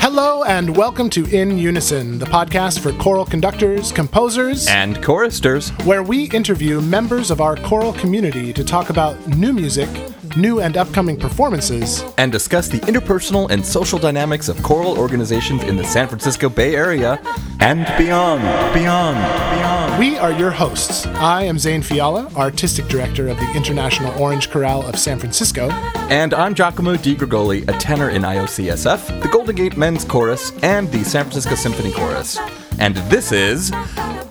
Hello 0.00 0.44
and 0.44 0.76
welcome 0.76 1.08
to 1.08 1.24
In 1.34 1.56
Unison, 1.56 2.18
the 2.18 2.26
podcast 2.26 2.80
for 2.80 2.92
choral 2.92 3.24
conductors, 3.24 3.90
composers, 3.90 4.66
and 4.68 5.02
choristers, 5.02 5.70
where 5.84 6.02
we 6.02 6.24
interview 6.24 6.82
members 6.82 7.30
of 7.30 7.40
our 7.40 7.56
choral 7.56 7.94
community 7.94 8.52
to 8.52 8.62
talk 8.62 8.90
about 8.90 9.16
new 9.28 9.54
music, 9.54 9.88
new 10.36 10.60
and 10.60 10.76
upcoming 10.76 11.18
performances, 11.18 12.04
and 12.18 12.30
discuss 12.30 12.68
the 12.68 12.78
interpersonal 12.80 13.50
and 13.50 13.64
social 13.64 13.98
dynamics 13.98 14.48
of 14.48 14.62
choral 14.62 14.98
organizations 14.98 15.62
in 15.64 15.76
the 15.76 15.84
San 15.84 16.08
Francisco 16.08 16.48
Bay 16.48 16.74
Area 16.74 17.20
and 17.60 17.86
beyond, 17.96 18.42
beyond, 18.74 19.16
beyond. 19.56 19.98
We 19.98 20.16
are 20.16 20.30
your 20.30 20.50
hosts. 20.50 21.06
I 21.06 21.42
am 21.42 21.58
Zane 21.58 21.82
Fiala, 21.82 22.30
Artistic 22.36 22.86
Director 22.86 23.28
of 23.28 23.36
the 23.36 23.52
International 23.56 24.16
Orange 24.22 24.48
Chorale 24.50 24.82
of 24.82 24.98
San 24.98 25.18
Francisco. 25.18 25.70
And 26.10 26.32
I'm 26.34 26.54
Giacomo 26.54 26.96
Di 26.96 27.16
Gregoli, 27.16 27.68
a 27.68 27.72
tenor 27.78 28.10
in 28.10 28.22
IOCSF, 28.22 29.22
the 29.22 29.28
Golden 29.28 29.56
Gate 29.56 29.76
Men's 29.76 30.04
Chorus, 30.04 30.52
and 30.62 30.90
the 30.92 31.02
San 31.04 31.24
Francisco 31.24 31.54
Symphony 31.54 31.92
Chorus. 31.92 32.38
And 32.78 32.96
this 33.10 33.32
is 33.32 33.72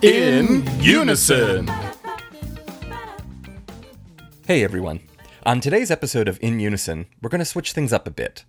In 0.00 0.66
Unison. 0.80 1.68
Hey 4.46 4.64
everyone. 4.64 5.00
On 5.48 5.60
today's 5.62 5.90
episode 5.90 6.28
of 6.28 6.38
In 6.42 6.60
Unison, 6.60 7.06
we're 7.22 7.30
going 7.30 7.38
to 7.38 7.44
switch 7.46 7.72
things 7.72 7.90
up 7.90 8.06
a 8.06 8.10
bit. 8.10 8.44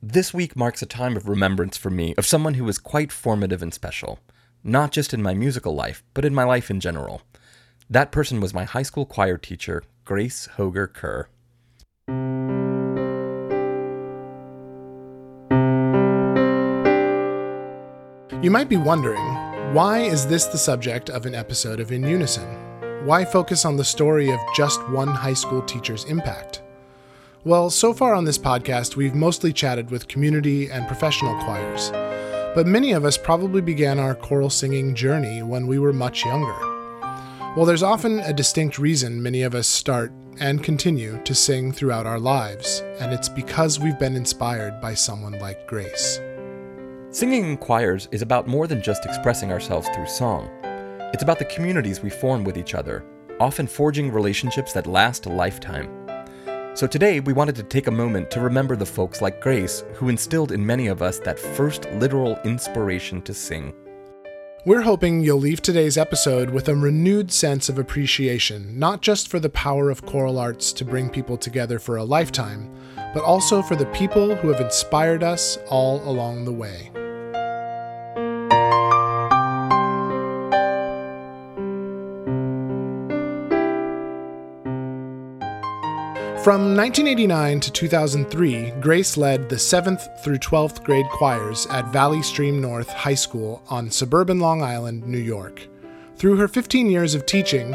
This 0.00 0.32
week 0.32 0.54
marks 0.54 0.82
a 0.82 0.86
time 0.86 1.16
of 1.16 1.28
remembrance 1.28 1.76
for 1.76 1.90
me 1.90 2.14
of 2.16 2.26
someone 2.26 2.54
who 2.54 2.62
was 2.62 2.78
quite 2.78 3.10
formative 3.10 3.60
and 3.60 3.74
special, 3.74 4.20
not 4.62 4.92
just 4.92 5.12
in 5.12 5.20
my 5.20 5.34
musical 5.34 5.74
life, 5.74 6.04
but 6.14 6.24
in 6.24 6.32
my 6.32 6.44
life 6.44 6.70
in 6.70 6.78
general. 6.78 7.22
That 7.90 8.12
person 8.12 8.40
was 8.40 8.54
my 8.54 8.62
high 8.62 8.84
school 8.84 9.04
choir 9.04 9.36
teacher, 9.36 9.82
Grace 10.04 10.48
Hoger 10.56 10.86
Kerr. 10.86 11.26
You 18.44 18.52
might 18.52 18.68
be 18.68 18.76
wondering, 18.76 19.24
why 19.74 20.02
is 20.02 20.28
this 20.28 20.44
the 20.44 20.58
subject 20.58 21.10
of 21.10 21.26
an 21.26 21.34
episode 21.34 21.80
of 21.80 21.90
In 21.90 22.04
Unison? 22.04 22.73
Why 23.04 23.26
focus 23.26 23.66
on 23.66 23.76
the 23.76 23.84
story 23.84 24.32
of 24.32 24.40
just 24.56 24.82
one 24.88 25.08
high 25.08 25.34
school 25.34 25.60
teacher's 25.60 26.04
impact? 26.04 26.62
Well, 27.44 27.68
so 27.68 27.92
far 27.92 28.14
on 28.14 28.24
this 28.24 28.38
podcast, 28.38 28.96
we've 28.96 29.14
mostly 29.14 29.52
chatted 29.52 29.90
with 29.90 30.08
community 30.08 30.70
and 30.70 30.86
professional 30.86 31.38
choirs, 31.44 31.90
but 32.54 32.66
many 32.66 32.92
of 32.92 33.04
us 33.04 33.18
probably 33.18 33.60
began 33.60 33.98
our 33.98 34.14
choral 34.14 34.48
singing 34.48 34.94
journey 34.94 35.42
when 35.42 35.66
we 35.66 35.78
were 35.78 35.92
much 35.92 36.24
younger. 36.24 36.56
Well, 37.54 37.66
there's 37.66 37.82
often 37.82 38.20
a 38.20 38.32
distinct 38.32 38.78
reason 38.78 39.22
many 39.22 39.42
of 39.42 39.54
us 39.54 39.68
start 39.68 40.10
and 40.40 40.64
continue 40.64 41.20
to 41.24 41.34
sing 41.34 41.72
throughout 41.72 42.06
our 42.06 42.18
lives, 42.18 42.82
and 43.00 43.12
it's 43.12 43.28
because 43.28 43.78
we've 43.78 43.98
been 43.98 44.16
inspired 44.16 44.80
by 44.80 44.94
someone 44.94 45.38
like 45.40 45.66
Grace. 45.66 46.22
Singing 47.10 47.44
in 47.44 47.58
choirs 47.58 48.08
is 48.12 48.22
about 48.22 48.48
more 48.48 48.66
than 48.66 48.80
just 48.80 49.04
expressing 49.04 49.52
ourselves 49.52 49.90
through 49.94 50.06
song. 50.06 50.48
It's 51.14 51.22
about 51.22 51.38
the 51.38 51.44
communities 51.44 52.02
we 52.02 52.10
form 52.10 52.42
with 52.42 52.58
each 52.58 52.74
other, 52.74 53.04
often 53.38 53.68
forging 53.68 54.10
relationships 54.10 54.72
that 54.72 54.88
last 54.88 55.26
a 55.26 55.28
lifetime. 55.28 55.88
So 56.74 56.88
today, 56.88 57.20
we 57.20 57.32
wanted 57.32 57.54
to 57.54 57.62
take 57.62 57.86
a 57.86 57.92
moment 57.92 58.32
to 58.32 58.40
remember 58.40 58.74
the 58.74 58.84
folks 58.84 59.22
like 59.22 59.40
Grace 59.40 59.84
who 59.92 60.08
instilled 60.08 60.50
in 60.50 60.66
many 60.66 60.88
of 60.88 61.02
us 61.02 61.20
that 61.20 61.38
first 61.38 61.88
literal 61.92 62.36
inspiration 62.44 63.22
to 63.22 63.32
sing. 63.32 63.72
We're 64.64 64.80
hoping 64.80 65.20
you'll 65.20 65.38
leave 65.38 65.62
today's 65.62 65.96
episode 65.96 66.50
with 66.50 66.68
a 66.68 66.74
renewed 66.74 67.30
sense 67.30 67.68
of 67.68 67.78
appreciation, 67.78 68.76
not 68.76 69.00
just 69.00 69.28
for 69.28 69.38
the 69.38 69.50
power 69.50 69.90
of 69.90 70.04
choral 70.04 70.40
arts 70.40 70.72
to 70.72 70.84
bring 70.84 71.08
people 71.08 71.36
together 71.36 71.78
for 71.78 71.98
a 71.98 72.04
lifetime, 72.04 72.74
but 73.14 73.22
also 73.22 73.62
for 73.62 73.76
the 73.76 73.86
people 73.92 74.34
who 74.34 74.48
have 74.48 74.60
inspired 74.60 75.22
us 75.22 75.58
all 75.68 76.02
along 76.10 76.44
the 76.44 76.52
way. 76.52 76.90
From 86.44 86.76
1989 86.76 87.60
to 87.60 87.72
2003, 87.72 88.72
Grace 88.82 89.16
led 89.16 89.48
the 89.48 89.56
7th 89.56 90.20
through 90.22 90.36
12th 90.40 90.84
grade 90.84 91.08
choirs 91.08 91.66
at 91.70 91.90
Valley 91.90 92.20
Stream 92.20 92.60
North 92.60 92.90
High 92.90 93.14
School 93.14 93.62
on 93.70 93.90
suburban 93.90 94.40
Long 94.40 94.62
Island, 94.62 95.06
New 95.06 95.16
York. 95.16 95.66
Through 96.16 96.36
her 96.36 96.46
15 96.46 96.90
years 96.90 97.14
of 97.14 97.24
teaching, 97.24 97.74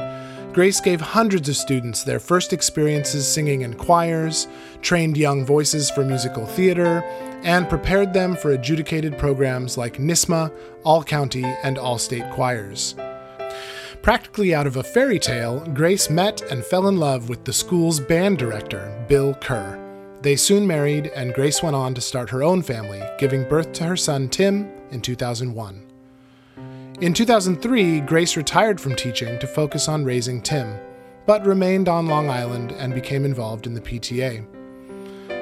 Grace 0.53 0.79
gave 0.81 1.01
hundreds 1.01 1.49
of 1.49 1.55
students 1.55 2.03
their 2.03 2.19
first 2.19 2.53
experiences 2.53 3.27
singing 3.27 3.61
in 3.61 3.73
choirs, 3.73 4.47
trained 4.83 5.17
young 5.17 5.43
voices 5.43 5.89
for 5.89 6.05
musical 6.05 6.45
theater, 6.45 7.01
and 7.41 7.67
prepared 7.69 8.13
them 8.13 8.35
for 8.35 8.51
adjudicated 8.51 9.17
programs 9.17 9.79
like 9.79 9.97
NYSSMA, 9.97 10.53
All 10.83 11.03
County, 11.03 11.45
and 11.63 11.79
All 11.79 11.97
State 11.97 12.29
choirs. 12.33 12.93
Practically 14.01 14.55
out 14.55 14.65
of 14.65 14.77
a 14.77 14.83
fairy 14.83 15.19
tale, 15.19 15.59
Grace 15.73 16.09
met 16.09 16.41
and 16.49 16.63
fell 16.63 16.87
in 16.87 16.97
love 16.97 17.27
with 17.27 17.43
the 17.43 17.51
school's 17.51 17.99
band 17.99 18.37
director, 18.37 19.05
Bill 19.09 19.33
Kerr. 19.35 19.77
They 20.21 20.37
soon 20.37 20.65
married, 20.65 21.07
and 21.15 21.33
Grace 21.33 21.61
went 21.61 21.75
on 21.75 21.93
to 21.95 22.01
start 22.01 22.29
her 22.29 22.41
own 22.41 22.61
family, 22.61 23.03
giving 23.17 23.47
birth 23.47 23.73
to 23.73 23.83
her 23.83 23.97
son 23.97 24.29
Tim 24.29 24.71
in 24.91 25.01
2001. 25.01 25.85
In 27.01 27.13
2003, 27.13 27.99
Grace 28.01 28.37
retired 28.37 28.79
from 28.79 28.95
teaching 28.95 29.37
to 29.39 29.47
focus 29.47 29.89
on 29.89 30.05
raising 30.05 30.41
Tim, 30.41 30.77
but 31.25 31.45
remained 31.45 31.89
on 31.89 32.07
Long 32.07 32.29
Island 32.29 32.71
and 32.71 32.93
became 32.93 33.25
involved 33.25 33.67
in 33.67 33.73
the 33.73 33.81
PTA. 33.81 34.45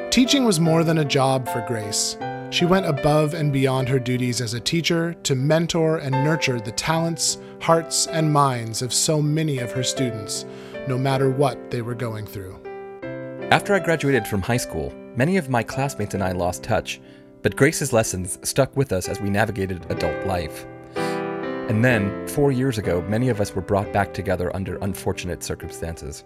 Teaching 0.10 0.46
was 0.46 0.60
more 0.60 0.84
than 0.84 0.98
a 0.98 1.06
job 1.06 1.48
for 1.48 1.64
Grace. 1.68 2.18
She 2.58 2.66
went 2.66 2.88
above 2.88 3.36
and 3.36 3.54
beyond 3.54 3.88
her 3.88 4.00
duties 4.00 4.42
as 4.42 4.56
a 4.56 4.60
teacher 4.60 5.14
to 5.22 5.36
mentor 5.36 5.98
and 5.98 6.10
nurture 6.10 6.60
the 6.60 6.72
talents, 6.72 7.38
hearts, 7.62 8.08
and 8.08 8.34
minds 8.34 8.82
of 8.82 8.92
so 8.92 9.22
many 9.22 9.60
of 9.60 9.72
her 9.74 9.84
students, 9.84 10.44
no 10.88 10.98
matter 10.98 11.30
what 11.30 11.70
they 11.70 11.84
were 11.84 11.94
going 11.94 12.26
through. 12.26 12.60
After 13.52 13.76
I 13.76 13.80
graduated 13.80 14.26
from 14.26 14.42
high 14.42 14.58
school, 14.58 14.92
many 15.16 15.38
of 15.38 15.52
my 15.52 15.62
classmates 15.62 16.16
and 16.16 16.24
I 16.24 16.32
lost 16.32 16.64
touch, 16.64 17.00
but 17.44 17.56
Grace's 17.56 17.94
lessons 17.94 18.40
stuck 18.42 18.76
with 18.76 18.92
us 18.92 19.08
as 19.08 19.22
we 19.22 19.30
navigated 19.30 19.86
adult 19.92 20.26
life. 20.26 20.66
And 20.96 21.86
then, 21.86 22.28
four 22.28 22.52
years 22.52 22.80
ago, 22.80 23.04
many 23.04 23.30
of 23.30 23.40
us 23.40 23.54
were 23.54 23.62
brought 23.62 23.94
back 23.94 24.16
together 24.16 24.56
under 24.56 24.78
unfortunate 24.78 25.44
circumstances. 25.44 26.24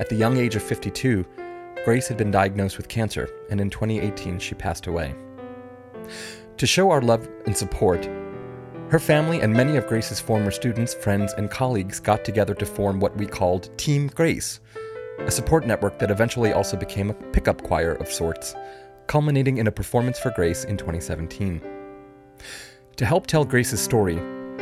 At 0.00 0.08
the 0.08 0.16
young 0.16 0.36
age 0.36 0.56
of 0.56 0.64
52, 0.64 1.24
Grace 1.84 2.08
had 2.08 2.16
been 2.16 2.32
diagnosed 2.32 2.76
with 2.76 2.88
cancer, 2.88 3.28
and 3.52 3.60
in 3.60 3.70
2018 3.70 4.40
she 4.40 4.56
passed 4.56 4.88
away. 4.88 5.14
To 6.56 6.66
show 6.66 6.90
our 6.90 7.00
love 7.00 7.28
and 7.46 7.56
support, 7.56 8.08
her 8.90 8.98
family 8.98 9.40
and 9.40 9.52
many 9.52 9.76
of 9.76 9.86
Grace's 9.88 10.20
former 10.20 10.50
students, 10.50 10.94
friends, 10.94 11.32
and 11.32 11.50
colleagues 11.50 11.98
got 11.98 12.24
together 12.24 12.54
to 12.54 12.66
form 12.66 13.00
what 13.00 13.16
we 13.16 13.26
called 13.26 13.76
Team 13.76 14.06
Grace, 14.08 14.60
a 15.18 15.30
support 15.30 15.66
network 15.66 15.98
that 15.98 16.10
eventually 16.10 16.52
also 16.52 16.76
became 16.76 17.10
a 17.10 17.14
pickup 17.32 17.62
choir 17.62 17.94
of 17.94 18.08
sorts, 18.08 18.54
culminating 19.06 19.58
in 19.58 19.66
a 19.66 19.72
performance 19.72 20.18
for 20.18 20.30
Grace 20.30 20.64
in 20.64 20.76
2017. 20.76 21.60
To 22.96 23.04
help 23.04 23.26
tell 23.26 23.44
Grace's 23.44 23.80
story, 23.80 24.16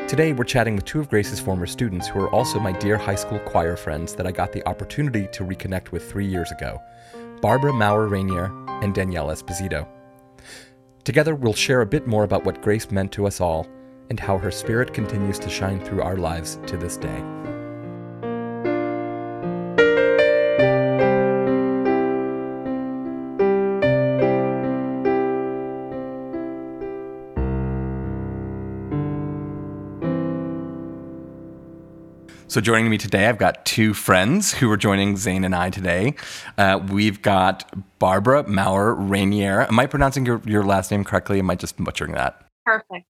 today 0.09 0.33
we're 0.33 0.45
chatting 0.45 0.77
with 0.77 0.85
two 0.85 1.01
of 1.01 1.11
Grace's 1.11 1.41
former 1.41 1.67
students 1.67 2.09
who 2.09 2.21
are 2.21 2.31
also 2.31 2.59
my 2.59 2.73
dear 2.73 2.97
high 2.97 3.17
school 3.17 3.41
choir 3.41 3.77
friends 3.77 4.15
that 4.15 4.27
I 4.27 4.33
got 4.33 4.53
the 4.53 4.67
opportunity 4.67 5.29
to 5.33 5.45
reconnect 5.45 5.91
with 5.91 6.11
three 6.11 6.27
years 6.27 6.51
ago 6.53 6.81
Barbara 7.43 7.73
Maurer 7.73 8.09
Rainier 8.09 8.51
and 8.83 8.95
Danielle 8.95 9.29
Esposito. 9.29 9.87
Together, 11.05 11.35
we'll 11.35 11.53
share 11.53 11.81
a 11.81 11.87
bit 11.87 12.07
more 12.07 12.23
about 12.23 12.45
what 12.45 12.63
Grace 12.63 12.91
meant 12.91 13.11
to 13.13 13.27
us 13.27 13.41
all 13.41 13.67
and 14.11 14.21
how 14.21 14.39
her 14.39 14.51
spirit 14.51 14.95
continues 14.95 15.39
to 15.41 15.51
shine 15.51 15.81
through 15.81 16.03
our 16.03 16.17
lives 16.17 16.61
to 16.67 16.77
this 16.77 16.97
day. 16.97 17.52
So, 32.49 32.61
joining 32.61 32.91
me 32.91 32.99
today, 32.99 33.27
I've 33.27 33.39
got 33.39 33.65
two 33.65 33.95
friends 33.95 34.53
who 34.53 34.71
are 34.71 34.77
joining 34.77 35.17
Zane 35.17 35.45
and 35.45 35.55
I 35.55 35.71
today. 35.71 36.15
Uh, 36.59 36.81
we've 36.91 37.23
got 37.23 37.73
Barbara 37.99 38.47
Maurer 38.47 38.95
Rainier. 38.95 39.63
Am 39.63 39.79
I 39.79 39.87
pronouncing 39.87 40.27
your, 40.27 40.43
your 40.45 40.63
last 40.63 40.91
name 40.91 41.03
correctly? 41.03 41.39
Am 41.39 41.49
I 41.49 41.55
just 41.55 41.83
butchering 41.83 42.13
that? 42.13 42.45
Perfect. 42.67 43.07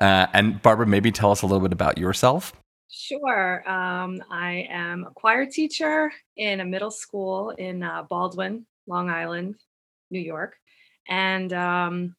Uh, 0.00 0.26
and 0.32 0.60
Barbara, 0.60 0.86
maybe 0.86 1.12
tell 1.12 1.30
us 1.30 1.42
a 1.42 1.46
little 1.46 1.60
bit 1.60 1.72
about 1.72 1.98
yourself. 1.98 2.52
Sure. 2.90 3.68
Um, 3.68 4.22
I 4.30 4.66
am 4.70 5.04
a 5.04 5.10
choir 5.10 5.46
teacher 5.46 6.12
in 6.36 6.60
a 6.60 6.64
middle 6.64 6.90
school 6.90 7.50
in 7.50 7.82
uh, 7.82 8.04
Baldwin, 8.08 8.66
Long 8.86 9.08
Island, 9.08 9.56
New 10.10 10.20
York, 10.20 10.56
and 11.08 11.52
um, 11.52 12.16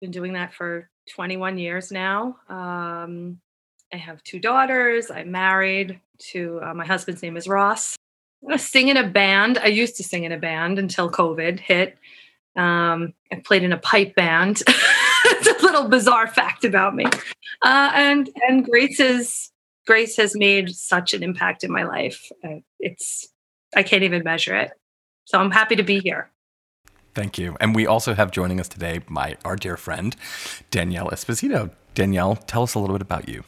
been 0.00 0.10
doing 0.10 0.34
that 0.34 0.54
for 0.54 0.90
21 1.14 1.58
years 1.58 1.90
now. 1.90 2.36
Um, 2.48 3.40
I 3.92 3.96
have 3.96 4.22
two 4.24 4.38
daughters. 4.38 5.10
I'm 5.10 5.30
married 5.30 6.00
to 6.30 6.60
uh, 6.62 6.74
my 6.74 6.84
husband's 6.84 7.22
name 7.22 7.36
is 7.36 7.46
Ross. 7.46 7.96
I 8.48 8.56
sing 8.56 8.88
in 8.88 8.96
a 8.96 9.06
band. 9.06 9.58
I 9.58 9.66
used 9.66 9.96
to 9.96 10.02
sing 10.04 10.24
in 10.24 10.32
a 10.32 10.38
band 10.38 10.78
until 10.78 11.10
COVID 11.10 11.58
hit. 11.60 11.98
Um, 12.56 13.12
I 13.32 13.36
played 13.36 13.62
in 13.62 13.72
a 13.72 13.78
pipe 13.78 14.14
band. 14.14 14.62
it's 14.68 15.46
a 15.46 15.64
little 15.64 15.88
bizarre 15.88 16.26
fact 16.26 16.64
about 16.64 16.94
me. 16.94 17.04
Uh, 17.62 17.90
and 17.94 18.30
and 18.48 18.64
Grace 18.64 19.00
is 19.00 19.50
Grace 19.86 20.16
has 20.16 20.36
made 20.36 20.70
such 20.74 21.14
an 21.14 21.22
impact 21.22 21.64
in 21.64 21.70
my 21.70 21.84
life. 21.84 22.30
Uh, 22.44 22.60
it's 22.80 23.28
I 23.74 23.82
can't 23.82 24.02
even 24.02 24.22
measure 24.24 24.56
it. 24.56 24.72
So 25.24 25.38
I'm 25.38 25.50
happy 25.50 25.76
to 25.76 25.82
be 25.82 26.00
here. 26.00 26.30
Thank 27.14 27.38
you. 27.38 27.56
And 27.60 27.74
we 27.74 27.86
also 27.86 28.14
have 28.14 28.30
joining 28.30 28.60
us 28.60 28.68
today 28.68 29.00
my 29.08 29.36
our 29.44 29.56
dear 29.56 29.76
friend 29.76 30.16
Danielle 30.70 31.10
Esposito. 31.10 31.70
Danielle, 31.94 32.36
tell 32.36 32.62
us 32.62 32.74
a 32.74 32.78
little 32.78 32.94
bit 32.94 33.02
about 33.02 33.28
you. 33.28 33.42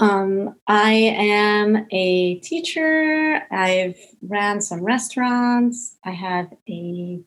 Um, 0.00 0.56
I 0.66 0.92
am 0.92 1.86
a 1.90 2.36
teacher. 2.40 3.42
I've 3.50 3.98
ran 4.22 4.60
some 4.60 4.82
restaurants. 4.82 5.96
I 6.04 6.10
have 6.10 6.52
a 6.68 7.20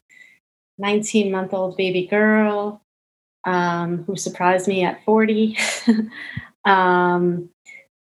19 0.78 1.32
month 1.32 1.54
old 1.54 1.78
baby 1.78 2.08
girl 2.08 2.82
um, 3.46 4.04
who 4.04 4.16
surprised 4.16 4.68
me 4.68 4.84
at 4.84 5.04
40. 5.04 5.58
um, 6.66 7.50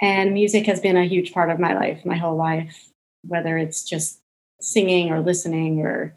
and 0.01 0.35
music 0.35 0.67
has 0.67 0.81
been 0.81 0.97
a 0.97 1.07
huge 1.07 1.33
part 1.33 1.51
of 1.51 1.59
my 1.59 1.75
life, 1.75 2.05
my 2.05 2.17
whole 2.17 2.37
life, 2.37 2.91
whether 3.23 3.57
it's 3.57 3.83
just 3.83 4.21
singing 4.61 5.11
or 5.11 5.21
listening 5.21 5.81
or, 5.81 6.15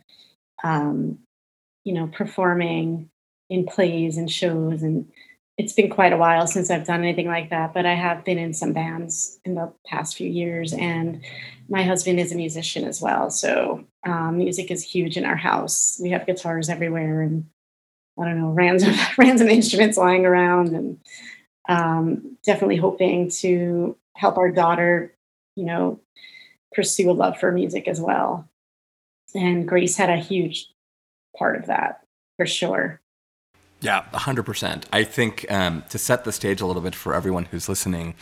um, 0.63 1.19
you 1.83 1.94
know, 1.94 2.07
performing 2.07 3.09
in 3.50 3.65
plays 3.65 4.18
and 4.18 4.31
shows. 4.31 4.83
And 4.83 5.09
it's 5.59 5.73
been 5.73 5.89
quite 5.89 6.13
a 6.13 6.17
while 6.17 6.47
since 6.47 6.71
I've 6.71 6.88
done 6.88 7.03
anything 7.03 7.27
like 7.27 7.50
that, 7.50 7.73
but 7.73 7.85
I 7.85 7.94
have 7.94 8.23
been 8.23 8.38
in 8.38 8.53
some 8.53 8.71
bands 8.71 9.41
in 9.44 9.56
the 9.56 9.69
past 9.85 10.15
few 10.15 10.29
years. 10.29 10.71
And 10.71 11.21
my 11.67 11.83
husband 11.83 12.17
is 12.17 12.31
a 12.31 12.35
musician 12.35 12.85
as 12.85 13.01
well. 13.01 13.29
So 13.29 13.83
um, 14.06 14.38
music 14.38 14.71
is 14.71 14.81
huge 14.81 15.17
in 15.17 15.25
our 15.25 15.35
house. 15.35 16.00
We 16.01 16.11
have 16.11 16.25
guitars 16.25 16.69
everywhere 16.69 17.21
and 17.21 17.45
I 18.17 18.23
don't 18.23 18.39
know, 18.39 18.51
random, 18.53 18.95
random 19.17 19.50
instruments 19.50 19.97
lying 19.97 20.25
around 20.25 20.69
and 20.69 20.97
um, 21.67 22.38
definitely 22.45 22.77
hoping 22.77 23.29
to 23.41 23.97
help 24.15 24.38
our 24.38 24.51
daughter, 24.51 25.13
you 25.57 25.65
know, 25.65 26.00
pursue 26.71 27.12
a 27.12 27.12
love 27.12 27.38
for 27.38 27.51
music 27.51 27.89
as 27.89 28.00
well. 28.00 28.47
And 29.35 29.67
Grace 29.67 29.97
had 29.97 30.09
a 30.09 30.15
huge 30.15 30.67
part 31.38 31.57
of 31.57 31.65
that 31.65 32.05
for 32.38 32.45
sure. 32.45 32.99
Yeah, 33.81 34.03
100%. 34.13 34.83
I 34.91 35.05
think 35.05 35.49
um, 35.49 35.83
to 35.89 35.97
set 35.97 36.25
the 36.25 36.33
stage 36.33 36.59
a 36.59 36.65
little 36.65 36.81
bit 36.81 36.93
for 36.93 37.15
everyone 37.15 37.45
who's 37.45 37.69
listening, 37.69 38.15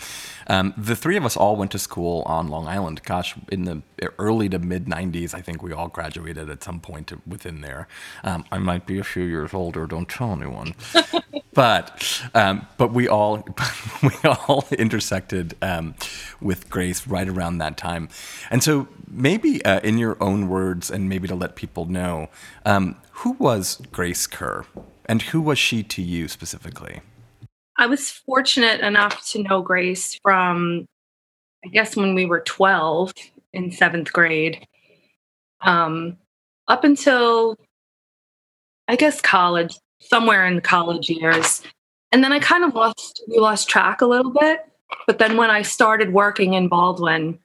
um, 0.45 0.71
the 0.77 0.95
three 0.95 1.17
of 1.17 1.25
us 1.25 1.35
all 1.35 1.55
went 1.55 1.71
to 1.71 1.79
school 1.79 2.21
on 2.27 2.47
Long 2.47 2.67
Island. 2.67 3.01
Gosh, 3.03 3.33
in 3.51 3.63
the 3.63 3.81
early 4.19 4.49
to 4.49 4.59
mid 4.59 4.85
90s, 4.85 5.33
I 5.33 5.41
think 5.41 5.63
we 5.63 5.73
all 5.73 5.87
graduated 5.87 6.51
at 6.51 6.63
some 6.63 6.79
point 6.79 7.11
within 7.27 7.61
there. 7.61 7.87
Um, 8.23 8.45
I 8.51 8.59
might 8.59 8.85
be 8.85 8.99
a 8.99 9.03
few 9.03 9.23
years 9.23 9.51
older, 9.51 9.87
don't 9.87 10.07
tell 10.07 10.31
anyone. 10.31 10.75
but 11.55 12.21
um, 12.35 12.67
but 12.77 12.93
we 12.93 13.07
all 13.07 13.43
we 14.03 14.29
all 14.29 14.67
intersected 14.77 15.55
um, 15.63 15.95
with 16.39 16.69
Grace 16.69 17.07
right 17.07 17.27
around 17.27 17.57
that 17.57 17.77
time. 17.77 18.09
And 18.51 18.63
so 18.63 18.87
maybe 19.07 19.65
uh, 19.65 19.79
in 19.79 19.97
your 19.97 20.21
own 20.21 20.49
words, 20.49 20.91
and 20.91 21.09
maybe 21.09 21.27
to 21.27 21.35
let 21.35 21.55
people 21.55 21.85
know, 21.85 22.29
um, 22.63 22.95
who 23.11 23.31
was 23.33 23.81
Grace 23.91 24.27
Kerr? 24.27 24.65
And 25.07 25.21
who 25.21 25.41
was 25.41 25.57
she 25.57 25.83
to 25.83 26.01
you 26.01 26.27
specifically? 26.27 27.01
I 27.77 27.85
was 27.85 28.09
fortunate 28.09 28.81
enough 28.81 29.25
to 29.29 29.43
know 29.43 29.61
Grace 29.61 30.17
from, 30.21 30.85
I 31.63 31.69
guess, 31.69 31.95
when 31.95 32.15
we 32.15 32.25
were 32.25 32.41
12 32.41 33.13
in 33.53 33.71
seventh 33.71 34.11
grade, 34.11 34.67
um, 35.61 36.17
up 36.67 36.83
until, 36.83 37.55
I 38.87 38.95
guess, 38.95 39.21
college, 39.21 39.75
somewhere 39.99 40.45
in 40.45 40.55
the 40.55 40.61
college 40.61 41.09
years. 41.09 41.61
And 42.11 42.23
then 42.23 42.33
I 42.33 42.39
kind 42.39 42.63
of 42.63 42.73
lost, 42.73 43.23
we 43.27 43.39
lost 43.39 43.69
track 43.69 44.01
a 44.01 44.05
little 44.05 44.31
bit. 44.31 44.61
But 45.05 45.19
then 45.19 45.37
when 45.37 45.49
I 45.49 45.61
started 45.61 46.13
working 46.13 46.53
in 46.53 46.67
Baldwin, 46.67 47.39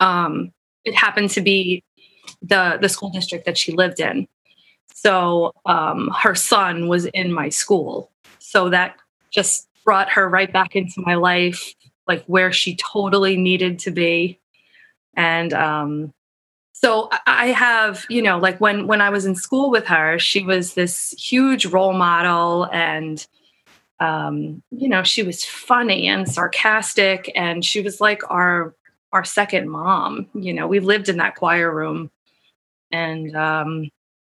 um, 0.00 0.52
it 0.84 0.94
happened 0.94 1.30
to 1.30 1.40
be 1.40 1.82
the 2.42 2.78
the 2.80 2.88
school 2.88 3.10
district 3.10 3.46
that 3.46 3.58
she 3.58 3.72
lived 3.72 4.00
in. 4.00 4.26
So 4.92 5.52
um, 5.66 6.10
her 6.18 6.34
son 6.34 6.88
was 6.88 7.06
in 7.06 7.32
my 7.32 7.48
school. 7.48 8.10
So 8.38 8.68
that 8.70 8.96
just 9.30 9.68
brought 9.84 10.10
her 10.10 10.28
right 10.28 10.52
back 10.52 10.76
into 10.76 11.00
my 11.00 11.14
life, 11.14 11.74
like 12.06 12.24
where 12.26 12.52
she 12.52 12.76
totally 12.76 13.36
needed 13.36 13.78
to 13.80 13.90
be. 13.90 14.40
And 15.16 15.52
um, 15.52 16.12
so 16.72 17.08
I 17.26 17.48
have, 17.48 18.04
you 18.08 18.22
know, 18.22 18.38
like 18.38 18.60
when 18.60 18.86
when 18.86 19.00
I 19.00 19.10
was 19.10 19.26
in 19.26 19.34
school 19.34 19.70
with 19.70 19.86
her, 19.86 20.18
she 20.18 20.42
was 20.42 20.74
this 20.74 21.14
huge 21.18 21.66
role 21.66 21.92
model 21.92 22.68
and 22.72 23.24
um, 24.00 24.62
you 24.70 24.88
know, 24.88 25.02
she 25.02 25.22
was 25.22 25.44
funny 25.44 26.08
and 26.08 26.28
sarcastic 26.28 27.30
and 27.36 27.64
she 27.64 27.80
was 27.80 28.00
like 28.00 28.22
our 28.30 28.74
our 29.12 29.24
second 29.24 29.68
mom. 29.70 30.26
You 30.34 30.52
know, 30.52 30.66
we 30.66 30.80
lived 30.80 31.08
in 31.08 31.18
that 31.18 31.36
choir 31.36 31.74
room 31.74 32.10
and 32.90 33.34
um 33.36 33.90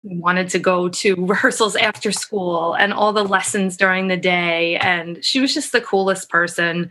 wanted 0.05 0.49
to 0.51 0.59
go 0.59 0.89
to 0.89 1.15
rehearsals 1.27 1.77
after 1.77 2.13
school 2.13 2.75
and 2.75 2.93
all 2.93 3.13
the 3.13 3.25
lessons 3.25 3.77
during 3.77 4.09
the 4.09 4.17
day. 4.17 4.77
And 4.77 5.25
she 5.25 5.41
was 5.41 5.55
just 5.55 5.73
the 5.73 5.81
coolest 5.81 6.29
person, 6.29 6.91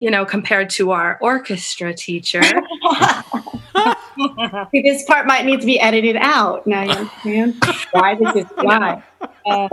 you 0.00 0.10
know, 0.10 0.24
compared 0.24 0.70
to 0.70 0.92
our 0.92 1.18
orchestra 1.20 1.94
teacher. 1.94 2.40
this 4.72 5.04
part 5.04 5.26
might 5.26 5.44
need 5.44 5.60
to 5.60 5.66
be 5.66 5.80
edited 5.80 6.16
out. 6.16 6.66
Now 6.66 6.82
you 6.82 6.90
understand 6.90 7.62
why 7.92 8.14
this 8.14 8.36
is 8.36 8.46
why. 8.56 9.02
Um, 9.46 9.68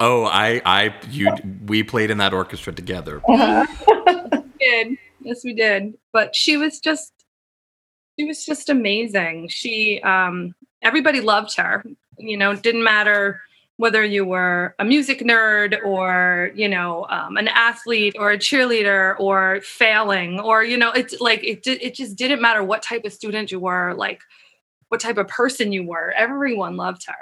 oh, 0.00 0.24
I, 0.26 0.60
I, 0.64 0.94
you, 1.10 1.32
we 1.66 1.82
played 1.82 2.10
in 2.10 2.18
that 2.18 2.34
orchestra 2.34 2.72
together. 2.72 3.20
Uh-huh. 3.28 3.66
we 4.32 4.42
did. 4.60 4.98
Yes, 5.20 5.44
we 5.44 5.54
did. 5.54 5.94
But 6.12 6.36
she 6.36 6.56
was 6.56 6.80
just, 6.80 7.12
she 8.18 8.24
was 8.24 8.44
just 8.44 8.68
amazing. 8.68 9.48
She, 9.48 10.00
um, 10.02 10.54
everybody 10.82 11.20
loved 11.20 11.56
her. 11.56 11.84
You 12.18 12.36
know, 12.36 12.54
didn't 12.54 12.84
matter 12.84 13.40
whether 13.76 14.04
you 14.04 14.24
were 14.24 14.74
a 14.78 14.84
music 14.84 15.20
nerd 15.20 15.82
or 15.84 16.52
you 16.54 16.68
know 16.68 17.06
um, 17.08 17.36
an 17.36 17.48
athlete 17.48 18.14
or 18.18 18.30
a 18.30 18.38
cheerleader 18.38 19.18
or 19.18 19.60
failing 19.62 20.38
or 20.38 20.62
you 20.62 20.76
know 20.76 20.92
it's 20.92 21.20
like 21.20 21.42
it 21.42 21.66
it 21.66 21.94
just 21.94 22.16
didn't 22.16 22.40
matter 22.40 22.62
what 22.62 22.82
type 22.82 23.04
of 23.04 23.12
student 23.12 23.50
you 23.50 23.58
were 23.58 23.94
like 23.94 24.20
what 24.92 25.00
type 25.00 25.16
of 25.16 25.26
person 25.26 25.72
you 25.72 25.82
were. 25.82 26.12
Everyone 26.14 26.76
loved 26.76 27.06
her. 27.06 27.16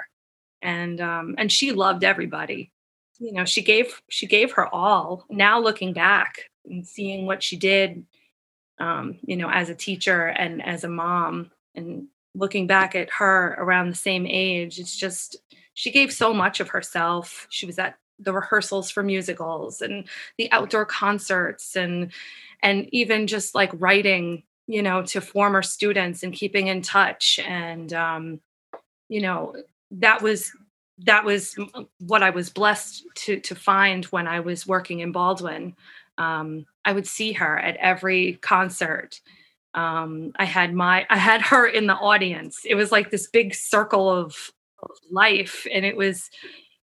And 0.61 0.99
um, 0.99 1.35
and 1.37 1.49
she 1.49 1.71
loved 1.71 2.03
everybody. 2.03 2.69
You 3.17 3.31
know 3.31 3.45
she 3.45 3.61
gave 3.61 4.01
she 4.09 4.27
gave 4.27 4.51
her 4.51 4.67
all. 4.67 5.25
Now 5.29 5.57
looking 5.57 5.93
back 5.93 6.49
and 6.65 6.85
seeing 6.85 7.25
what 7.25 7.41
she 7.41 7.55
did 7.55 8.05
um, 8.77 9.19
you 9.25 9.37
know 9.37 9.49
as 9.49 9.69
a 9.69 9.75
teacher 9.75 10.27
and 10.27 10.61
as 10.61 10.83
a 10.83 10.89
mom 10.89 11.49
and 11.73 12.07
looking 12.33 12.67
back 12.67 12.95
at 12.95 13.09
her 13.11 13.55
around 13.59 13.89
the 13.89 13.95
same 13.95 14.25
age, 14.25 14.79
it's 14.79 14.95
just 14.95 15.37
she 15.73 15.91
gave 15.91 16.11
so 16.11 16.33
much 16.33 16.59
of 16.59 16.69
herself. 16.69 17.47
She 17.49 17.65
was 17.65 17.79
at 17.79 17.97
the 18.19 18.33
rehearsals 18.33 18.91
for 18.91 19.03
musicals 19.03 19.81
and 19.81 20.07
the 20.37 20.51
outdoor 20.51 20.85
concerts 20.85 21.75
and 21.75 22.11
and 22.63 22.87
even 22.91 23.25
just 23.25 23.55
like 23.55 23.71
writing, 23.73 24.43
you 24.67 24.83
know, 24.83 25.01
to 25.03 25.19
former 25.19 25.63
students 25.63 26.21
and 26.21 26.33
keeping 26.33 26.67
in 26.67 26.81
touch 26.81 27.39
and 27.39 27.93
um 27.93 28.39
you 29.09 29.21
know, 29.21 29.55
that 29.91 30.21
was 30.21 30.51
that 30.99 31.25
was 31.25 31.57
what 31.99 32.23
I 32.23 32.29
was 32.29 32.49
blessed 32.49 33.05
to 33.15 33.39
to 33.39 33.55
find 33.55 34.05
when 34.05 34.27
I 34.27 34.39
was 34.39 34.67
working 34.67 34.99
in 34.99 35.11
Baldwin. 35.11 35.75
Um, 36.17 36.65
I 36.85 36.93
would 36.93 37.07
see 37.07 37.33
her 37.33 37.57
at 37.57 37.75
every 37.77 38.33
concert 38.41 39.19
um, 39.73 40.31
i 40.37 40.45
had 40.45 40.73
my 40.73 41.05
i 41.09 41.17
had 41.17 41.41
her 41.41 41.65
in 41.65 41.87
the 41.87 41.95
audience. 41.95 42.61
It 42.65 42.75
was 42.75 42.91
like 42.91 43.11
this 43.11 43.27
big 43.27 43.53
circle 43.53 44.09
of, 44.09 44.35
of 44.83 44.91
life 45.11 45.65
and 45.73 45.85
it 45.85 45.95
was 45.95 46.29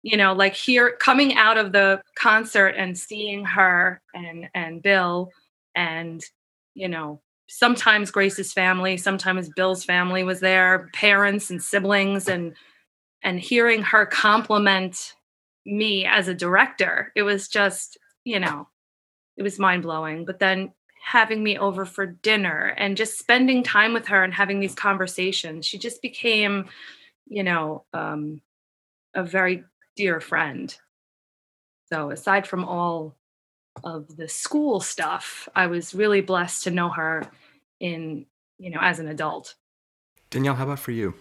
you 0.02 0.16
know 0.16 0.32
like 0.32 0.54
here 0.54 0.96
coming 0.98 1.34
out 1.34 1.58
of 1.58 1.72
the 1.72 2.00
concert 2.16 2.74
and 2.76 2.98
seeing 2.98 3.44
her 3.44 4.00
and 4.14 4.48
and 4.54 4.82
bill 4.82 5.30
and 5.74 6.22
you 6.74 6.88
know 6.88 7.20
sometimes 7.48 8.10
grace's 8.10 8.52
family 8.52 8.96
sometimes 8.96 9.50
bill's 9.50 9.84
family 9.84 10.22
was 10.22 10.40
there 10.40 10.88
parents 10.94 11.50
and 11.50 11.62
siblings 11.62 12.28
and 12.28 12.54
and 13.22 13.40
hearing 13.40 13.82
her 13.82 14.06
compliment 14.06 15.14
me 15.66 16.06
as 16.06 16.28
a 16.28 16.34
director 16.34 17.12
it 17.14 17.22
was 17.22 17.48
just 17.48 17.98
you 18.24 18.40
know 18.40 18.68
it 19.36 19.42
was 19.42 19.58
mind 19.58 19.82
blowing 19.82 20.24
but 20.24 20.38
then 20.38 20.72
having 21.10 21.42
me 21.42 21.58
over 21.58 21.84
for 21.84 22.06
dinner 22.06 22.74
and 22.76 22.96
just 22.96 23.18
spending 23.18 23.62
time 23.62 23.92
with 23.92 24.06
her 24.06 24.22
and 24.22 24.32
having 24.32 24.60
these 24.60 24.74
conversations. 24.74 25.66
She 25.66 25.76
just 25.76 26.00
became, 26.02 26.66
you 27.28 27.42
know, 27.42 27.84
um, 27.92 28.40
a 29.14 29.24
very 29.24 29.64
dear 29.96 30.20
friend. 30.20 30.74
So 31.92 32.10
aside 32.10 32.46
from 32.46 32.64
all 32.64 33.16
of 33.82 34.16
the 34.16 34.28
school 34.28 34.78
stuff, 34.78 35.48
I 35.54 35.66
was 35.66 35.94
really 35.94 36.20
blessed 36.20 36.64
to 36.64 36.70
know 36.70 36.90
her 36.90 37.24
in 37.80 38.26
you 38.60 38.70
know, 38.70 38.78
as 38.80 38.98
an 38.98 39.08
adult. 39.08 39.54
Danielle, 40.28 40.54
how 40.54 40.64
about 40.64 40.78
for 40.78 40.92
you? 40.92 41.14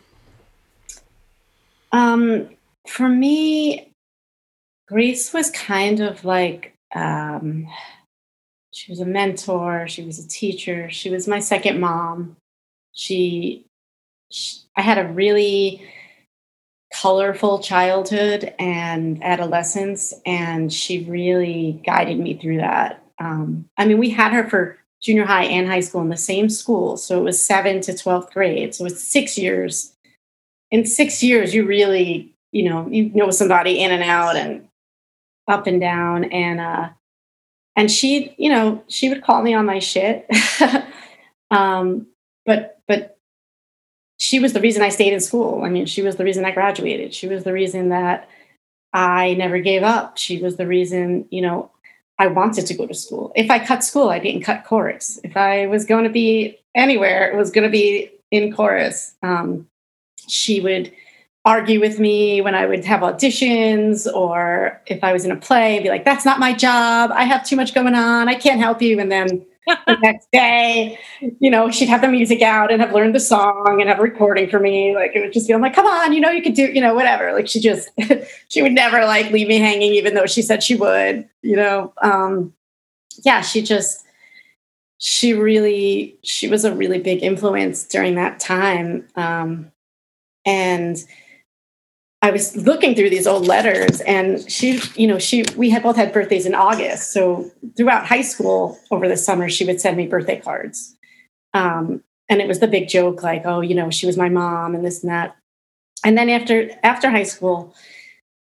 Um, 1.91 2.49
for 2.87 3.07
me, 3.07 3.93
Grace 4.87 5.33
was 5.33 5.49
kind 5.51 6.01
of 6.01 6.25
like 6.25 6.75
um, 6.93 7.65
she 8.71 8.91
was 8.91 8.99
a 8.99 9.05
mentor, 9.05 9.87
she 9.87 10.03
was 10.03 10.23
a 10.23 10.27
teacher, 10.27 10.89
she 10.89 11.09
was 11.09 11.27
my 11.27 11.39
second 11.39 11.79
mom. 11.79 12.37
She, 12.93 13.65
she 14.31 14.59
I 14.75 14.81
had 14.81 14.97
a 14.97 15.07
really 15.07 15.81
colorful 16.93 17.59
childhood 17.59 18.53
and 18.59 19.23
adolescence, 19.23 20.13
and 20.25 20.71
she 20.71 21.03
really 21.03 21.81
guided 21.85 22.19
me 22.19 22.35
through 22.37 22.57
that. 22.57 23.03
Um, 23.19 23.65
I 23.77 23.85
mean, 23.85 23.97
we 23.97 24.09
had 24.09 24.31
her 24.33 24.47
for 24.49 24.77
junior 25.01 25.25
high 25.25 25.45
and 25.45 25.67
high 25.67 25.79
school 25.79 26.01
in 26.01 26.09
the 26.09 26.17
same 26.17 26.49
school. 26.49 26.97
So 26.97 27.19
it 27.19 27.23
was 27.23 27.41
seven 27.41 27.81
to 27.81 27.93
12th 27.93 28.31
grade. 28.31 28.75
So 28.75 28.85
it's 28.85 29.03
six 29.03 29.37
years. 29.37 29.93
In 30.71 30.85
six 30.85 31.23
years, 31.23 31.53
you 31.53 31.65
really, 31.65 32.33
you 32.51 32.69
know, 32.69 32.87
you 32.89 33.09
know 33.13 33.31
somebody 33.31 33.81
in 33.81 33.91
and 33.91 34.03
out 34.03 34.35
and 34.35 34.67
up 35.47 35.67
and 35.67 35.79
down. 35.79 36.25
And, 36.25 36.59
uh, 36.59 36.89
and 37.79 37.89
she, 37.89 38.35
you 38.37 38.49
know, 38.49 38.83
she 38.89 39.07
would 39.07 39.23
call 39.23 39.41
me 39.41 39.53
on 39.53 39.65
my 39.65 39.79
shit. 39.79 40.29
um, 41.49 42.07
but, 42.45 42.81
but 42.89 43.17
she 44.17 44.37
was 44.37 44.51
the 44.51 44.59
reason 44.59 44.81
I 44.81 44.89
stayed 44.89 45.13
in 45.13 45.21
school. 45.21 45.63
I 45.63 45.69
mean, 45.69 45.85
she 45.85 46.01
was 46.01 46.17
the 46.17 46.25
reason 46.25 46.43
I 46.43 46.51
graduated. 46.51 47.13
She 47.13 47.29
was 47.29 47.45
the 47.45 47.53
reason 47.53 47.87
that 47.87 48.27
I 48.91 49.35
never 49.35 49.59
gave 49.59 49.81
up. 49.81 50.17
She 50.17 50.41
was 50.41 50.57
the 50.57 50.67
reason, 50.67 51.25
you 51.31 51.41
know, 51.41 51.71
I 52.17 52.27
wanted 52.27 52.65
to 52.65 52.73
go 52.73 52.85
to 52.85 52.93
school. 52.93 53.31
If 53.33 53.49
I 53.49 53.65
cut 53.65 53.81
school, 53.81 54.09
I 54.09 54.19
didn't 54.19 54.41
cut 54.41 54.65
chorus. 54.65 55.17
If 55.23 55.37
I 55.37 55.67
was 55.67 55.85
going 55.85 56.03
to 56.03 56.09
be 56.09 56.59
anywhere, 56.75 57.31
it 57.31 57.37
was 57.37 57.49
going 57.49 57.63
to 57.63 57.71
be 57.71 58.11
in 58.29 58.53
chorus. 58.53 59.15
Um, 59.23 59.69
she 60.27 60.59
would 60.59 60.91
argue 61.49 61.79
with 61.79 61.97
me 61.97 62.41
when 62.41 62.53
I 62.53 62.67
would 62.67 62.85
have 62.85 63.01
auditions 63.01 64.05
or 64.13 64.79
if 64.85 65.03
I 65.03 65.11
was 65.11 65.25
in 65.25 65.31
a 65.31 65.35
play, 65.35 65.79
be 65.79 65.89
like, 65.89 66.05
that's 66.05 66.23
not 66.23 66.39
my 66.39 66.53
job. 66.53 67.09
I 67.11 67.23
have 67.23 67.43
too 67.43 67.55
much 67.55 67.73
going 67.73 67.95
on. 67.95 68.29
I 68.29 68.35
can't 68.35 68.59
help 68.59 68.83
you. 68.83 68.99
And 68.99 69.11
then 69.11 69.43
the 69.87 69.97
next 69.99 70.27
day, 70.31 70.99
you 71.39 71.49
know, 71.49 71.71
she'd 71.71 71.89
have 71.89 72.01
the 72.01 72.07
music 72.07 72.43
out 72.43 72.71
and 72.71 72.79
have 72.79 72.93
learned 72.93 73.15
the 73.15 73.19
song 73.19 73.77
and 73.79 73.89
have 73.89 73.97
a 73.97 74.03
recording 74.03 74.47
for 74.47 74.59
me. 74.59 74.93
Like 74.93 75.15
it 75.15 75.21
would 75.21 75.33
just 75.33 75.47
be, 75.47 75.53
I'm 75.55 75.61
like, 75.61 75.73
come 75.73 75.87
on, 75.87 76.13
you 76.13 76.21
know, 76.21 76.29
you 76.29 76.43
could 76.43 76.53
do, 76.53 76.67
you 76.71 76.81
know, 76.81 76.93
whatever. 76.93 77.33
Like 77.33 77.47
she 77.47 77.59
just, 77.59 77.89
she 78.49 78.61
would 78.61 78.73
never 78.73 79.03
like 79.05 79.31
leave 79.31 79.47
me 79.47 79.57
hanging, 79.57 79.93
even 79.93 80.13
though 80.13 80.27
she 80.27 80.43
said 80.43 80.61
she 80.61 80.75
would, 80.75 81.27
you 81.41 81.55
know. 81.55 81.93
Um, 82.03 82.53
yeah, 83.25 83.41
she 83.41 83.63
just, 83.63 84.05
she 84.99 85.33
really, 85.33 86.15
she 86.21 86.47
was 86.47 86.63
a 86.63 86.75
really 86.75 86.99
big 86.99 87.23
influence 87.23 87.85
during 87.85 88.13
that 88.15 88.39
time. 88.39 89.07
Um, 89.15 89.71
and 90.45 91.03
I 92.21 92.31
was 92.31 92.55
looking 92.57 92.95
through 92.95 93.11
these 93.11 93.27
old 93.27 93.47
letters 93.47 94.01
and 94.01 94.49
she, 94.51 94.81
you 94.95 95.07
know, 95.07 95.19
she, 95.19 95.45
we 95.55 95.69
had 95.69 95.83
both 95.83 95.95
had 95.95 96.11
birthdays 96.11 96.45
in 96.45 96.53
August. 96.53 97.13
So 97.13 97.49
throughout 97.77 98.05
high 98.05 98.21
school 98.21 98.77
over 98.91 99.07
the 99.07 99.15
summer, 99.15 99.49
she 99.49 99.65
would 99.65 99.79
send 99.79 99.95
me 99.95 100.05
birthday 100.05 100.39
cards. 100.39 100.97
Um, 101.53 102.03
and 102.27 102.41
it 102.41 102.47
was 102.47 102.59
the 102.59 102.67
big 102.67 102.89
joke, 102.89 103.23
like, 103.23 103.43
oh, 103.45 103.61
you 103.61 103.73
know, 103.73 103.89
she 103.89 104.05
was 104.05 104.17
my 104.17 104.27
mom 104.27 104.75
and 104.75 104.85
this 104.85 105.01
and 105.01 105.11
that. 105.11 105.37
And 106.03 106.17
then 106.17 106.29
after, 106.29 106.69
after 106.83 107.09
high 107.09 107.23
school, 107.23 107.73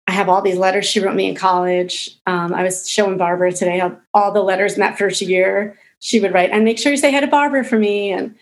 I 0.07 0.13
have 0.13 0.29
all 0.29 0.41
these 0.41 0.57
letters 0.57 0.87
she 0.87 1.01
wrote 1.01 1.17
me 1.17 1.29
in 1.29 1.35
college. 1.35 2.17
Um, 2.27 2.55
I 2.55 2.63
was 2.63 2.89
showing 2.89 3.19
Barbara 3.19 3.53
today 3.53 3.83
all 4.13 4.33
the 4.33 4.43
letters 4.43 4.75
in 4.75 4.81
that 4.81 4.99
first 4.99 5.21
year 5.21 5.79
she 5.99 6.21
would 6.21 6.35
write 6.35 6.51
and 6.51 6.65
make 6.65 6.79
sure 6.79 6.93
you 6.93 6.99
say 6.99 7.11
hi 7.11 7.21
to 7.21 7.27
Barbara 7.27 7.65
for 7.65 7.79
me. 7.79 8.13
And, 8.13 8.37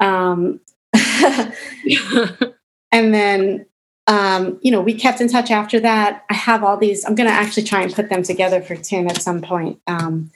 um, 0.00 0.60
and 2.92 3.14
then 3.14 3.66
um, 4.06 4.58
you 4.62 4.70
know, 4.70 4.80
we 4.80 4.94
kept 4.94 5.20
in 5.20 5.28
touch 5.28 5.50
after 5.50 5.80
that. 5.80 6.24
I 6.30 6.34
have 6.34 6.62
all 6.62 6.76
these, 6.76 7.04
I'm 7.04 7.14
going 7.14 7.28
to 7.28 7.34
actually 7.34 7.64
try 7.64 7.82
and 7.82 7.92
put 7.92 8.08
them 8.08 8.22
together 8.22 8.62
for 8.62 8.76
Tim 8.76 9.08
at 9.08 9.20
some 9.20 9.42
point. 9.42 9.80
Um, 9.86 10.30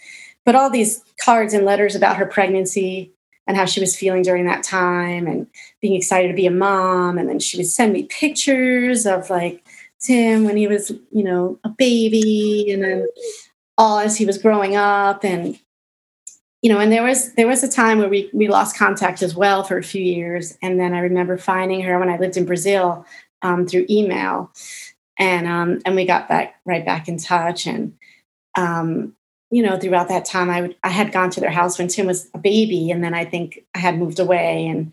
but 0.45 0.55
all 0.55 0.71
these 0.71 1.05
cards 1.25 1.55
and 1.55 1.65
letters 1.65 1.95
about 1.95 2.17
her 2.17 2.27
pregnancy 2.27 3.13
and 3.47 3.57
how 3.57 3.65
she 3.65 3.81
was 3.81 3.97
feeling 3.97 4.23
during 4.23 4.47
that 4.47 4.65
time 4.65 5.27
and 5.27 5.47
being 5.81 5.95
excited 5.95 6.29
to 6.29 6.35
be 6.35 6.47
a 6.47 6.51
mom. 6.51 7.19
And 7.19 7.29
then 7.29 7.39
she 7.39 7.57
would 7.57 7.67
send 7.67 7.93
me 7.93 8.05
pictures 8.05 9.07
of 9.07 9.31
like 9.31 9.65
Tim 10.01 10.45
when 10.45 10.57
he 10.57 10.67
was, 10.67 10.91
you 11.13 11.23
know, 11.23 11.59
a 11.63 11.69
baby 11.69 12.71
and 12.71 12.83
then 12.83 13.07
all 13.79 13.99
as 13.99 14.17
he 14.17 14.25
was 14.25 14.39
growing 14.39 14.77
up. 14.77 15.25
And, 15.25 15.59
you 16.63 16.73
know, 16.73 16.81
and 16.81 16.91
there 16.91 17.03
was 17.03 17.35
there 17.35 17.47
was 17.47 17.63
a 17.63 17.69
time 17.69 17.99
where 17.99 18.09
we 18.09 18.31
we 18.33 18.49
lost 18.49 18.77
contact 18.77 19.23
as 19.23 19.35
well 19.35 19.63
for 19.63 19.79
a 19.79 19.83
few 19.83 20.03
years. 20.03 20.57
And 20.63 20.79
then 20.81 20.95
I 20.95 21.01
remember 21.01 21.37
finding 21.37 21.83
her 21.83 21.99
when 21.99 22.11
I 22.11 22.19
lived 22.19 22.37
in 22.37 22.47
Brazil 22.47 23.07
um, 23.43 23.67
through 23.67 23.87
email, 23.89 24.53
and 25.19 25.47
um, 25.47 25.81
and 25.85 25.97
we 25.97 26.05
got 26.05 26.29
back 26.29 26.57
right 26.65 26.85
back 26.85 27.09
in 27.09 27.19
touch. 27.19 27.67
And 27.67 27.95
um, 28.57 29.15
you 29.51 29.63
know, 29.63 29.79
throughout 29.79 30.09
that 30.09 30.25
time, 30.25 30.51
I 30.51 30.63
would 30.63 30.77
I 30.83 30.91
had 30.91 31.13
gone 31.13 31.31
to 31.31 31.41
their 31.41 31.51
house 31.51 31.79
when 31.79 31.89
Tim 31.89 32.07
was 32.07 32.29
a 32.35 32.39
baby, 32.39 32.91
and 32.91 33.03
then 33.03 33.15
I 33.15 33.25
think 33.25 33.65
I 33.75 33.79
had 33.79 33.99
moved 33.99 34.21
away, 34.21 34.67
and 34.67 34.93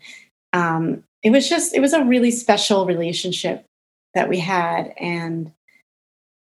um, 0.52 1.04
it 1.22 1.30
was 1.30 1.48
just 1.48 1.74
it 1.74 1.80
was 1.80 1.92
a 1.92 2.04
really 2.04 2.30
special 2.30 2.86
relationship 2.86 3.64
that 4.14 4.28
we 4.28 4.38
had, 4.38 4.92
and 4.98 5.52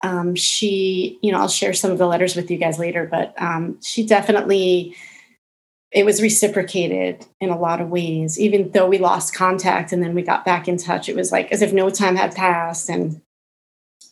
um, 0.01 0.36
she, 0.36 1.19
you 1.22 1.31
know, 1.31 1.39
I'll 1.39 1.50
share 1.50 1.74
some 1.74 1.91
of 1.91 1.98
the 1.98 2.08
letters 2.08 2.36
with 2.36 2.50
you 2.50 2.58
guys 2.58 2.79
later, 2.79 3.05
but 3.10 3.34
um, 3.41 3.79
she 3.81 4.05
definitely 4.05 4.96
it 5.91 6.05
was 6.05 6.22
reciprocated 6.22 7.25
in 7.39 7.50
a 7.50 7.58
lot 7.58 7.81
of 7.81 7.89
ways. 7.89 8.39
Even 8.39 8.72
though 8.72 8.88
we 8.88 8.98
lost 8.98 9.34
contact 9.34 9.91
and 9.91 10.03
then 10.03 10.13
we 10.13 10.22
got 10.22 10.46
back 10.46 10.67
in 10.67 10.77
touch 10.77 11.10
it 11.10 11.15
was 11.15 11.31
like 11.31 11.51
as 11.51 11.62
if 11.62 11.74
no 11.74 11.89
time 11.89 12.15
had 12.15 12.36
passed. 12.36 12.89
And 12.89 13.22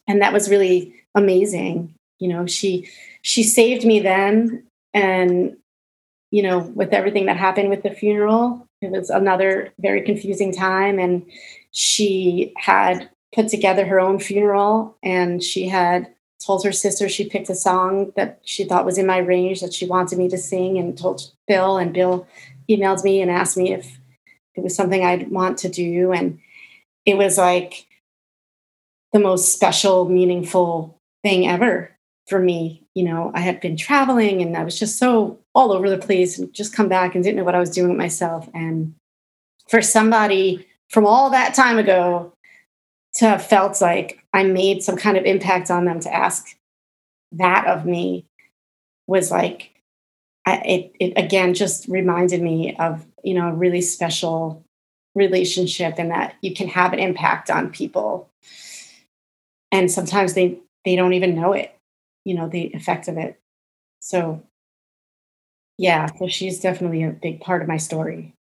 and 0.08 0.22
that 0.22 0.34
was 0.34 0.50
really 0.50 0.94
amazing. 1.16 1.94
You 2.20 2.30
know 2.30 2.46
she 2.46 2.90
she 3.22 3.44
saved 3.44 3.86
me 3.86 4.00
then. 4.00 4.64
And 4.94 5.58
you 6.32 6.44
know 6.44 6.60
with 6.60 6.94
everything 6.94 7.28
that 7.28 7.38
happened 7.38 7.70
with 7.70 7.84
the 7.84 7.92
funeral 7.92 8.68
it 8.82 8.92
was 8.92 9.10
another 9.10 9.74
very 9.80 10.02
confusing 10.02 10.54
time. 10.54 11.00
And 11.00 11.26
she 11.72 12.54
had 12.58 13.10
put 13.34 13.50
together 13.50 13.86
her 13.86 14.00
own 14.00 14.20
funeral 14.20 14.98
and 15.04 15.44
she 15.44 15.68
had 15.68 16.14
told 16.44 16.64
her 16.64 16.72
sister 16.72 17.10
she 17.10 17.30
picked 17.30 17.50
a 17.50 17.56
song 17.56 18.12
that 18.16 18.40
she 18.44 18.64
thought 18.64 18.86
was 18.86 18.98
in 18.98 19.08
my 19.08 19.18
range 19.18 19.62
that 19.62 19.74
she 19.74 19.86
wanted 19.86 20.18
me 20.18 20.30
to 20.30 20.38
sing 20.38 20.78
and 20.78 20.98
told 20.98 21.32
Bill 21.48 21.78
and 21.78 21.94
Bill 21.94 22.28
emailed 22.70 23.04
me 23.04 23.22
and 23.22 23.32
asked 23.32 23.58
me 23.58 23.74
if 23.74 24.00
it 24.56 24.64
was 24.64 24.76
something 24.76 25.04
I'd 25.04 25.32
want 25.32 25.58
to 25.60 25.70
do. 25.70 26.12
And 26.12 26.40
it 27.06 27.18
was 27.18 27.38
like 27.38 27.88
the 29.14 29.20
most 29.20 29.54
special 29.54 30.08
meaningful 30.10 31.00
thing 31.24 31.48
ever 31.48 31.96
for 32.28 32.40
me. 32.40 32.84
You 32.94 33.04
know 33.04 33.32
I 33.34 33.42
had 33.42 33.62
been 33.62 33.78
traveling 33.78 34.42
and 34.42 34.58
I 34.58 34.64
was 34.64 34.80
just 34.80 34.98
so 34.98 35.40
all 35.54 35.72
over 35.72 35.90
the 35.90 35.98
place 35.98 36.38
and 36.38 36.52
just 36.54 36.74
come 36.74 36.88
back 36.88 37.16
and 37.16 37.24
didn't 37.24 37.38
know 37.38 37.44
what 37.44 37.56
I 37.56 37.60
was 37.60 37.72
doing 37.72 37.90
with 37.90 37.98
myself. 37.98 38.50
And 38.54 38.96
for 39.70 39.82
somebody 39.82 40.68
from 40.90 41.06
all 41.06 41.30
that 41.30 41.54
time 41.54 41.78
ago 41.78 42.34
to 43.16 43.26
have 43.26 43.46
felt 43.46 43.82
like 43.82 44.24
I 44.38 44.44
made 44.44 44.84
some 44.84 44.98
kind 44.98 45.18
of 45.18 45.26
impact 45.26 45.72
on 45.72 45.86
them 45.86 46.00
to 46.02 46.14
ask 46.14 46.56
that 47.32 47.66
of 47.66 47.88
me 47.88 48.28
was 49.08 49.32
like, 49.32 49.72
I, 50.46 50.58
it, 50.58 50.92
it 51.00 51.14
again 51.18 51.56
just 51.56 51.88
reminded 51.88 52.44
me 52.44 52.76
of, 52.78 53.04
you 53.24 53.34
know, 53.34 53.48
a 53.48 53.54
really 53.54 53.82
special 53.82 54.64
relationship 55.16 55.96
and 55.98 56.12
that 56.12 56.36
you 56.42 56.54
can 56.54 56.68
have 56.68 56.94
an 56.94 57.00
impact 57.00 57.50
on 57.50 57.72
people. 57.72 58.30
And 59.72 59.90
sometimes 59.90 60.36
they, 60.36 60.60
they 60.86 60.96
don't 60.96 61.14
even 61.14 61.34
know 61.34 61.54
it, 61.54 61.76
you 62.24 62.36
know, 62.36 62.48
the 62.48 62.68
effect 62.76 63.08
of 63.08 63.18
it. 63.18 63.40
So, 64.02 64.44
yeah, 65.80 66.06
so 66.20 66.28
she's 66.28 66.60
definitely 66.60 67.02
a 67.02 67.10
big 67.10 67.42
part 67.42 67.64
of 67.64 67.68
my 67.68 67.78
story. 67.78 68.36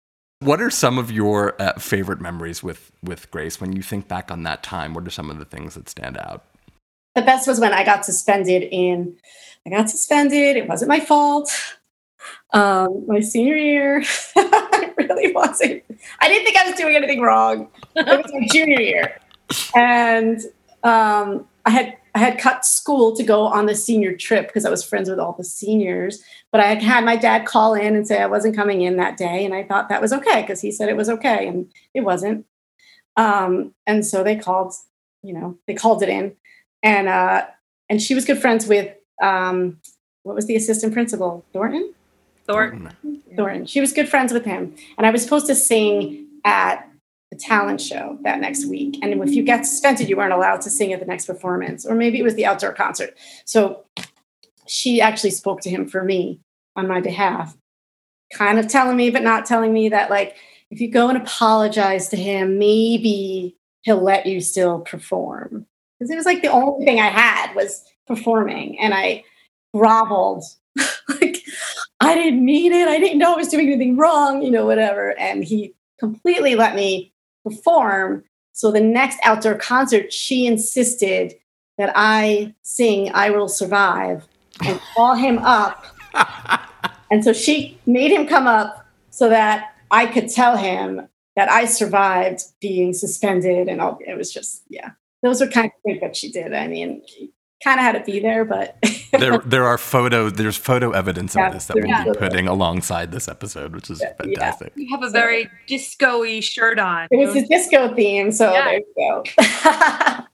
What 0.45 0.61
are 0.61 0.69
some 0.69 0.99
of 0.99 1.11
your 1.11 1.61
uh, 1.61 1.73
favorite 1.79 2.21
memories 2.21 2.63
with 2.63 2.93
with 3.03 3.31
Grace 3.31 3.63
when 3.63 3.75
you 3.75 3.81
think 3.81 4.09
back 4.09 4.31
on 4.31 4.43
that 4.43 4.63
time? 4.63 4.93
What 4.93 5.07
are 5.07 5.11
some 5.11 5.31
of 5.31 5.39
the 5.39 5.47
things 5.47 5.75
that 5.75 5.89
stand 5.89 6.19
out? 6.19 6.45
The 7.15 7.23
best 7.23 7.49
was 7.49 7.61
when 7.61 7.73
I 7.73 7.83
got 7.83 8.05
suspended 8.05 8.63
in. 8.71 9.17
I 9.67 9.71
got 9.71 9.89
suspended. 9.89 10.59
It 10.59 10.69
wasn't 10.69 10.91
my 10.91 11.01
fault. 11.01 11.51
Um, 12.53 13.07
my 13.07 13.21
senior 13.21 13.57
year, 13.57 14.05
it 14.37 14.95
really 14.99 15.33
wasn't. 15.33 15.83
I 16.21 16.29
didn't 16.29 16.45
think 16.45 16.59
I 16.59 16.69
was 16.69 16.77
doing 16.77 16.95
anything 16.95 17.23
wrong. 17.23 17.69
It 17.97 18.07
was 18.07 18.31
my 18.31 18.47
junior 18.53 18.81
year, 18.81 19.19
and 19.75 20.43
um, 20.83 21.47
I 21.65 21.71
had 21.71 21.97
I 22.15 22.21
had 22.21 22.39
cut 22.39 22.65
school 22.65 23.17
to 23.17 23.25
go 23.25 23.43
on 23.43 23.67
the 23.67 23.75
senior 23.75 24.17
trip 24.17 24.47
because 24.47 24.65
I 24.65 24.71
was 24.71 24.85
friends 24.85 25.11
with 25.11 25.19
all 25.19 25.33
the 25.33 25.45
seniors. 25.45 26.23
But 26.53 26.61
I 26.61 26.67
had 26.67 26.83
had 26.83 27.05
my 27.05 27.17
dad 27.17 27.45
call 27.45 27.75
in 27.75 27.97
and 27.97 28.07
say 28.07 28.23
I 28.23 28.27
wasn't 28.27 28.55
coming 28.55 28.83
in 28.83 28.97
that 28.97 29.17
day. 29.17 29.45
And 29.45 29.53
I 29.53 29.65
thought 29.65 29.89
that 29.89 30.01
was 30.01 30.13
okay 30.13 30.43
because 30.43 30.61
he 30.61 30.71
said 30.71 30.89
it 30.89 30.97
was 30.97 31.09
okay. 31.09 31.49
And 31.49 31.73
it 31.93 32.03
wasn't. 32.03 32.47
Um, 33.17 33.75
and 33.87 34.07
so 34.07 34.23
they 34.23 34.37
called, 34.37 34.75
you 35.23 35.35
know, 35.35 35.59
they 35.67 35.75
called 35.75 36.03
it 36.03 36.09
in. 36.09 36.37
And 36.85 37.09
uh, 37.09 37.47
and 37.89 38.01
she 38.01 38.15
was 38.15 38.25
good 38.25 38.41
friends 38.41 38.67
with 38.67 38.95
um, 39.21 39.81
what 40.23 40.37
was 40.37 40.47
the 40.47 40.57
assistant 40.57 40.93
principal? 40.93 41.45
Thornton? 41.53 41.95
Thornton. 42.47 42.91
Thornton. 43.37 43.67
She 43.67 43.81
was 43.81 43.93
good 43.93 44.09
friends 44.09 44.33
with 44.33 44.45
him. 44.45 44.75
And 44.99 45.07
I 45.07 45.11
was 45.11 45.23
supposed 45.23 45.47
to 45.47 45.55
sing 45.55 46.27
at 46.45 46.89
the 47.31 47.39
talent 47.39 47.81
show 47.81 48.19
that 48.23 48.41
next 48.41 48.67
week. 48.67 48.99
And 49.03 49.13
if 49.23 49.31
you 49.31 49.45
got 49.45 49.67
suspended, 49.67 50.09
you 50.09 50.17
weren't 50.17 50.33
allowed 50.33 50.61
to 50.63 50.71
sing 50.71 50.93
at 50.93 51.01
the 51.01 51.07
next 51.07 51.27
performance, 51.27 51.85
or 51.85 51.95
maybe 51.95 52.19
it 52.19 52.23
was 52.23 52.35
the 52.35 52.47
outdoor 52.47 52.73
concert. 52.73 53.17
So 53.45 53.85
she 54.67 55.01
actually 55.01 55.31
spoke 55.31 55.61
to 55.63 55.71
him 55.71 55.87
for 55.87 56.03
me 56.03 56.41
on 56.77 56.89
my 56.89 57.01
behalf, 57.01 57.57
kind 58.33 58.59
of 58.59 58.69
telling 58.69 58.97
me, 58.97 59.11
but 59.11 59.23
not 59.23 59.47
telling 59.47 59.73
me 59.73 59.89
that, 59.89 60.11
like, 60.11 60.37
if 60.71 60.81
you 60.81 60.91
go 60.91 61.09
and 61.09 61.19
apologize 61.19 62.09
to 62.09 62.17
him, 62.17 62.59
maybe 62.59 63.57
he'll 63.83 64.03
let 64.03 64.27
you 64.27 64.41
still 64.41 64.81
perform. 64.81 65.67
Because 65.99 66.11
it 66.11 66.17
was 66.17 66.27
like 66.27 66.43
the 66.43 66.49
only 66.49 66.85
thing 66.85 67.01
I 67.01 67.09
had 67.09 67.55
was 67.55 67.85
performing. 68.07 68.79
And 68.81 68.93
I 68.93 69.25
groveled. 69.75 70.45
like, 71.21 71.39
I 72.01 72.15
didn't 72.15 72.45
mean 72.45 72.73
it. 72.73 72.89
I 72.89 72.99
didn't 72.99 73.19
know 73.19 73.35
I 73.35 73.37
was 73.37 73.49
doing 73.49 73.69
anything 73.69 73.97
wrong, 73.97 74.43
you 74.43 74.51
know, 74.51 74.67
whatever. 74.67 75.17
And 75.19 75.45
he 75.45 75.75
completely 76.01 76.57
let 76.57 76.75
me 76.75 77.14
perform. 77.45 78.25
So 78.53 78.71
the 78.71 78.81
next 78.81 79.19
outdoor 79.23 79.55
concert, 79.57 80.13
she 80.13 80.47
insisted 80.47 81.35
that 81.79 81.93
I 81.95 82.55
sing 82.63 83.11
I 83.13 83.31
Will 83.31 83.49
Survive 83.49 84.27
and 84.65 84.81
call 84.95 85.15
him 85.15 85.39
up. 85.39 85.85
and 87.11 87.23
so 87.23 87.33
she 87.33 87.79
made 87.87 88.11
him 88.11 88.27
come 88.27 88.47
up 88.47 88.87
so 89.11 89.29
that 89.29 89.75
I 89.91 90.07
could 90.07 90.29
tell 90.29 90.57
him 90.57 91.09
that 91.37 91.51
I 91.51 91.65
survived 91.67 92.43
being 92.61 92.93
suspended 92.93 93.69
and 93.69 93.81
all. 93.81 93.99
It 94.01 94.17
was 94.17 94.33
just, 94.33 94.63
yeah, 94.69 94.91
those 95.23 95.43
are 95.43 95.49
kind 95.49 95.67
of 95.67 95.83
things 95.85 96.01
that 96.01 96.17
she 96.17 96.31
did. 96.31 96.53
I 96.53 96.69
mean, 96.69 97.03
kind 97.65 97.81
of 97.81 97.85
had 97.85 97.93
to 97.93 98.05
be 98.05 98.21
there, 98.21 98.45
but 98.45 98.77
there 99.13 99.39
there 99.39 99.65
are 99.65 99.79
photo 99.79 100.29
there's 100.29 100.57
photo 100.57 100.91
evidence 100.91 101.35
yeah, 101.35 101.49
of 101.49 101.55
this 101.55 101.67
that 101.67 101.77
we'll 101.77 101.87
yeah. 101.87 102.05
be 102.05 102.13
putting 102.13 102.47
alongside 102.47 103.11
this 103.11 103.27
episode, 103.27 103.75
which 103.75 103.91
is 103.91 104.03
fantastic. 104.19 104.73
You 104.77 104.89
have 104.91 105.03
a 105.03 105.11
very 105.11 105.51
disco-y 105.67 106.41
shirt 106.41 106.79
on. 106.79 107.09
It 107.11 107.17
was 107.17 107.35
a 107.35 107.47
disco 107.47 107.95
theme, 107.95 108.31
so 108.31 108.51
there 108.51 108.75
you 108.75 108.95
go. 108.97 109.25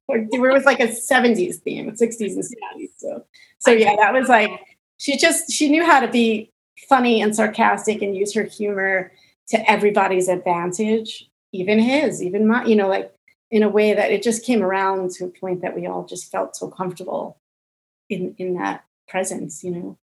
it 0.09 0.41
was 0.41 0.65
like 0.65 0.81
a 0.81 0.89
70s 0.89 1.57
theme, 1.57 1.91
60s 1.93 2.35
and 2.35 2.45
70s. 2.45 2.89
So 2.97 3.25
so 3.61 3.71
yeah, 3.71 3.95
that 3.97 4.13
was 4.13 4.29
like 4.29 4.51
she 4.99 5.17
just 5.17 5.53
she 5.53 5.69
knew 5.69 5.85
how 5.85 6.01
to 6.01 6.09
be 6.09 6.53
funny 6.89 7.23
and 7.23 7.35
sarcastic 7.35 8.03
and 8.03 8.17
use 8.17 8.35
her 8.35 8.43
humor 8.43 9.13
to 9.49 9.71
everybody's 9.71 10.29
advantage, 10.29 11.29
even 11.53 11.79
his, 11.79 12.23
even 12.23 12.47
my, 12.47 12.65
you 12.65 12.77
know, 12.77 12.89
like 12.89 13.13
in 13.51 13.63
a 13.63 13.69
way 13.69 13.95
that 13.95 14.11
it 14.11 14.23
just 14.23 14.45
came 14.45 14.63
around 14.63 15.11
to 15.11 15.25
a 15.25 15.29
point 15.29 15.63
that 15.63 15.75
we 15.75 15.87
all 15.87 16.05
just 16.05 16.31
felt 16.31 16.57
so 16.57 16.69
comfortable 16.69 17.39
in 18.09 18.35
in 18.39 18.55
that 18.55 18.85
presence 19.09 19.65
you 19.65 19.71
know? 19.71 19.99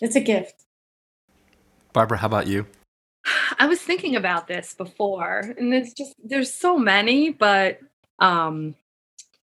It's 0.00 0.16
a 0.16 0.20
gift. 0.20 0.64
Barbara 1.92 2.18
how 2.18 2.26
about 2.26 2.46
you? 2.46 2.66
I 3.58 3.66
was 3.66 3.80
thinking 3.80 4.16
about 4.16 4.48
this 4.48 4.74
before 4.74 5.54
and 5.58 5.72
it's 5.74 5.92
just 5.92 6.14
there's 6.22 6.52
so 6.52 6.78
many 6.78 7.30
but 7.30 7.80
um 8.18 8.74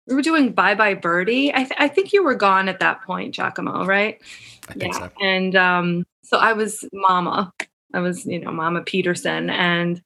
we 0.07 0.15
were 0.15 0.21
doing 0.21 0.51
bye 0.51 0.75
bye 0.75 0.95
birdie. 0.95 1.53
I, 1.53 1.63
th- 1.63 1.77
I 1.77 1.87
think 1.87 2.11
you 2.11 2.23
were 2.23 2.35
gone 2.35 2.67
at 2.67 2.79
that 2.79 3.01
point 3.03 3.33
giacomo 3.33 3.85
right? 3.85 4.19
I 4.67 4.73
think 4.73 4.93
yeah 4.93 4.99
so. 4.99 5.11
and 5.21 5.55
um 5.55 6.05
so 6.23 6.37
i 6.37 6.53
was 6.53 6.85
mama. 6.93 7.51
I 7.93 7.99
was 7.99 8.25
you 8.25 8.39
know 8.39 8.51
mama 8.51 8.81
peterson 8.81 9.49
and 9.49 10.01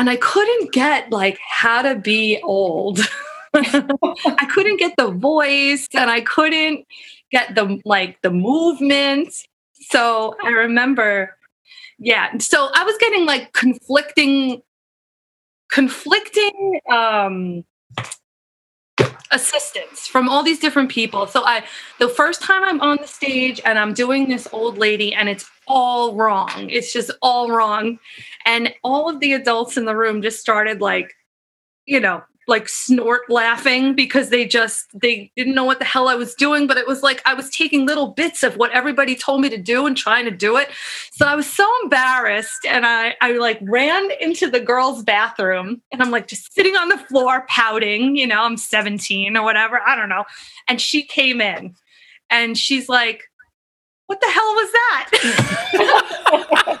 and 0.00 0.08
I 0.08 0.16
couldn't 0.16 0.72
get 0.72 1.12
like 1.12 1.38
how 1.46 1.82
to 1.82 1.94
be 1.94 2.40
old. 2.42 3.00
I 3.54 4.48
couldn't 4.50 4.78
get 4.78 4.94
the 4.96 5.10
voice 5.10 5.86
and 5.92 6.10
I 6.10 6.22
couldn't 6.22 6.86
get 7.30 7.54
the 7.54 7.78
like 7.84 8.16
the 8.22 8.30
movement. 8.30 9.34
So 9.74 10.36
I 10.42 10.48
remember, 10.48 11.36
yeah. 11.98 12.38
So 12.38 12.70
I 12.74 12.82
was 12.82 12.96
getting 12.96 13.26
like 13.26 13.52
conflicting, 13.52 14.62
conflicting 15.70 16.80
um 16.90 17.64
assistance 19.30 20.06
from 20.06 20.28
all 20.28 20.42
these 20.42 20.58
different 20.58 20.90
people. 20.90 21.26
So 21.26 21.44
I 21.44 21.64
the 21.98 22.08
first 22.08 22.42
time 22.42 22.64
I'm 22.64 22.80
on 22.80 22.98
the 23.00 23.06
stage 23.06 23.60
and 23.64 23.78
I'm 23.78 23.94
doing 23.94 24.28
this 24.28 24.48
old 24.52 24.78
lady 24.78 25.14
and 25.14 25.28
it's 25.28 25.48
all 25.66 26.14
wrong. 26.14 26.68
It's 26.68 26.92
just 26.92 27.10
all 27.22 27.50
wrong. 27.50 27.98
And 28.44 28.74
all 28.82 29.08
of 29.08 29.20
the 29.20 29.34
adults 29.34 29.76
in 29.76 29.84
the 29.84 29.96
room 29.96 30.22
just 30.22 30.40
started 30.40 30.80
like 30.80 31.14
you 31.86 31.98
know, 31.98 32.22
like 32.48 32.68
snort 32.68 33.22
laughing 33.28 33.94
because 33.94 34.30
they 34.30 34.44
just 34.44 34.86
they 34.98 35.30
didn't 35.36 35.54
know 35.54 35.64
what 35.64 35.78
the 35.78 35.84
hell 35.84 36.08
I 36.08 36.14
was 36.14 36.34
doing 36.34 36.66
but 36.66 36.76
it 36.76 36.86
was 36.86 37.02
like 37.02 37.22
I 37.24 37.34
was 37.34 37.50
taking 37.50 37.86
little 37.86 38.08
bits 38.08 38.42
of 38.42 38.56
what 38.56 38.72
everybody 38.72 39.14
told 39.14 39.40
me 39.40 39.48
to 39.50 39.56
do 39.56 39.86
and 39.86 39.96
trying 39.96 40.24
to 40.24 40.30
do 40.30 40.56
it. 40.56 40.68
So 41.12 41.26
I 41.26 41.34
was 41.34 41.46
so 41.48 41.70
embarrassed 41.82 42.66
and 42.66 42.84
I 42.86 43.14
I 43.20 43.32
like 43.32 43.58
ran 43.62 44.10
into 44.20 44.50
the 44.50 44.60
girls 44.60 45.02
bathroom 45.02 45.82
and 45.92 46.02
I'm 46.02 46.10
like 46.10 46.26
just 46.26 46.52
sitting 46.52 46.76
on 46.76 46.88
the 46.88 46.98
floor 46.98 47.44
pouting 47.48 48.16
you 48.16 48.26
know 48.26 48.42
I'm 48.42 48.56
17 48.56 49.36
or 49.36 49.44
whatever 49.44 49.80
I 49.86 49.94
don't 49.94 50.08
know. 50.08 50.24
And 50.68 50.80
she 50.80 51.02
came 51.02 51.40
in 51.40 51.76
and 52.30 52.58
she's 52.58 52.88
like 52.88 53.24
what 54.06 54.20
the 54.20 54.26
hell 54.26 54.54
was 54.54 54.72
that? 54.72 55.10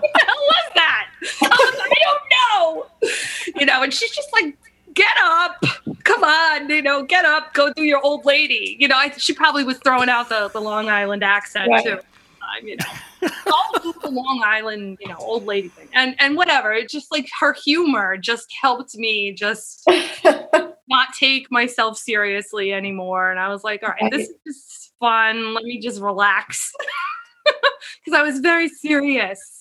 What 0.00 0.12
the 0.14 0.24
hell 0.26 0.44
was 0.48 0.70
that 0.74 1.06
I 1.42 1.48
was 1.48 1.78
like 1.78 1.92
I 1.92 2.00
you 3.56 3.66
know, 3.66 3.82
and 3.82 3.92
she's 3.92 4.10
just 4.10 4.32
like, 4.32 4.56
get 4.94 5.16
up, 5.22 5.62
come 6.04 6.24
on, 6.24 6.68
you 6.68 6.82
know, 6.82 7.02
get 7.02 7.24
up, 7.24 7.54
go 7.54 7.72
do 7.72 7.82
your 7.82 8.00
old 8.04 8.24
lady. 8.24 8.76
You 8.78 8.88
know, 8.88 8.96
I, 8.96 9.10
she 9.10 9.32
probably 9.32 9.64
was 9.64 9.78
throwing 9.78 10.08
out 10.08 10.28
the, 10.28 10.48
the 10.48 10.60
Long 10.60 10.88
Island 10.88 11.22
accent 11.22 11.70
right. 11.70 11.84
too. 11.84 11.98
You 12.64 12.76
know, 12.76 13.28
all 13.46 13.92
the 14.02 14.10
Long 14.10 14.42
Island, 14.44 14.98
you 15.00 15.08
know, 15.08 15.16
old 15.18 15.46
lady 15.46 15.68
thing, 15.68 15.88
and 15.94 16.16
and 16.18 16.36
whatever. 16.36 16.72
It 16.72 16.90
just 16.90 17.12
like 17.12 17.28
her 17.38 17.52
humor 17.52 18.16
just 18.16 18.52
helped 18.60 18.96
me 18.96 19.32
just 19.32 19.86
not 20.88 21.08
take 21.16 21.50
myself 21.50 21.96
seriously 21.96 22.72
anymore. 22.72 23.30
And 23.30 23.38
I 23.38 23.48
was 23.48 23.62
like, 23.62 23.84
all 23.84 23.90
right, 23.90 24.10
this 24.10 24.30
is 24.46 24.90
fun. 24.98 25.54
Let 25.54 25.62
me 25.62 25.78
just 25.78 26.00
relax 26.00 26.72
because 28.04 28.18
I 28.18 28.22
was 28.22 28.40
very 28.40 28.68
serious. 28.68 29.59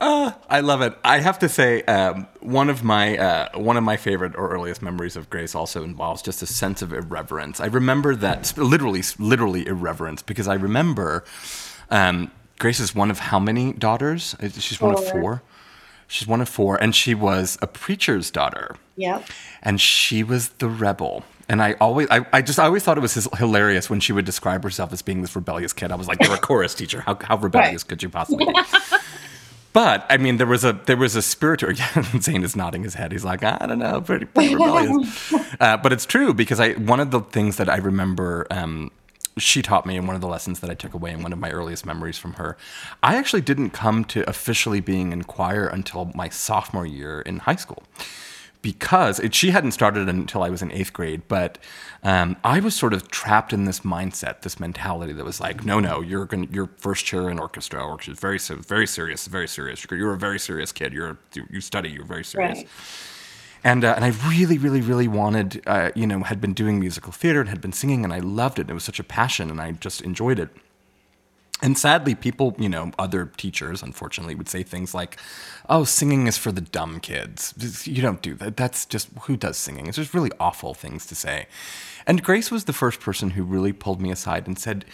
Uh, 0.00 0.30
I 0.48 0.60
love 0.60 0.80
it. 0.80 0.96
I 1.02 1.18
have 1.18 1.40
to 1.40 1.48
say, 1.48 1.82
um, 1.82 2.28
one 2.40 2.70
of 2.70 2.84
my 2.84 3.18
uh, 3.18 3.58
one 3.58 3.76
of 3.76 3.82
my 3.82 3.96
favorite 3.96 4.36
or 4.36 4.48
earliest 4.50 4.80
memories 4.80 5.16
of 5.16 5.28
Grace 5.28 5.54
also 5.56 5.82
involves 5.82 6.22
just 6.22 6.40
a 6.40 6.46
sense 6.46 6.82
of 6.82 6.92
irreverence. 6.92 7.60
I 7.60 7.66
remember 7.66 8.14
that 8.16 8.56
literally, 8.56 9.02
literally 9.18 9.66
irreverence 9.66 10.22
because 10.22 10.46
I 10.46 10.54
remember 10.54 11.24
um, 11.90 12.30
Grace 12.58 12.78
is 12.78 12.94
one 12.94 13.10
of 13.10 13.18
how 13.18 13.40
many 13.40 13.72
daughters? 13.72 14.36
She's 14.58 14.80
one 14.80 14.94
four. 14.94 15.04
of 15.04 15.10
four. 15.10 15.42
She's 16.06 16.26
one 16.26 16.40
of 16.40 16.48
four, 16.48 16.80
and 16.80 16.94
she 16.94 17.14
was 17.14 17.58
a 17.60 17.66
preacher's 17.66 18.30
daughter. 18.30 18.76
Yeah. 18.96 19.22
And 19.62 19.80
she 19.80 20.22
was 20.22 20.48
the 20.50 20.68
rebel. 20.68 21.24
And 21.50 21.62
I 21.62 21.74
always, 21.80 22.08
I, 22.10 22.24
I 22.32 22.42
just, 22.42 22.58
I 22.58 22.64
always 22.64 22.82
thought 22.82 22.98
it 22.98 23.00
was 23.02 23.28
hilarious 23.36 23.90
when 23.90 24.00
she 24.00 24.12
would 24.12 24.24
describe 24.24 24.64
herself 24.64 24.92
as 24.92 25.02
being 25.02 25.22
this 25.22 25.36
rebellious 25.36 25.72
kid. 25.72 25.92
I 25.92 25.96
was 25.96 26.08
like, 26.08 26.22
you're 26.22 26.34
a 26.34 26.38
chorus 26.38 26.74
teacher. 26.74 27.00
How, 27.02 27.18
how 27.20 27.36
rebellious 27.38 27.82
right. 27.84 27.88
could 27.88 28.02
you 28.02 28.08
possibly 28.08 28.46
be? 28.46 28.52
But 29.72 30.06
I 30.08 30.16
mean, 30.16 30.38
there 30.38 30.46
was 30.46 30.64
a 30.64 30.72
there 30.72 30.96
was 30.96 31.16
a 31.16 31.22
spiritual. 31.22 31.72
Yeah, 31.78 32.02
Zane 32.20 32.42
is 32.42 32.56
nodding 32.56 32.82
his 32.82 32.94
head. 32.94 33.12
He's 33.12 33.24
like, 33.24 33.42
I 33.42 33.66
don't 33.66 33.78
know, 33.78 34.00
pretty, 34.00 34.24
pretty 34.24 34.54
rebellious. 34.54 35.32
uh, 35.60 35.76
but 35.76 35.92
it's 35.92 36.06
true 36.06 36.34
because 36.34 36.60
I 36.60 36.72
one 36.72 37.00
of 37.00 37.10
the 37.10 37.20
things 37.20 37.56
that 37.56 37.68
I 37.68 37.76
remember 37.76 38.46
um, 38.50 38.90
she 39.36 39.62
taught 39.62 39.86
me, 39.86 39.96
and 39.96 40.06
one 40.06 40.16
of 40.16 40.20
the 40.20 40.28
lessons 40.28 40.60
that 40.60 40.70
I 40.70 40.74
took 40.74 40.94
away, 40.94 41.12
and 41.12 41.22
one 41.22 41.32
of 41.32 41.38
my 41.38 41.50
earliest 41.50 41.86
memories 41.86 42.18
from 42.18 42.34
her, 42.34 42.56
I 43.02 43.16
actually 43.16 43.42
didn't 43.42 43.70
come 43.70 44.04
to 44.06 44.28
officially 44.28 44.80
being 44.80 45.12
in 45.12 45.24
choir 45.24 45.66
until 45.66 46.10
my 46.14 46.28
sophomore 46.28 46.86
year 46.86 47.20
in 47.20 47.38
high 47.40 47.56
school 47.56 47.82
because 48.62 49.20
it, 49.20 49.34
she 49.34 49.50
hadn't 49.50 49.72
started 49.72 50.08
until 50.08 50.42
I 50.42 50.50
was 50.50 50.62
in 50.62 50.72
eighth 50.72 50.92
grade, 50.92 51.22
but 51.28 51.58
um, 52.02 52.36
I 52.44 52.60
was 52.60 52.74
sort 52.74 52.92
of 52.92 53.08
trapped 53.08 53.52
in 53.52 53.64
this 53.64 53.80
mindset, 53.80 54.42
this 54.42 54.58
mentality 54.58 55.12
that 55.12 55.24
was 55.24 55.40
like, 55.40 55.64
no, 55.64 55.80
no, 55.80 56.00
you're 56.00 56.26
gonna, 56.26 56.46
you're 56.50 56.70
first 56.76 57.04
chair 57.04 57.28
in 57.30 57.38
orchestra. 57.38 57.84
Orchestra 57.84 58.34
is 58.34 58.48
very, 58.48 58.62
very 58.62 58.86
serious, 58.86 59.26
very 59.26 59.48
serious. 59.48 59.84
You're 59.90 60.14
a 60.14 60.18
very 60.18 60.38
serious 60.38 60.72
kid. 60.72 60.92
You're 60.92 61.18
you 61.50 61.60
study. 61.60 61.90
You're 61.90 62.04
very 62.04 62.24
serious. 62.24 62.58
Right. 62.58 62.68
And, 63.64 63.84
uh, 63.84 63.94
and 63.96 64.04
I 64.04 64.12
really, 64.28 64.56
really, 64.56 64.80
really 64.80 65.08
wanted, 65.08 65.62
uh, 65.66 65.90
you 65.96 66.06
know, 66.06 66.22
had 66.22 66.40
been 66.40 66.54
doing 66.54 66.78
musical 66.78 67.12
theater 67.12 67.40
and 67.40 67.48
had 67.48 67.60
been 67.60 67.72
singing, 67.72 68.04
and 68.04 68.12
I 68.12 68.20
loved 68.20 68.58
it. 68.60 68.70
It 68.70 68.72
was 68.72 68.84
such 68.84 69.00
a 69.00 69.04
passion, 69.04 69.50
and 69.50 69.60
I 69.60 69.72
just 69.72 70.00
enjoyed 70.00 70.38
it. 70.38 70.50
And 71.60 71.76
sadly, 71.76 72.14
people, 72.14 72.54
you 72.58 72.68
know, 72.68 72.92
other 72.98 73.26
teachers, 73.36 73.82
unfortunately, 73.82 74.36
would 74.36 74.48
say 74.48 74.62
things 74.62 74.94
like, 74.94 75.18
oh, 75.68 75.82
singing 75.82 76.28
is 76.28 76.38
for 76.38 76.52
the 76.52 76.60
dumb 76.60 77.00
kids. 77.00 77.52
You 77.84 78.00
don't 78.00 78.22
do 78.22 78.34
that. 78.34 78.56
That's 78.56 78.86
just 78.86 79.08
who 79.22 79.36
does 79.36 79.56
singing? 79.56 79.86
It's 79.88 79.96
just 79.96 80.14
really 80.14 80.30
awful 80.38 80.72
things 80.74 81.04
to 81.06 81.16
say. 81.16 81.46
And 82.06 82.22
Grace 82.22 82.50
was 82.50 82.64
the 82.64 82.72
first 82.72 83.00
person 83.00 83.30
who 83.30 83.42
really 83.42 83.72
pulled 83.72 84.00
me 84.00 84.12
aside 84.12 84.46
and 84.46 84.58
said, 84.58 84.84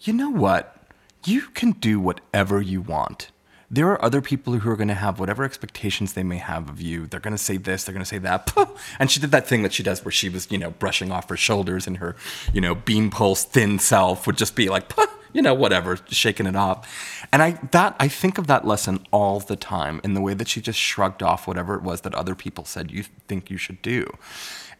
you 0.00 0.12
know 0.12 0.28
what? 0.28 0.76
You 1.24 1.42
can 1.54 1.72
do 1.72 1.98
whatever 1.98 2.60
you 2.60 2.82
want. 2.82 3.30
There 3.70 3.88
are 3.88 4.04
other 4.04 4.20
people 4.20 4.52
who 4.58 4.70
are 4.70 4.76
going 4.76 4.88
to 4.88 4.94
have 4.94 5.18
whatever 5.18 5.44
expectations 5.44 6.12
they 6.12 6.22
may 6.22 6.36
have 6.36 6.68
of 6.68 6.78
you. 6.78 7.06
They're 7.06 7.20
going 7.20 7.34
to 7.34 7.42
say 7.42 7.56
this, 7.56 7.84
they're 7.84 7.94
going 7.94 8.04
to 8.04 8.08
say 8.08 8.18
that. 8.18 8.52
And 8.98 9.10
she 9.10 9.18
did 9.18 9.30
that 9.30 9.48
thing 9.48 9.62
that 9.62 9.72
she 9.72 9.82
does 9.82 10.04
where 10.04 10.12
she 10.12 10.28
was, 10.28 10.50
you 10.50 10.58
know, 10.58 10.72
brushing 10.72 11.10
off 11.10 11.30
her 11.30 11.36
shoulders 11.38 11.86
and 11.86 11.96
her, 11.96 12.14
you 12.52 12.60
know, 12.60 12.74
bean 12.74 13.08
pulse 13.08 13.44
thin 13.44 13.78
self 13.78 14.26
would 14.26 14.36
just 14.36 14.54
be 14.54 14.68
like, 14.68 14.92
you 15.32 15.42
know, 15.42 15.54
whatever, 15.54 15.98
shaking 16.08 16.46
it 16.46 16.56
off. 16.56 17.26
And 17.32 17.42
I 17.42 17.52
that 17.70 17.96
I 17.98 18.08
think 18.08 18.38
of 18.38 18.46
that 18.46 18.66
lesson 18.66 19.04
all 19.10 19.40
the 19.40 19.56
time 19.56 20.00
in 20.04 20.14
the 20.14 20.20
way 20.20 20.34
that 20.34 20.48
she 20.48 20.60
just 20.60 20.78
shrugged 20.78 21.22
off 21.22 21.46
whatever 21.46 21.74
it 21.74 21.82
was 21.82 22.02
that 22.02 22.14
other 22.14 22.34
people 22.34 22.64
said 22.64 22.90
you 22.90 23.04
think 23.28 23.50
you 23.50 23.56
should 23.56 23.80
do. 23.82 24.06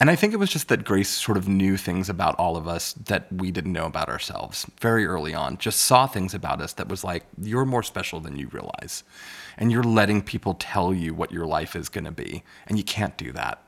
And 0.01 0.11
I 0.11 0.17
think 0.17 0.33
it 0.33 0.39
was 0.39 0.51
just 0.51 0.67
that 0.69 0.85
Grace 0.85 1.11
sort 1.11 1.39
of 1.39 1.47
knew 1.47 1.77
things 1.77 2.09
about 2.09 2.35
all 2.35 2.57
of 2.57 2.67
us 2.67 2.93
that 2.95 3.33
we 3.33 3.53
didn't 3.53 3.73
know 3.73 3.87
about 3.87 4.09
ourselves 4.09 4.67
very 4.81 5.07
early 5.07 5.33
on. 5.33 5.59
Just 5.59 5.81
saw 5.81 6.09
things 6.09 6.35
about 6.35 6.61
us 6.61 6.73
that 6.73 6.89
was 6.89 7.05
like, 7.05 7.25
you're 7.41 7.65
more 7.65 7.85
special 7.85 8.19
than 8.19 8.37
you 8.37 8.49
realize. 8.49 9.05
And 9.57 9.71
you're 9.71 9.85
letting 9.85 10.23
people 10.23 10.55
tell 10.55 10.93
you 10.93 11.15
what 11.15 11.31
your 11.31 11.47
life 11.47 11.77
is 11.77 11.89
going 11.89 12.05
to 12.05 12.11
be. 12.11 12.43
And 12.67 12.79
you 12.79 12.83
can't 12.83 13.17
do 13.17 13.31
that. 13.31 13.63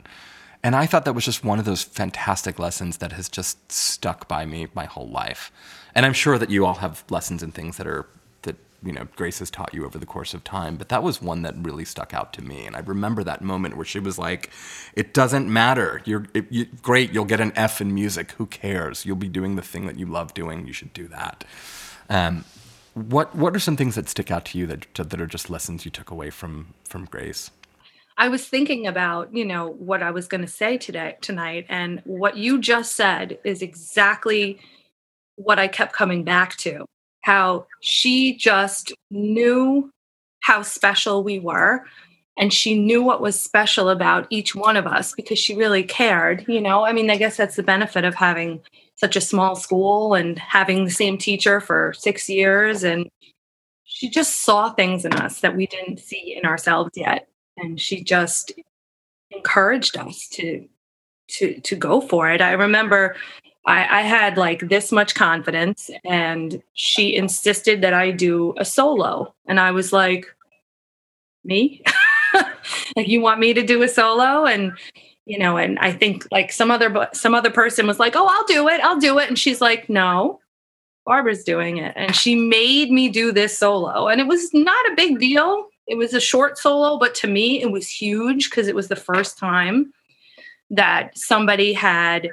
And 0.65 0.75
I 0.75 0.87
thought 0.87 1.05
that 1.05 1.13
was 1.13 1.27
just 1.27 1.45
one 1.45 1.59
of 1.59 1.67
those 1.67 1.85
fantastic 1.85 2.59
lessons 2.59 2.97
that 2.97 3.13
has 3.13 3.29
just 3.29 3.71
stuck 3.71 4.27
by 4.27 4.45
me 4.45 4.67
my 4.75 4.87
whole 4.87 5.09
life. 5.09 5.53
And 5.95 6.05
I'm 6.05 6.13
sure 6.13 6.39
that 6.39 6.51
you 6.51 6.67
all 6.67 6.75
have 6.75 7.05
lessons 7.11 7.43
and 7.43 7.55
things 7.55 7.77
that 7.77 7.87
are 7.87 8.07
that 8.43 8.57
you 8.83 8.93
know 8.93 9.07
Grace 9.17 9.39
has 9.39 9.51
taught 9.51 9.73
you 9.73 9.85
over 9.85 9.99
the 9.99 10.07
course 10.07 10.35
of 10.35 10.45
time, 10.45 10.77
but 10.77 10.89
that 10.89 11.03
was 11.03 11.23
one 11.23 11.43
that 11.43 11.55
really 11.57 11.85
stuck 11.85 12.13
out 12.13 12.33
to 12.35 12.43
me. 12.43 12.67
And 12.67 12.75
I 12.77 12.81
remember 12.81 13.23
that 13.25 13.43
moment 13.43 13.77
where 13.77 13.85
she 13.85 14.01
was 14.01 14.19
like, 14.19 14.51
"It 14.95 15.15
doesn't 15.15 15.53
matter. 15.53 16.03
You're 16.05 16.27
it, 16.35 16.47
you, 16.51 16.67
great. 16.83 17.13
You'll 17.13 17.25
get 17.25 17.41
an 17.41 17.53
F 17.57 17.81
in 17.81 17.95
music. 17.95 18.33
Who 18.33 18.47
cares? 18.47 19.07
You'll 19.07 19.17
be 19.17 19.29
doing 19.29 19.57
the 19.57 19.63
thing 19.63 19.87
that 19.87 19.99
you 19.99 20.07
love 20.07 20.35
doing. 20.35 20.67
You 20.67 20.73
should 20.73 20.93
do 20.93 21.09
that." 21.09 21.45
Um, 22.09 22.45
what 22.95 23.35
what 23.35 23.55
are 23.55 23.61
some 23.61 23.77
things 23.77 23.95
that 23.97 24.09
stick 24.09 24.31
out 24.31 24.45
to 24.47 24.59
you 24.59 24.67
that 24.67 24.95
that 24.95 25.21
are 25.21 25.27
just 25.27 25.51
lessons 25.51 25.85
you 25.85 25.91
took 25.91 26.11
away 26.11 26.31
from 26.31 26.75
from 26.85 27.05
Grace? 27.05 27.51
I 28.17 28.29
was 28.29 28.47
thinking 28.47 28.87
about, 28.87 29.35
you 29.35 29.45
know, 29.45 29.69
what 29.69 30.01
I 30.03 30.13
was 30.13 30.29
going 30.29 30.43
to 30.43 30.47
say 30.47 30.79
today 30.79 31.17
tonight 31.21 31.67
and 31.69 32.01
what 32.05 32.37
you 32.37 32.61
just 32.61 32.95
said 32.95 33.39
is 33.43 33.61
exactly 33.61 34.61
what 35.37 35.59
I 35.59 35.69
kept 35.69 35.93
coming 35.93 36.25
back 36.25 36.57
to. 36.59 36.85
How 37.23 37.67
she 37.81 38.37
just 38.37 38.93
knew 39.11 39.91
how 40.41 40.63
special 40.63 41.25
we 41.25 41.39
were 41.39 41.85
and 42.37 42.53
she 42.53 42.79
knew 42.79 43.03
what 43.03 43.23
was 43.23 43.41
special 43.41 43.89
about 43.89 44.27
each 44.29 44.55
one 44.55 44.77
of 44.77 44.87
us 44.87 45.15
because 45.15 45.39
she 45.39 45.55
really 45.55 45.85
cared, 45.85 46.45
you 46.49 46.61
know. 46.61 46.85
I 46.85 46.93
mean, 46.93 47.11
I 47.11 47.17
guess 47.17 47.37
that's 47.37 47.57
the 47.57 47.63
benefit 47.63 48.05
of 48.05 48.15
having 48.15 48.61
such 48.97 49.17
a 49.17 49.21
small 49.21 49.57
school 49.57 50.15
and 50.15 50.39
having 50.39 50.85
the 50.85 50.91
same 50.91 51.17
teacher 51.17 51.61
for 51.61 51.95
6 51.97 52.29
years 52.29 52.85
and 52.85 53.09
she 53.85 54.09
just 54.09 54.43
saw 54.43 54.71
things 54.71 55.05
in 55.05 55.13
us 55.15 55.41
that 55.41 55.57
we 55.57 55.67
didn't 55.67 56.01
see 56.01 56.37
in 56.37 56.45
ourselves 56.45 56.91
yet 56.97 57.29
and 57.57 57.81
she 57.81 58.03
just 58.03 58.53
encouraged 59.31 59.97
us 59.97 60.29
to 60.29 60.69
to 61.29 61.61
to 61.61 61.77
go 61.77 62.01
for 62.01 62.31
it. 62.31 62.41
I 62.41 62.53
remember 62.53 63.17
I, 63.67 64.01
I 64.01 64.03
had 64.03 64.37
like 64.37 64.69
this 64.69 64.93
much 64.93 65.15
confidence, 65.15 65.91
and 66.05 66.63
she 66.75 67.15
insisted 67.15 67.83
that 67.83 67.95
I 67.95 68.11
do 68.11 68.55
a 68.59 68.65
solo, 68.65 69.35
and 69.47 69.59
I 69.59 69.71
was 69.71 69.93
like, 69.93 70.27
"Me? 71.45 71.83
like 72.97 73.09
you 73.09 73.21
want 73.21 73.41
me 73.41 73.55
to 73.55 73.63
do 73.63 73.83
a 73.83 73.89
solo?" 73.89 74.45
And 74.47 74.73
you 75.27 75.39
know, 75.39 75.57
and 75.57 75.79
I 75.79 75.93
think 75.93 76.27
like 76.31 76.53
some 76.53 76.71
other 76.71 77.09
some 77.13 77.35
other 77.35 77.51
person 77.51 77.87
was 77.87 77.99
like, 77.99 78.15
"Oh, 78.17 78.29
I'll 78.31 78.47
do 78.47 78.69
it, 78.69 78.81
I'll 78.83 79.01
do 79.01 79.19
it," 79.19 79.29
and 79.29 79.39
she's 79.39 79.61
like, 79.61 79.89
"No." 79.89 80.41
Barbara's 81.07 81.45
doing 81.45 81.77
it. 81.77 81.93
And 81.97 82.17
she 82.17 82.35
made 82.35 82.91
me 82.91 83.11
do 83.11 83.31
this 83.31 83.59
solo. 83.59 84.09
And 84.09 84.23
it 84.23 84.27
was 84.27 84.49
not 84.55 84.91
a 84.91 84.95
big 84.97 85.19
deal 85.19 85.69
it 85.87 85.97
was 85.97 86.15
a 86.15 86.21
short 86.21 86.59
solo, 86.59 86.99
but 86.99 87.15
to 87.17 87.27
me, 87.27 87.61
it 87.61 87.71
was 87.71 87.89
huge 87.89 88.51
because 88.51 88.69
it 88.69 88.75
was 88.75 88.89
the 88.89 88.97
first 88.97 89.39
time 89.39 89.93
that 90.71 91.17
somebody 91.17 91.73
had 91.73 92.31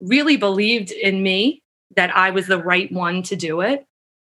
really 0.00 0.36
believed 0.36 0.90
in 0.90 1.22
me 1.22 1.62
that 1.96 2.14
I 2.16 2.30
was 2.30 2.46
the 2.46 2.62
right 2.62 2.90
one 2.92 3.22
to 3.24 3.36
do 3.36 3.60
it. 3.60 3.84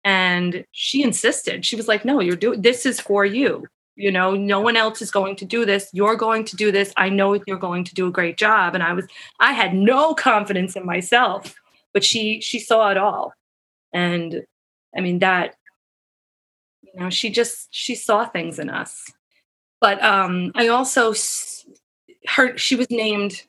And 0.04 0.64
she 0.72 1.02
insisted. 1.02 1.64
She 1.64 1.76
was 1.76 1.88
like, 1.88 2.04
"No, 2.04 2.20
you're 2.20 2.36
doing 2.36 2.62
this 2.62 2.86
is 2.86 3.00
for 3.00 3.24
you. 3.24 3.66
You 3.96 4.12
know, 4.12 4.34
no 4.34 4.60
one 4.60 4.76
else 4.76 5.02
is 5.02 5.10
going 5.10 5.36
to 5.36 5.44
do 5.44 5.64
this. 5.64 5.90
You're 5.92 6.16
going 6.16 6.44
to 6.44 6.56
do 6.56 6.70
this. 6.70 6.92
I 6.96 7.08
know 7.08 7.34
you're 7.46 7.58
going 7.58 7.84
to 7.84 7.94
do 7.94 8.06
a 8.06 8.12
great 8.12 8.38
job." 8.38 8.74
And 8.74 8.84
I 8.84 8.92
was 8.92 9.06
I 9.40 9.52
had 9.52 9.74
no 9.74 10.14
confidence 10.14 10.76
in 10.76 10.86
myself, 10.86 11.54
but 11.92 12.04
she 12.04 12.40
she 12.40 12.58
saw 12.60 12.90
it 12.90 12.96
all. 12.98 13.32
And 13.92 14.44
I 14.96 15.00
mean 15.00 15.18
that 15.20 15.56
you 16.96 17.00
know 17.00 17.10
she 17.10 17.30
just 17.30 17.68
she 17.70 17.94
saw 17.94 18.24
things 18.26 18.58
in 18.58 18.70
us 18.70 19.12
but 19.80 20.02
um 20.02 20.50
i 20.54 20.68
also 20.68 21.14
her 22.26 22.56
she 22.56 22.76
was 22.76 22.90
named 22.90 23.42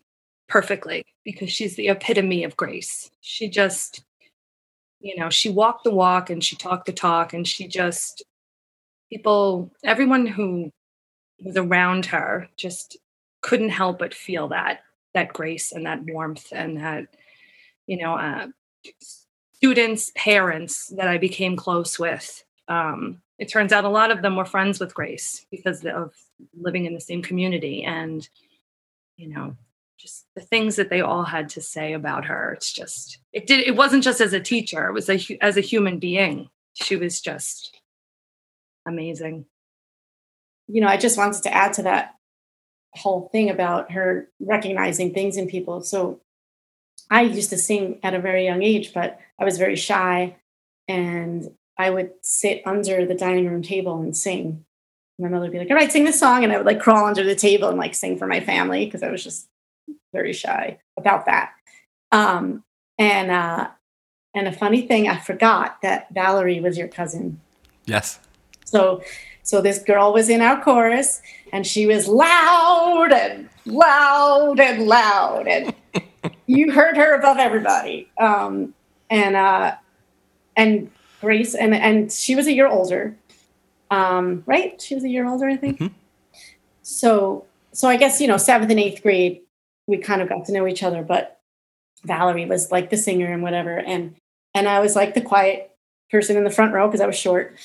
perfectly 0.47 1.05
because 1.23 1.51
she's 1.51 1.75
the 1.75 1.89
epitome 1.89 2.43
of 2.43 2.57
grace. 2.57 3.09
She 3.21 3.49
just 3.49 4.03
you 4.99 5.15
know 5.15 5.29
she 5.29 5.49
walked 5.49 5.83
the 5.83 5.91
walk 5.91 6.29
and 6.29 6.43
she 6.43 6.55
talked 6.55 6.85
the 6.85 6.93
talk 6.93 7.33
and 7.33 7.47
she 7.47 7.67
just 7.67 8.23
people 9.09 9.71
everyone 9.83 10.25
who 10.25 10.71
was 11.43 11.55
around 11.55 12.05
her 12.07 12.49
just 12.57 12.97
couldn't 13.41 13.69
help 13.69 13.99
but 13.99 14.13
feel 14.13 14.47
that 14.47 14.79
that 15.13 15.33
grace 15.33 15.71
and 15.71 15.85
that 15.85 16.03
warmth 16.05 16.47
and 16.51 16.77
that 16.77 17.05
you 17.85 17.97
know 17.97 18.15
uh, 18.15 18.47
students 19.53 20.11
parents 20.15 20.87
that 20.97 21.07
i 21.07 21.17
became 21.17 21.55
close 21.55 21.99
with. 21.99 22.43
Um, 22.67 23.21
it 23.39 23.49
turns 23.49 23.71
out 23.71 23.85
a 23.85 23.89
lot 23.89 24.11
of 24.11 24.21
them 24.21 24.35
were 24.35 24.45
friends 24.45 24.79
with 24.79 24.93
Grace 24.93 25.45
because 25.51 25.85
of 25.85 26.13
living 26.59 26.85
in 26.85 26.93
the 26.93 26.99
same 26.99 27.21
community 27.21 27.83
and 27.83 28.27
you 29.15 29.29
know 29.29 29.55
just 29.97 30.25
the 30.35 30.41
things 30.41 30.75
that 30.75 30.89
they 30.89 31.01
all 31.01 31.23
had 31.23 31.49
to 31.49 31.61
say 31.61 31.93
about 31.93 32.25
her 32.25 32.53
it's 32.53 32.71
just 32.71 33.19
it 33.33 33.47
did 33.47 33.67
it 33.67 33.75
wasn't 33.75 34.03
just 34.03 34.21
as 34.21 34.33
a 34.33 34.39
teacher 34.39 34.87
it 34.87 34.93
was 34.93 35.09
a, 35.09 35.19
as 35.41 35.57
a 35.57 35.61
human 35.61 35.99
being 35.99 36.49
she 36.73 36.95
was 36.95 37.21
just 37.21 37.79
amazing 38.87 39.45
you 40.67 40.81
know 40.81 40.87
i 40.87 40.97
just 40.97 41.17
wanted 41.17 41.41
to 41.41 41.53
add 41.53 41.73
to 41.73 41.83
that 41.83 42.13
whole 42.95 43.29
thing 43.31 43.49
about 43.49 43.91
her 43.91 44.29
recognizing 44.39 45.13
things 45.13 45.37
in 45.37 45.47
people 45.47 45.81
so 45.81 46.19
i 47.09 47.21
used 47.21 47.49
to 47.49 47.57
sing 47.57 47.99
at 48.03 48.13
a 48.13 48.19
very 48.19 48.45
young 48.45 48.63
age 48.63 48.93
but 48.93 49.19
i 49.39 49.45
was 49.45 49.57
very 49.57 49.75
shy 49.75 50.35
and 50.87 51.49
I 51.77 51.89
would 51.89 52.11
sit 52.21 52.61
under 52.65 53.05
the 53.05 53.15
dining 53.15 53.47
room 53.47 53.61
table 53.61 53.99
and 54.01 54.15
sing. 54.15 54.65
My 55.19 55.29
mother 55.29 55.43
would 55.43 55.51
be 55.51 55.59
like, 55.59 55.69
all 55.69 55.75
right, 55.75 55.91
sing 55.91 56.03
this 56.03 56.19
song. 56.19 56.43
And 56.43 56.53
I 56.53 56.57
would 56.57 56.65
like 56.65 56.79
crawl 56.79 57.05
under 57.05 57.23
the 57.23 57.35
table 57.35 57.69
and 57.69 57.77
like 57.77 57.95
sing 57.95 58.17
for 58.17 58.27
my 58.27 58.39
family 58.39 58.85
because 58.85 59.03
I 59.03 59.11
was 59.11 59.23
just 59.23 59.47
very 60.13 60.33
shy 60.33 60.79
about 60.97 61.25
that. 61.25 61.51
Um, 62.11 62.63
and 62.97 63.31
uh, 63.31 63.69
and 64.33 64.47
a 64.47 64.51
funny 64.51 64.81
thing, 64.81 65.07
I 65.07 65.17
forgot 65.17 65.81
that 65.81 66.07
Valerie 66.13 66.59
was 66.59 66.77
your 66.77 66.87
cousin. 66.87 67.39
Yes. 67.85 68.19
So 68.65 69.01
so 69.43 69.61
this 69.61 69.79
girl 69.79 70.13
was 70.13 70.29
in 70.29 70.41
our 70.41 70.61
chorus 70.61 71.21
and 71.53 71.65
she 71.65 71.85
was 71.85 72.07
loud 72.07 73.13
and 73.13 73.49
loud 73.65 74.59
and 74.59 74.87
loud 74.87 75.47
and 75.47 75.73
you 76.47 76.71
heard 76.71 76.97
her 76.97 77.15
above 77.15 77.37
everybody. 77.37 78.09
Um, 78.17 78.73
and 79.09 79.35
uh, 79.35 79.75
and 80.55 80.91
Grace, 81.21 81.55
and 81.55 81.73
and 81.73 82.11
she 82.11 82.35
was 82.35 82.47
a 82.47 82.53
year 82.53 82.67
older, 82.67 83.15
um, 83.89 84.43
right? 84.45 84.81
She 84.81 84.95
was 84.95 85.03
a 85.03 85.09
year 85.09 85.27
older, 85.27 85.47
I 85.47 85.55
think. 85.55 85.79
Mm-hmm. 85.79 85.93
So, 86.83 87.45
so 87.71 87.87
I 87.87 87.97
guess 87.97 88.21
you 88.21 88.27
know, 88.27 88.37
seventh 88.37 88.69
and 88.69 88.79
eighth 88.79 89.01
grade, 89.01 89.41
we 89.87 89.97
kind 89.97 90.21
of 90.21 90.29
got 90.29 90.45
to 90.45 90.51
know 90.51 90.67
each 90.67 90.83
other. 90.83 91.01
But 91.01 91.39
Valerie 92.03 92.45
was 92.45 92.71
like 92.71 92.89
the 92.89 92.97
singer 92.97 93.31
and 93.31 93.41
whatever, 93.41 93.77
and 93.77 94.15
and 94.53 94.67
I 94.67 94.79
was 94.79 94.95
like 94.95 95.13
the 95.13 95.21
quiet 95.21 95.71
person 96.11 96.37
in 96.37 96.43
the 96.43 96.49
front 96.49 96.73
row 96.73 96.87
because 96.87 97.01
I 97.01 97.07
was 97.07 97.17
short, 97.17 97.57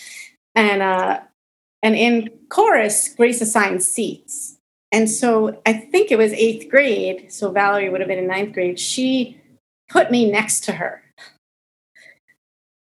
and 0.55 0.83
uh, 0.83 1.21
and 1.83 1.95
in 1.95 2.31
chorus, 2.49 3.09
Grace 3.15 3.41
assigned 3.41 3.83
seats, 3.83 4.57
and 4.91 5.11
so 5.11 5.61
I 5.67 5.75
think 5.75 6.11
it 6.11 6.19
was 6.19 6.33
eighth 6.33 6.71
grade. 6.71 7.33
So 7.33 7.51
Valerie 7.51 7.91
would 7.91 8.01
have 8.01 8.09
been 8.09 8.19
in 8.19 8.27
ninth 8.27 8.55
grade. 8.55 8.81
She 8.81 9.39
put 9.89 10.11
me 10.11 10.31
next 10.31 10.65
to 10.65 10.73
her 10.73 11.03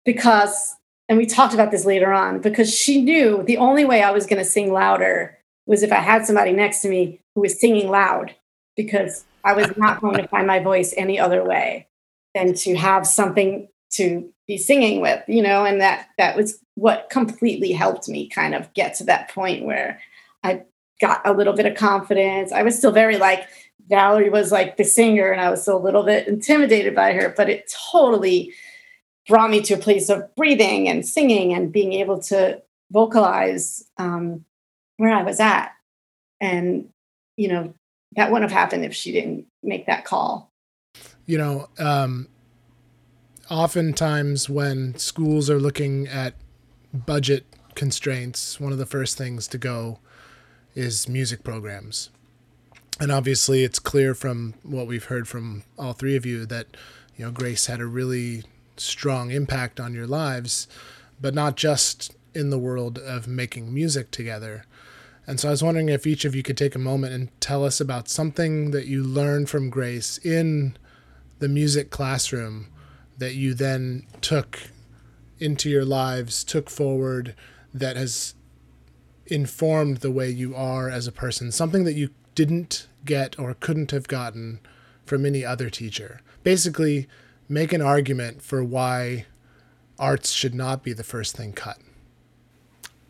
because, 0.04 0.76
and 1.08 1.18
we 1.18 1.26
talked 1.26 1.54
about 1.54 1.72
this 1.72 1.84
later 1.84 2.12
on, 2.12 2.40
because 2.40 2.72
she 2.72 3.02
knew 3.02 3.42
the 3.42 3.56
only 3.56 3.84
way 3.84 4.02
I 4.02 4.12
was 4.12 4.26
going 4.26 4.38
to 4.38 4.48
sing 4.48 4.72
louder 4.72 5.36
was 5.66 5.82
if 5.82 5.92
I 5.92 5.96
had 5.96 6.26
somebody 6.26 6.52
next 6.52 6.80
to 6.82 6.88
me 6.88 7.20
who 7.34 7.42
was 7.42 7.60
singing 7.60 7.88
loud, 7.88 8.34
because 8.76 9.24
I 9.44 9.54
was 9.54 9.76
not 9.76 10.00
going 10.00 10.16
to 10.16 10.28
find 10.28 10.46
my 10.46 10.58
voice 10.58 10.94
any 10.96 11.18
other 11.18 11.44
way 11.44 11.88
than 12.34 12.54
to 12.54 12.76
have 12.76 13.06
something 13.06 13.68
to 13.92 14.32
be 14.46 14.56
singing 14.56 15.00
with, 15.00 15.22
you 15.26 15.42
know, 15.42 15.64
and 15.64 15.80
that 15.80 16.08
that 16.18 16.36
was 16.36 16.58
what 16.74 17.10
completely 17.10 17.72
helped 17.72 18.08
me 18.08 18.28
kind 18.28 18.54
of 18.54 18.72
get 18.74 18.94
to 18.94 19.04
that 19.04 19.30
point 19.30 19.64
where 19.64 20.00
I 20.42 20.62
got 21.00 21.20
a 21.24 21.32
little 21.32 21.54
bit 21.54 21.66
of 21.66 21.76
confidence. 21.76 22.52
I 22.52 22.62
was 22.62 22.76
still 22.76 22.92
very 22.92 23.16
like 23.16 23.48
Valerie 23.88 24.30
was 24.30 24.52
like 24.52 24.76
the 24.76 24.84
singer 24.84 25.30
and 25.30 25.40
I 25.40 25.50
was 25.50 25.62
still 25.62 25.76
a 25.76 25.82
little 25.82 26.04
bit 26.04 26.28
intimidated 26.28 26.94
by 26.94 27.12
her, 27.12 27.34
but 27.36 27.50
it 27.50 27.72
totally 27.90 28.54
brought 29.28 29.50
me 29.50 29.60
to 29.62 29.74
a 29.74 29.78
place 29.78 30.08
of 30.08 30.34
breathing 30.36 30.88
and 30.88 31.06
singing 31.06 31.52
and 31.52 31.72
being 31.72 31.92
able 31.92 32.20
to 32.20 32.62
vocalize 32.92 33.84
um, 33.98 34.44
where 34.96 35.12
I 35.12 35.22
was 35.22 35.40
at. 35.40 35.72
And, 36.40 36.88
you 37.36 37.48
know, 37.48 37.74
that 38.16 38.30
wouldn't 38.30 38.50
have 38.50 38.58
happened 38.58 38.84
if 38.84 38.94
she 38.94 39.12
didn't 39.12 39.46
make 39.62 39.86
that 39.86 40.04
call. 40.04 40.50
You 41.26 41.38
know, 41.38 41.68
um, 41.78 42.28
oftentimes 43.48 44.48
when 44.48 44.96
schools 44.96 45.48
are 45.48 45.60
looking 45.60 46.08
at 46.08 46.34
budget 46.92 47.44
constraints, 47.74 48.58
one 48.58 48.72
of 48.72 48.78
the 48.78 48.86
first 48.86 49.16
things 49.16 49.46
to 49.48 49.58
go 49.58 49.98
is 50.74 51.08
music 51.08 51.44
programs. 51.44 52.10
And 52.98 53.10
obviously, 53.10 53.64
it's 53.64 53.78
clear 53.78 54.14
from 54.14 54.54
what 54.62 54.86
we've 54.86 55.04
heard 55.04 55.26
from 55.26 55.62
all 55.78 55.92
three 55.92 56.16
of 56.16 56.26
you 56.26 56.44
that 56.46 56.66
you 57.16 57.24
know 57.24 57.30
Grace 57.30 57.66
had 57.66 57.80
a 57.80 57.86
really 57.86 58.42
strong 58.76 59.30
impact 59.30 59.80
on 59.80 59.94
your 59.94 60.06
lives, 60.06 60.68
but 61.20 61.34
not 61.34 61.56
just 61.56 62.14
in 62.34 62.50
the 62.50 62.58
world 62.58 62.98
of 62.98 63.26
making 63.26 63.72
music 63.72 64.10
together. 64.10 64.64
And 65.30 65.38
so 65.38 65.46
I 65.46 65.52
was 65.52 65.62
wondering 65.62 65.88
if 65.88 66.08
each 66.08 66.24
of 66.24 66.34
you 66.34 66.42
could 66.42 66.56
take 66.56 66.74
a 66.74 66.80
moment 66.80 67.12
and 67.12 67.40
tell 67.40 67.64
us 67.64 67.80
about 67.80 68.08
something 68.08 68.72
that 68.72 68.88
you 68.88 69.04
learned 69.04 69.48
from 69.48 69.70
Grace 69.70 70.18
in 70.18 70.76
the 71.38 71.48
music 71.48 71.88
classroom 71.90 72.66
that 73.16 73.36
you 73.36 73.54
then 73.54 74.08
took 74.22 74.58
into 75.38 75.70
your 75.70 75.84
lives, 75.84 76.42
took 76.42 76.68
forward, 76.68 77.36
that 77.72 77.96
has 77.96 78.34
informed 79.24 79.98
the 79.98 80.10
way 80.10 80.28
you 80.28 80.52
are 80.56 80.90
as 80.90 81.06
a 81.06 81.12
person, 81.12 81.52
something 81.52 81.84
that 81.84 81.94
you 81.94 82.10
didn't 82.34 82.88
get 83.04 83.38
or 83.38 83.54
couldn't 83.54 83.92
have 83.92 84.08
gotten 84.08 84.58
from 85.06 85.24
any 85.24 85.44
other 85.44 85.70
teacher. 85.70 86.22
Basically, 86.42 87.06
make 87.48 87.72
an 87.72 87.80
argument 87.80 88.42
for 88.42 88.64
why 88.64 89.26
arts 89.96 90.32
should 90.32 90.56
not 90.56 90.82
be 90.82 90.92
the 90.92 91.04
first 91.04 91.36
thing 91.36 91.52
cut. 91.52 91.78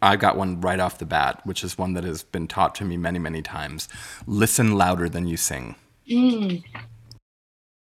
I 0.03 0.17
got 0.17 0.37
one 0.37 0.61
right 0.61 0.81
off 0.81 0.99
the 0.99 1.07
bat, 1.07 1.41
which 1.45 1.63
is 1.63 1.77
one 1.77 1.95
that 1.95 2.05
has 2.05 2.23
been 2.23 2.49
taught 2.49 2.75
to 2.77 2.85
me 2.85 2.97
many, 2.97 3.19
many 3.19 3.43
times. 3.43 3.89
Listen 4.27 4.77
louder 4.77 5.09
than 5.09 5.27
you 5.27 5.37
sing. 5.37 5.77
Mm. 6.11 6.65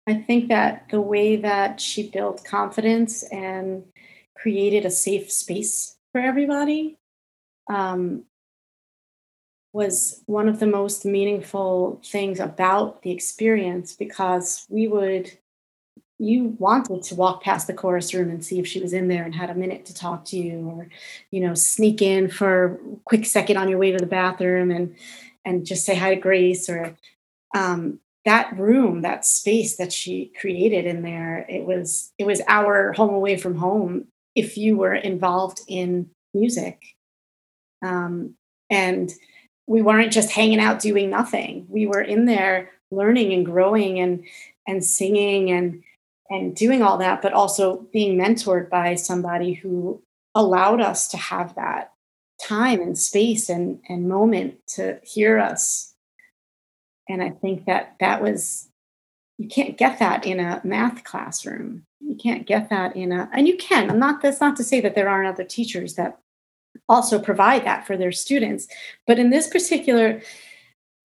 I 0.07 0.15
think 0.15 0.49
that 0.49 0.87
the 0.91 1.01
way 1.01 1.37
that 1.37 1.81
she 1.81 2.09
built 2.09 2.45
confidence 2.45 3.23
and 3.25 3.85
created 4.37 4.85
a 4.85 4.91
safe 4.91 5.31
space 5.31 5.97
for 6.13 6.21
everybody 6.21 6.97
um, 7.69 8.25
was 9.73 10.23
one 10.27 10.49
of 10.49 10.61
the 10.61 10.67
most 10.67 11.05
meaningful 11.05 12.01
things 12.05 12.41
about 12.41 13.03
the 13.03 13.11
experience 13.11 13.95
because 13.95 14.65
we 14.71 14.87
would 14.89 15.37
you 16.19 16.57
wanted 16.59 17.03
to 17.03 17.15
walk 17.15 17.43
past 17.43 17.67
the 17.67 17.75
chorus 17.75 18.15
room 18.15 18.31
and 18.31 18.45
see 18.45 18.59
if 18.59 18.67
she 18.67 18.81
was 18.81 18.93
in 18.93 19.09
there 19.09 19.25
and 19.25 19.35
had 19.35 19.51
a 19.51 19.55
minute 19.55 19.85
to 19.85 19.95
talk 19.95 20.25
to 20.25 20.37
you 20.37 20.69
or 20.69 20.89
you 21.31 21.41
know 21.41 21.55
sneak 21.55 22.01
in 22.01 22.29
for 22.29 22.65
a 22.65 22.79
quick 23.05 23.27
second 23.27 23.57
on 23.57 23.69
your 23.69 23.79
way 23.79 23.93
to 23.93 23.99
the 23.99 24.07
bathroom 24.07 24.71
and 24.71 24.97
and 25.45 25.67
just 25.67 25.85
say 25.85 25.95
hi 25.95 26.15
to 26.15 26.21
grace 26.21 26.69
or 26.69 26.97
um, 27.55 28.01
that 28.25 28.59
room 28.59 29.03
that 29.03 29.25
space 29.25 29.77
that 29.77 29.93
she 29.93 30.33
created 30.41 30.87
in 30.87 31.03
there 31.03 31.45
it 31.49 31.65
was 31.65 32.13
it 32.19 32.27
was 32.27 32.41
our 32.49 32.93
home 32.95 33.15
away 33.15 33.37
from 33.37 33.57
home 33.57 34.07
if 34.37 34.59
you 34.59 34.77
were 34.77 34.95
involved 34.95 35.61
in 35.67 36.11
music. 36.37 36.95
Um, 37.83 38.35
and 38.71 39.13
we 39.67 39.83
weren't 39.83 40.13
just 40.13 40.31
hanging 40.31 40.61
out 40.61 40.81
doing 40.81 41.11
nothing. 41.11 41.67
We 41.69 41.87
were 41.87 42.03
in 42.03 42.27
there 42.27 42.71
learning 42.91 43.33
and 43.33 43.45
growing 43.45 43.99
and 43.99 44.25
and 44.69 44.85
singing 44.85 45.51
and 45.51 45.83
and 46.31 46.55
doing 46.55 46.83
all 46.83 46.99
that, 46.99 47.23
but 47.23 47.33
also 47.33 47.87
being 47.93 48.19
mentored 48.19 48.69
by 48.69 48.95
somebody 48.95 49.55
who 49.55 50.03
allowed 50.35 50.81
us 50.81 51.09
to 51.09 51.17
have 51.17 51.55
that 51.55 51.93
time 52.43 52.81
and 52.81 52.99
space 52.99 53.49
and, 53.49 53.81
and 53.89 54.09
moment 54.09 54.55
to 54.67 54.99
hear 55.03 55.39
us. 55.39 55.95
And 57.09 57.23
I 57.23 57.31
think 57.31 57.67
that 57.67 57.97
that 58.01 58.21
was, 58.21 58.69
you 59.39 59.49
can't 59.49 59.79
get 59.79 59.99
that 60.01 60.27
in 60.27 60.41
a 60.41 60.61
math 60.65 61.05
classroom. 61.05 61.85
You 62.01 62.17
can't 62.17 62.47
get 62.47 62.69
that 62.71 62.97
in 62.97 63.13
a, 63.13 63.31
and 63.33 63.49
you 63.49 63.57
can. 63.57 63.91
I'm 63.91 63.99
not, 63.99 64.21
that's 64.21 64.41
not 64.41 64.57
to 64.57 64.65
say 64.65 64.81
that 64.81 64.95
there 64.95 65.09
aren't 65.09 65.29
other 65.29 65.45
teachers 65.45 65.95
that 65.95 66.19
also 66.89 67.19
provide 67.19 67.65
that 67.65 67.87
for 67.87 67.97
their 67.97 68.13
students. 68.13 68.69
But 69.07 69.19
in 69.19 69.31
this 69.31 69.49
particular 69.49 70.21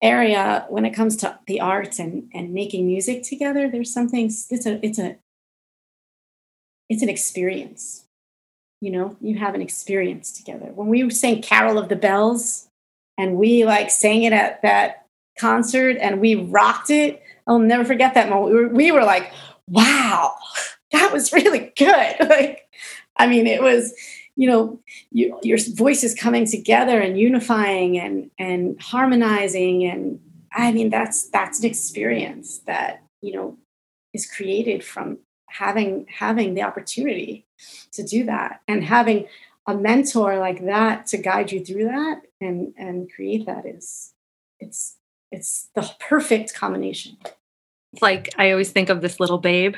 area 0.02 0.66
when 0.68 0.84
it 0.84 0.90
comes 0.90 1.16
to 1.16 1.38
the 1.46 1.60
arts 1.60 1.98
and 1.98 2.28
and 2.34 2.52
making 2.52 2.86
music 2.86 3.22
together 3.22 3.70
there's 3.70 3.92
something 3.92 4.26
it's 4.26 4.66
a 4.66 4.84
it's 4.84 4.98
a 4.98 5.16
it's 6.92 7.02
an 7.02 7.08
experience. 7.08 8.04
You 8.82 8.90
know 8.90 9.16
you 9.20 9.38
have 9.38 9.54
an 9.54 9.62
experience 9.62 10.30
together. 10.32 10.66
When 10.66 10.88
we 10.88 11.08
sang 11.10 11.40
carol 11.40 11.78
of 11.78 11.88
the 11.88 11.96
bells 11.96 12.68
and 13.16 13.36
we 13.36 13.64
like 13.64 13.90
sang 13.90 14.24
it 14.24 14.32
at 14.32 14.60
that 14.62 15.06
concert 15.38 15.96
and 15.98 16.20
we 16.20 16.34
rocked 16.34 16.90
it 16.90 17.22
i'll 17.46 17.58
never 17.58 17.84
forget 17.84 18.12
that 18.14 18.28
moment. 18.28 18.54
We 18.54 18.60
were, 18.60 18.68
we 18.68 18.92
were 18.92 19.04
like 19.04 19.32
wow 19.68 20.34
that 20.92 21.12
was 21.12 21.32
really 21.32 21.72
good. 21.76 22.16
Like 22.28 22.68
i 23.16 23.26
mean 23.26 23.46
it 23.46 23.62
was 23.62 23.94
you 24.36 24.48
know 24.48 24.80
you, 25.10 25.38
your 25.42 25.58
voices 25.74 26.14
coming 26.14 26.46
together 26.46 27.00
and 27.00 27.18
unifying 27.18 27.98
and 27.98 28.30
and 28.38 28.80
harmonizing. 28.80 29.84
And 29.84 30.20
i 30.52 30.72
mean 30.72 30.90
that's 30.90 31.28
that's 31.28 31.60
an 31.60 31.66
experience 31.66 32.58
that 32.66 33.02
you 33.20 33.34
know 33.34 33.58
is 34.12 34.30
created 34.30 34.84
from 34.84 35.18
having 35.48 36.06
having 36.08 36.54
the 36.54 36.62
opportunity 36.62 37.46
to 37.92 38.02
do 38.02 38.24
that 38.24 38.60
and 38.66 38.84
having 38.84 39.26
a 39.66 39.74
mentor 39.74 40.38
like 40.38 40.64
that 40.64 41.06
to 41.06 41.16
guide 41.16 41.52
you 41.52 41.64
through 41.64 41.84
that 41.84 42.22
and 42.40 42.74
and 42.76 43.12
create 43.12 43.46
that 43.46 43.66
is 43.66 44.14
it's 44.58 44.96
it's 45.30 45.70
the 45.74 45.90
perfect 45.98 46.54
combination. 46.54 47.16
It's 47.92 48.02
like 48.02 48.30
i 48.38 48.50
always 48.50 48.70
think 48.70 48.88
of 48.88 49.02
this 49.02 49.20
little 49.20 49.38
babe 49.38 49.76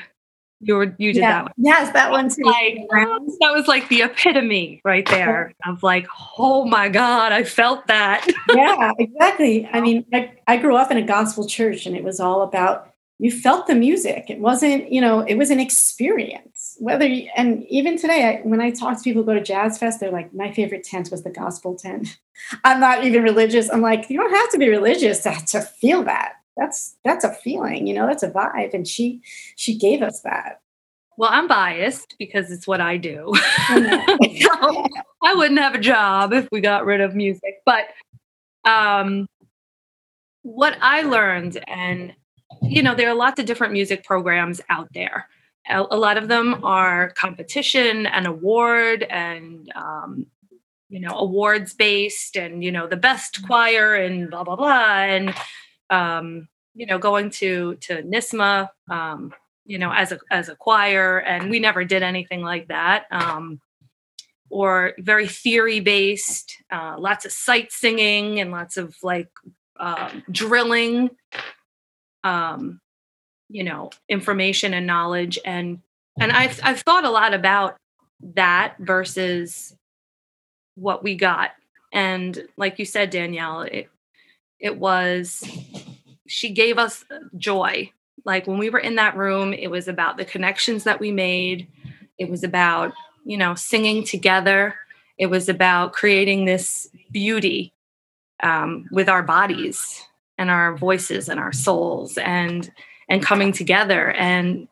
you 0.59 0.75
were 0.75 0.95
you 0.97 1.13
did 1.13 1.21
yeah. 1.21 1.31
that 1.31 1.43
one. 1.43 1.53
Yes, 1.57 1.93
that 1.93 2.11
one 2.11 2.29
too. 2.29 2.43
Like, 2.43 2.77
that 2.89 3.51
was 3.53 3.67
like 3.67 3.87
the 3.89 4.03
epitome 4.03 4.81
right 4.83 5.07
there 5.07 5.53
of 5.65 5.83
like, 5.83 6.07
oh 6.37 6.65
my 6.65 6.89
God, 6.89 7.31
I 7.31 7.43
felt 7.43 7.87
that. 7.87 8.27
yeah, 8.55 8.91
exactly. 8.97 9.67
I 9.71 9.81
mean, 9.81 10.05
I, 10.13 10.33
I 10.47 10.57
grew 10.57 10.75
up 10.75 10.91
in 10.91 10.97
a 10.97 11.05
gospel 11.05 11.47
church 11.47 11.85
and 11.85 11.95
it 11.95 12.03
was 12.03 12.19
all 12.19 12.41
about 12.41 12.91
you 13.19 13.31
felt 13.31 13.67
the 13.67 13.75
music. 13.75 14.25
It 14.29 14.39
wasn't, 14.39 14.91
you 14.91 14.99
know, 14.99 15.21
it 15.21 15.35
was 15.35 15.49
an 15.49 15.59
experience. 15.59 16.75
Whether 16.79 17.07
you, 17.07 17.29
and 17.35 17.65
even 17.67 17.97
today, 17.97 18.41
I, 18.43 18.47
when 18.47 18.59
I 18.59 18.71
talk 18.71 18.97
to 18.97 19.03
people 19.03 19.21
who 19.21 19.27
go 19.27 19.33
to 19.35 19.41
Jazz 19.43 19.77
Fest, 19.77 19.99
they're 19.99 20.11
like, 20.11 20.33
my 20.33 20.51
favorite 20.51 20.83
tent 20.83 21.11
was 21.11 21.23
the 21.23 21.29
gospel 21.29 21.75
tent. 21.75 22.17
I'm 22.65 22.81
not 22.81 23.05
even 23.05 23.23
religious. 23.23 23.69
I'm 23.71 23.81
like, 23.81 24.09
you 24.09 24.17
don't 24.17 24.33
have 24.33 24.51
to 24.51 24.57
be 24.57 24.67
religious 24.67 25.23
to, 25.23 25.33
to 25.47 25.61
feel 25.61 26.03
that 26.03 26.33
that's 26.57 26.95
that's 27.03 27.25
a 27.25 27.33
feeling 27.33 27.87
you 27.87 27.93
know 27.93 28.07
that's 28.07 28.23
a 28.23 28.31
vibe. 28.31 28.73
And 28.73 28.87
she 28.87 29.21
she 29.55 29.77
gave 29.77 30.01
us 30.01 30.21
that. 30.21 30.61
Well 31.17 31.29
i'm 31.31 31.47
biased 31.47 32.15
because 32.19 32.51
it's 32.51 32.67
what 32.67 32.81
i 32.81 32.97
do. 32.97 33.33
So 33.69 34.87
i 35.23 35.33
wouldn't 35.33 35.59
have 35.59 35.75
a 35.75 35.79
job 35.79 36.33
if 36.33 36.47
we 36.51 36.61
got 36.61 36.85
rid 36.85 37.01
of 37.01 37.15
music. 37.15 37.61
But 37.65 37.85
um 38.65 39.27
what 40.43 40.77
i 40.81 41.01
learned 41.01 41.63
and 41.67 42.13
you 42.61 42.83
know 42.83 42.95
there 42.95 43.09
are 43.09 43.15
lots 43.15 43.39
of 43.39 43.45
different 43.45 43.73
music 43.73 44.03
programs 44.03 44.61
out 44.69 44.89
there. 44.93 45.27
A, 45.69 45.81
a 45.81 45.97
lot 45.97 46.17
of 46.17 46.27
them 46.27 46.63
are 46.63 47.09
competition 47.11 48.05
and 48.05 48.27
award 48.27 49.03
and 49.03 49.71
um, 49.75 50.27
you 50.89 50.99
know 50.99 51.17
awards 51.17 51.73
based 51.73 52.35
and 52.37 52.63
you 52.63 52.71
know 52.71 52.87
the 52.87 52.97
best 52.97 53.45
choir 53.45 53.95
and 53.95 54.29
blah 54.29 54.43
blah 54.43 54.55
blah. 54.55 55.03
And 55.03 55.33
um, 55.89 56.47
you 56.73 56.85
know, 56.85 56.97
going 56.99 57.29
to 57.31 57.75
to 57.75 58.03
NYSSMA, 58.03 58.69
um, 58.89 59.33
you 59.65 59.77
know, 59.77 59.91
as 59.91 60.11
a 60.11 60.19
as 60.29 60.49
a 60.49 60.55
choir, 60.55 61.19
and 61.19 61.49
we 61.49 61.59
never 61.59 61.83
did 61.85 62.03
anything 62.03 62.41
like 62.41 62.67
that. 62.67 63.05
Um, 63.11 63.61
or 64.49 64.93
very 64.99 65.27
theory 65.27 65.79
based, 65.79 66.57
uh, 66.71 66.95
lots 66.97 67.25
of 67.25 67.31
sight 67.31 67.71
singing 67.71 68.39
and 68.39 68.51
lots 68.51 68.77
of 68.77 68.95
like 69.01 69.29
uh, 69.79 70.09
drilling, 70.31 71.09
um, 72.23 72.79
you 73.49 73.63
know, 73.63 73.89
information 74.07 74.73
and 74.73 74.85
knowledge, 74.85 75.39
and 75.45 75.79
and 76.19 76.31
I've 76.31 76.59
I've 76.63 76.81
thought 76.81 77.05
a 77.05 77.09
lot 77.09 77.33
about 77.33 77.77
that 78.35 78.75
versus 78.79 79.75
what 80.75 81.03
we 81.03 81.15
got, 81.15 81.51
and 81.93 82.47
like 82.57 82.79
you 82.79 82.85
said, 82.85 83.09
Danielle, 83.09 83.61
it 83.61 83.89
it 84.59 84.77
was 84.77 85.43
she 86.27 86.51
gave 86.51 86.77
us 86.77 87.05
joy. 87.37 87.91
Like 88.23 88.47
when 88.47 88.57
we 88.57 88.69
were 88.69 88.79
in 88.79 88.95
that 88.95 89.15
room, 89.15 89.53
it 89.53 89.67
was 89.67 89.87
about 89.87 90.17
the 90.17 90.25
connections 90.25 90.83
that 90.83 90.99
we 90.99 91.11
made. 91.11 91.67
It 92.17 92.29
was 92.29 92.43
about, 92.43 92.93
you 93.23 93.37
know, 93.37 93.53
singing 93.53 94.03
together. 94.03 94.75
It 95.17 95.27
was 95.27 95.47
about 95.47 95.93
creating 95.93 96.45
this 96.45 96.89
beauty 97.11 97.73
um, 98.41 98.87
with 98.91 99.07
our 99.07 99.23
bodies 99.23 100.03
and 100.37 100.49
our 100.49 100.75
voices 100.75 101.29
and 101.29 101.39
our 101.39 101.53
souls 101.53 102.17
and 102.17 102.71
and 103.07 103.21
coming 103.21 103.51
together 103.51 104.11
and 104.11 104.67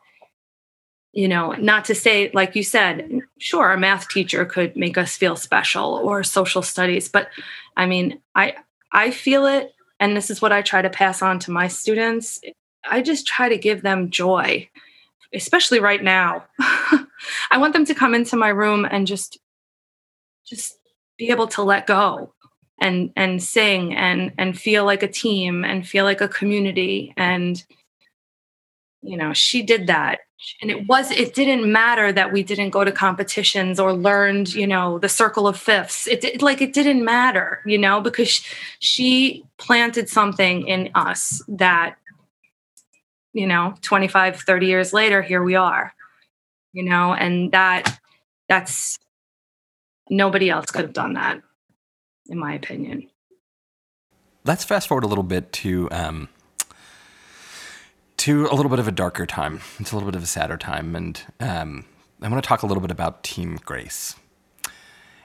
you 1.12 1.28
know 1.28 1.52
not 1.52 1.84
to 1.86 1.94
say 1.94 2.30
like 2.34 2.54
you 2.54 2.62
said 2.62 3.20
sure 3.38 3.72
a 3.72 3.78
math 3.78 4.08
teacher 4.08 4.44
could 4.44 4.76
make 4.76 4.98
us 4.98 5.16
feel 5.16 5.36
special 5.36 6.00
or 6.02 6.22
social 6.22 6.60
studies 6.60 7.08
but 7.08 7.28
i 7.76 7.86
mean 7.86 8.20
i 8.34 8.54
i 8.94 9.10
feel 9.10 9.44
it 9.44 9.74
and 10.00 10.16
this 10.16 10.28
is 10.28 10.42
what 10.42 10.52
I 10.52 10.60
try 10.60 10.82
to 10.82 10.90
pass 10.90 11.22
on 11.22 11.38
to 11.38 11.52
my 11.52 11.68
students. 11.68 12.40
I 12.84 13.00
just 13.00 13.28
try 13.28 13.48
to 13.48 13.56
give 13.56 13.82
them 13.82 14.10
joy 14.10 14.68
especially 15.34 15.80
right 15.80 16.02
now. 16.02 16.44
I 16.58 17.58
want 17.58 17.72
them 17.72 17.84
to 17.86 17.94
come 17.94 18.14
into 18.14 18.36
my 18.36 18.48
room 18.48 18.86
and 18.88 19.06
just 19.06 19.38
just 20.46 20.78
be 21.18 21.30
able 21.30 21.48
to 21.48 21.62
let 21.62 21.86
go 21.86 22.32
and 22.80 23.12
and 23.16 23.42
sing 23.42 23.94
and 23.94 24.32
and 24.38 24.58
feel 24.58 24.84
like 24.84 25.02
a 25.02 25.08
team 25.08 25.64
and 25.64 25.86
feel 25.86 26.04
like 26.04 26.20
a 26.20 26.28
community 26.28 27.14
and 27.16 27.64
you 29.02 29.16
know 29.16 29.32
she 29.32 29.62
did 29.62 29.86
that 29.86 30.20
and 30.60 30.70
it 30.70 30.86
was 30.86 31.10
it 31.10 31.34
didn't 31.34 31.70
matter 31.70 32.12
that 32.12 32.32
we 32.32 32.42
didn't 32.42 32.70
go 32.70 32.84
to 32.84 32.92
competitions 32.92 33.80
or 33.80 33.92
learned 33.92 34.54
you 34.54 34.66
know 34.66 34.98
the 34.98 35.08
circle 35.08 35.46
of 35.46 35.58
fifths. 35.58 36.06
It, 36.06 36.42
like 36.42 36.60
it 36.60 36.72
didn't 36.72 37.04
matter 37.04 37.60
you 37.66 37.78
know 37.78 38.00
because 38.00 38.42
she 38.78 39.44
planted 39.58 40.08
something 40.08 40.66
in 40.66 40.90
us 40.94 41.42
that 41.48 41.96
you 43.32 43.46
know 43.46 43.74
25 43.82 44.40
30 44.40 44.66
years 44.66 44.92
later 44.92 45.22
here 45.22 45.42
we 45.42 45.54
are 45.54 45.92
you 46.72 46.84
know 46.84 47.14
and 47.14 47.52
that 47.52 47.98
that's 48.48 48.98
nobody 50.10 50.50
else 50.50 50.66
could 50.66 50.82
have 50.82 50.92
done 50.92 51.14
that 51.14 51.40
in 52.28 52.38
my 52.38 52.54
opinion. 52.54 53.08
Let's 54.44 54.64
fast 54.64 54.88
forward 54.88 55.04
a 55.04 55.06
little 55.06 55.24
bit 55.24 55.52
to 55.52 55.88
um, 55.90 56.28
to 58.18 58.46
a 58.46 58.54
little 58.54 58.70
bit 58.70 58.78
of 58.78 58.88
a 58.88 58.92
darker 58.92 59.26
time. 59.26 59.60
It's 59.78 59.92
a 59.92 59.96
little 59.96 60.10
bit 60.10 60.16
of 60.16 60.22
a 60.22 60.26
sadder 60.26 60.56
time, 60.56 60.96
and 60.96 61.20
um, 61.40 61.84
I 62.22 62.28
want 62.28 62.42
to 62.42 62.48
talk 62.48 62.62
a 62.62 62.66
little 62.66 62.80
bit 62.80 62.90
about 62.90 63.22
Team 63.22 63.58
Grace. 63.64 64.16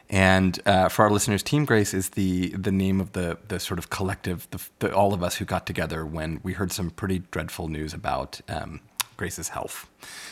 And 0.09 0.59
uh, 0.65 0.89
for 0.89 1.05
our 1.05 1.11
listeners, 1.11 1.43
Team 1.43 1.65
Grace 1.65 1.93
is 1.93 2.09
the 2.09 2.49
the 2.49 2.71
name 2.71 2.99
of 2.99 3.11
the 3.11 3.37
the 3.47 3.59
sort 3.59 3.77
of 3.77 3.89
collective, 3.89 4.47
the, 4.49 4.59
the, 4.79 4.93
all 4.93 5.13
of 5.13 5.21
us 5.21 5.35
who 5.35 5.45
got 5.45 5.67
together 5.67 6.05
when 6.05 6.39
we 6.41 6.53
heard 6.53 6.71
some 6.71 6.89
pretty 6.89 7.19
dreadful 7.31 7.67
news 7.67 7.93
about 7.93 8.41
um, 8.49 8.81
Grace's 9.17 9.49
health, 9.49 9.87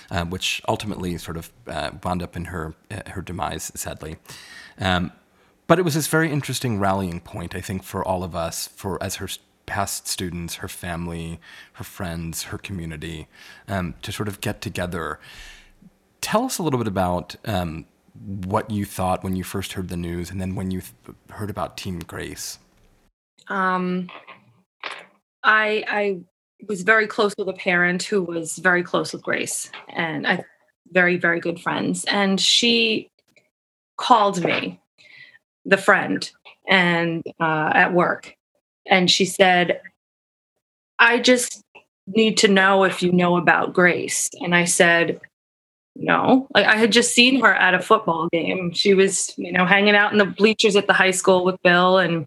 uh, 0.09 0.25
which 0.25 0.61
ultimately 0.67 1.17
sort 1.19 1.37
of 1.37 1.51
uh, 1.67 1.91
wound 2.03 2.23
up 2.23 2.35
in 2.35 2.45
her 2.45 2.73
uh, 2.89 3.11
her 3.11 3.21
demise, 3.21 3.71
sadly. 3.75 4.17
Um, 4.79 5.11
but 5.67 5.77
it 5.77 5.83
was 5.83 5.93
this 5.93 6.07
very 6.07 6.31
interesting 6.31 6.79
rallying 6.79 7.19
point, 7.19 7.53
I 7.53 7.61
think, 7.61 7.83
for 7.83 8.03
all 8.03 8.23
of 8.23 8.35
us, 8.35 8.67
for 8.67 9.01
as 9.03 9.15
her 9.15 9.27
past 9.67 10.07
students, 10.07 10.55
her 10.55 10.67
family, 10.67 11.39
her 11.73 11.83
friends, 11.83 12.43
her 12.43 12.57
community, 12.57 13.27
um, 13.67 13.93
to 14.01 14.11
sort 14.11 14.27
of 14.27 14.41
get 14.41 14.61
together. 14.61 15.19
Tell 16.21 16.45
us 16.45 16.57
a 16.57 16.63
little 16.63 16.79
bit 16.79 16.87
about 16.87 17.35
um, 17.45 17.85
what 18.45 18.71
you 18.71 18.85
thought 18.85 19.23
when 19.23 19.35
you 19.35 19.43
first 19.43 19.73
heard 19.73 19.89
the 19.89 19.97
news, 19.97 20.31
and 20.31 20.41
then 20.41 20.55
when 20.55 20.71
you 20.71 20.81
th- 20.81 21.17
heard 21.29 21.51
about 21.51 21.77
Team 21.77 21.99
Grace. 21.99 22.57
Um, 23.49 24.09
I 25.43 25.83
I 25.87 26.19
was 26.67 26.81
very 26.81 27.05
close 27.05 27.35
with 27.37 27.47
a 27.47 27.53
parent 27.53 28.03
who 28.03 28.23
was 28.23 28.57
very 28.57 28.81
close 28.81 29.13
with 29.13 29.21
Grace, 29.21 29.69
and 29.89 30.25
I 30.25 30.43
very 30.91 31.17
very 31.17 31.39
good 31.39 31.59
friends, 31.59 32.05
and 32.05 32.39
she 32.39 33.11
called 33.97 34.43
me, 34.43 34.79
the 35.65 35.77
friend, 35.77 36.31
and 36.67 37.23
uh, 37.39 37.71
at 37.73 37.93
work, 37.93 38.36
and 38.89 39.09
she 39.09 39.25
said, 39.25 39.81
I 40.99 41.19
just 41.19 41.63
need 42.07 42.37
to 42.37 42.47
know 42.47 42.83
if 42.83 43.03
you 43.03 43.11
know 43.11 43.37
about 43.37 43.73
Grace. 43.73 44.29
And 44.41 44.55
I 44.55 44.65
said, 44.65 45.19
no. 45.95 46.47
Like 46.53 46.65
I 46.65 46.75
had 46.75 46.91
just 46.91 47.13
seen 47.13 47.41
her 47.41 47.53
at 47.53 47.73
a 47.73 47.81
football 47.81 48.29
game. 48.31 48.71
She 48.71 48.93
was, 48.93 49.33
you 49.37 49.51
know, 49.51 49.65
hanging 49.65 49.95
out 49.95 50.11
in 50.11 50.17
the 50.17 50.25
bleachers 50.25 50.75
at 50.75 50.87
the 50.87 50.93
high 50.93 51.11
school 51.11 51.43
with 51.43 51.61
Bill 51.63 51.97
and 51.97 52.25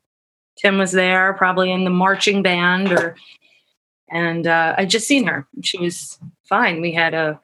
Tim 0.58 0.76
was 0.76 0.92
there, 0.92 1.32
probably 1.34 1.72
in 1.72 1.84
the 1.84 1.90
marching 1.90 2.42
band 2.42 2.92
or 2.92 3.16
and 4.12 4.46
uh, 4.46 4.74
I 4.76 4.86
just 4.86 5.06
seen 5.06 5.28
her. 5.28 5.46
She 5.62 5.78
was 5.78 6.18
fine. 6.48 6.80
We 6.80 6.92
had 6.92 7.14
a 7.14 7.40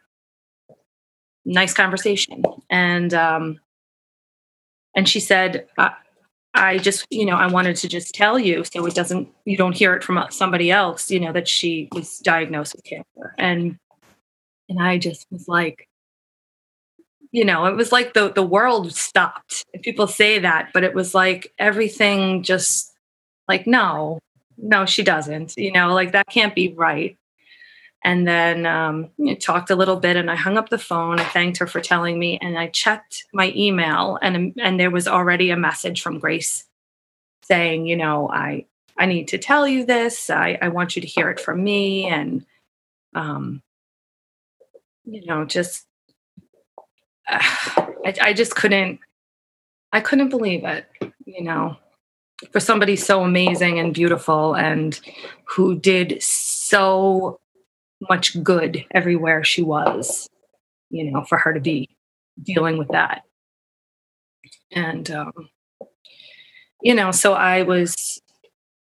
nice 1.45 1.73
conversation. 1.73 2.43
And 2.69 3.15
um 3.15 3.61
and 4.95 5.09
she 5.09 5.21
said, 5.21 5.67
just, 6.79 7.07
you 7.11 7.27
know, 7.27 7.37
I 7.37 7.47
wanted 7.47 7.77
to 7.77 7.89
just 7.89 8.15
tell 8.15 8.39
you 8.39 8.65
so 8.65 8.87
it 8.87 8.95
doesn't, 8.95 9.29
you 9.45 9.57
don't 9.57 9.77
hear 9.77 9.95
it 9.95 10.05
from 10.05 10.25
somebody 10.31 10.71
else, 10.71 11.11
you 11.11 11.21
know, 11.21 11.33
that 11.33 11.49
she 11.49 11.89
was 11.93 12.19
diagnosed 12.19 12.75
with 12.75 12.85
cancer. 12.85 13.35
And, 13.39 13.79
and 14.69 14.83
I 14.83 14.99
just 14.99 15.27
was 15.31 15.47
like, 15.49 15.89
you 17.33 17.45
know, 17.45 17.67
it 17.67 17.77
was 17.77 17.93
like 17.93 18.15
the, 18.15 18.33
the 18.33 18.43
world 18.43 18.95
stopped. 18.95 19.65
People 19.83 20.07
say 20.07 20.39
that, 20.39 20.71
but 20.73 20.85
it 20.85 20.95
was 20.95 21.15
like 21.15 21.53
everything 21.59 22.43
just 22.43 22.93
like, 23.49 23.67
no, 23.67 24.19
no, 24.57 24.87
she 24.87 25.03
doesn't, 25.03 25.57
you 25.57 25.73
know, 25.73 25.93
like 25.93 26.13
that 26.13 26.29
can't 26.29 26.55
be 26.55 26.73
right. 26.73 27.17
And 28.07 28.25
then 28.25 28.67
um, 28.67 29.11
talked 29.41 29.69
a 29.69 29.75
little 29.75 29.97
bit 29.97 30.15
and 30.17 30.31
I 30.31 30.37
hung 30.37 30.57
up 30.57 30.69
the 30.69 30.79
phone. 30.79 31.19
I 31.19 31.25
thanked 31.25 31.59
her 31.59 31.67
for 31.67 31.81
telling 31.81 32.21
me 32.21 32.39
and 32.41 32.57
I 32.57 32.69
checked 32.69 33.25
my 33.33 33.53
email 33.57 34.17
and, 34.23 34.55
and 34.63 34.79
there 34.79 34.93
was 34.93 35.09
already 35.09 35.51
a 35.51 35.57
message 35.57 36.03
from 36.03 36.21
Grace 36.21 36.65
saying, 37.43 37.87
you 37.87 37.97
know, 37.97 38.31
I, 38.31 38.67
I 38.97 39.07
need 39.07 39.27
to 39.29 39.39
tell 39.39 39.67
you 39.67 39.85
this. 39.85 40.31
I, 40.31 40.57
I 40.63 40.69
want 40.69 40.95
you 40.95 41.03
to 41.03 41.09
hear 41.09 41.31
it 41.31 41.41
from 41.41 41.65
me. 41.65 42.07
And, 42.07 42.47
um, 43.17 43.61
you 45.05 45.27
know, 45.27 45.45
just, 45.45 45.85
uh, 47.29 47.41
I, 48.07 48.15
I 48.23 48.33
just 48.35 48.55
couldn't, 48.55 49.01
I 49.93 50.01
couldn't 50.01 50.29
believe 50.29 50.63
it, 50.63 50.87
you 51.25 51.43
know, 51.43 51.77
for 52.53 52.61
somebody 52.61 52.95
so 52.95 53.25
amazing 53.25 53.81
and 53.81 53.93
beautiful 53.93 54.55
and 54.55 55.01
who 55.45 55.75
did 55.77 56.23
so 56.23 57.41
much 58.01 58.43
good 58.43 58.85
everywhere 58.93 59.45
she 59.45 59.63
was, 59.63 60.29
you 60.91 61.11
know, 61.11 61.25
for 61.25 61.39
her 61.39 61.53
to 61.53 61.61
be 61.61 61.89
dealing 62.43 62.79
with 62.79 62.89
that. 62.89 63.23
And, 64.73 65.11
um, 65.11 65.33
you 66.83 66.95
know, 66.95 67.11
so 67.11 67.33
I 67.33 67.63
was, 67.63 68.21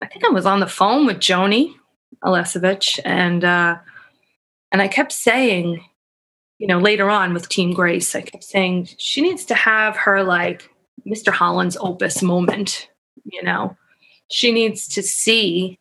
I 0.00 0.06
think 0.06 0.24
I 0.24 0.30
was 0.30 0.46
on 0.46 0.60
the 0.60 0.66
phone 0.66 1.06
with 1.06 1.18
Joni 1.18 1.74
Alesevich, 2.24 3.00
and 3.04 3.44
uh, 3.44 3.78
and 4.72 4.82
I 4.82 4.88
kept 4.88 5.12
saying, 5.12 5.84
you 6.58 6.66
know, 6.66 6.78
later 6.78 7.10
on 7.10 7.32
with 7.34 7.48
Team 7.48 7.72
Grace, 7.72 8.14
I 8.14 8.22
kept 8.22 8.44
saying 8.44 8.88
she 8.98 9.20
needs 9.20 9.44
to 9.46 9.54
have 9.54 9.96
her 9.96 10.22
like 10.22 10.70
Mr. 11.06 11.32
Holland's 11.32 11.76
opus 11.80 12.22
moment. 12.22 12.88
You 13.24 13.42
know, 13.42 13.76
she 14.30 14.52
needs 14.52 14.88
to 14.88 15.02
see 15.02 15.78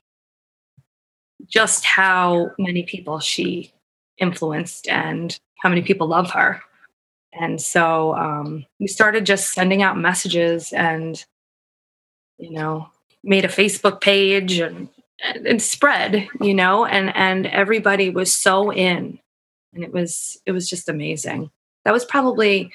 just 1.48 1.86
how 1.86 2.52
many 2.58 2.84
people 2.84 3.20
she 3.20 3.74
influenced 4.18 4.88
and 4.88 5.40
how 5.60 5.70
many 5.70 5.82
people 5.82 6.08
love 6.08 6.32
her. 6.32 6.62
And 7.34 7.62
so 7.62 8.16
um, 8.16 8.66
we 8.80 8.88
started 8.88 9.26
just 9.26 9.54
sending 9.54 9.82
out 9.82 9.98
messages 9.98 10.74
and, 10.74 11.24
you 12.38 12.52
know, 12.52 12.90
made 13.24 13.46
a 13.46 13.50
Facebook 13.50 14.02
page 14.02 14.60
and, 14.60 14.90
and 15.24 15.62
spread, 15.62 16.28
you 16.42 16.54
know, 16.54 16.86
and, 16.86 17.16
and 17.16 17.46
everybody 17.48 18.10
was 18.10 18.34
so 18.34 18.72
in 18.72 19.20
and 19.74 19.84
it 19.84 19.94
was, 19.94 20.42
it 20.46 20.52
was 20.52 20.70
just 20.70 20.90
amazing. 20.90 21.52
That 21.86 21.94
was 21.94 22.06
probably, 22.06 22.72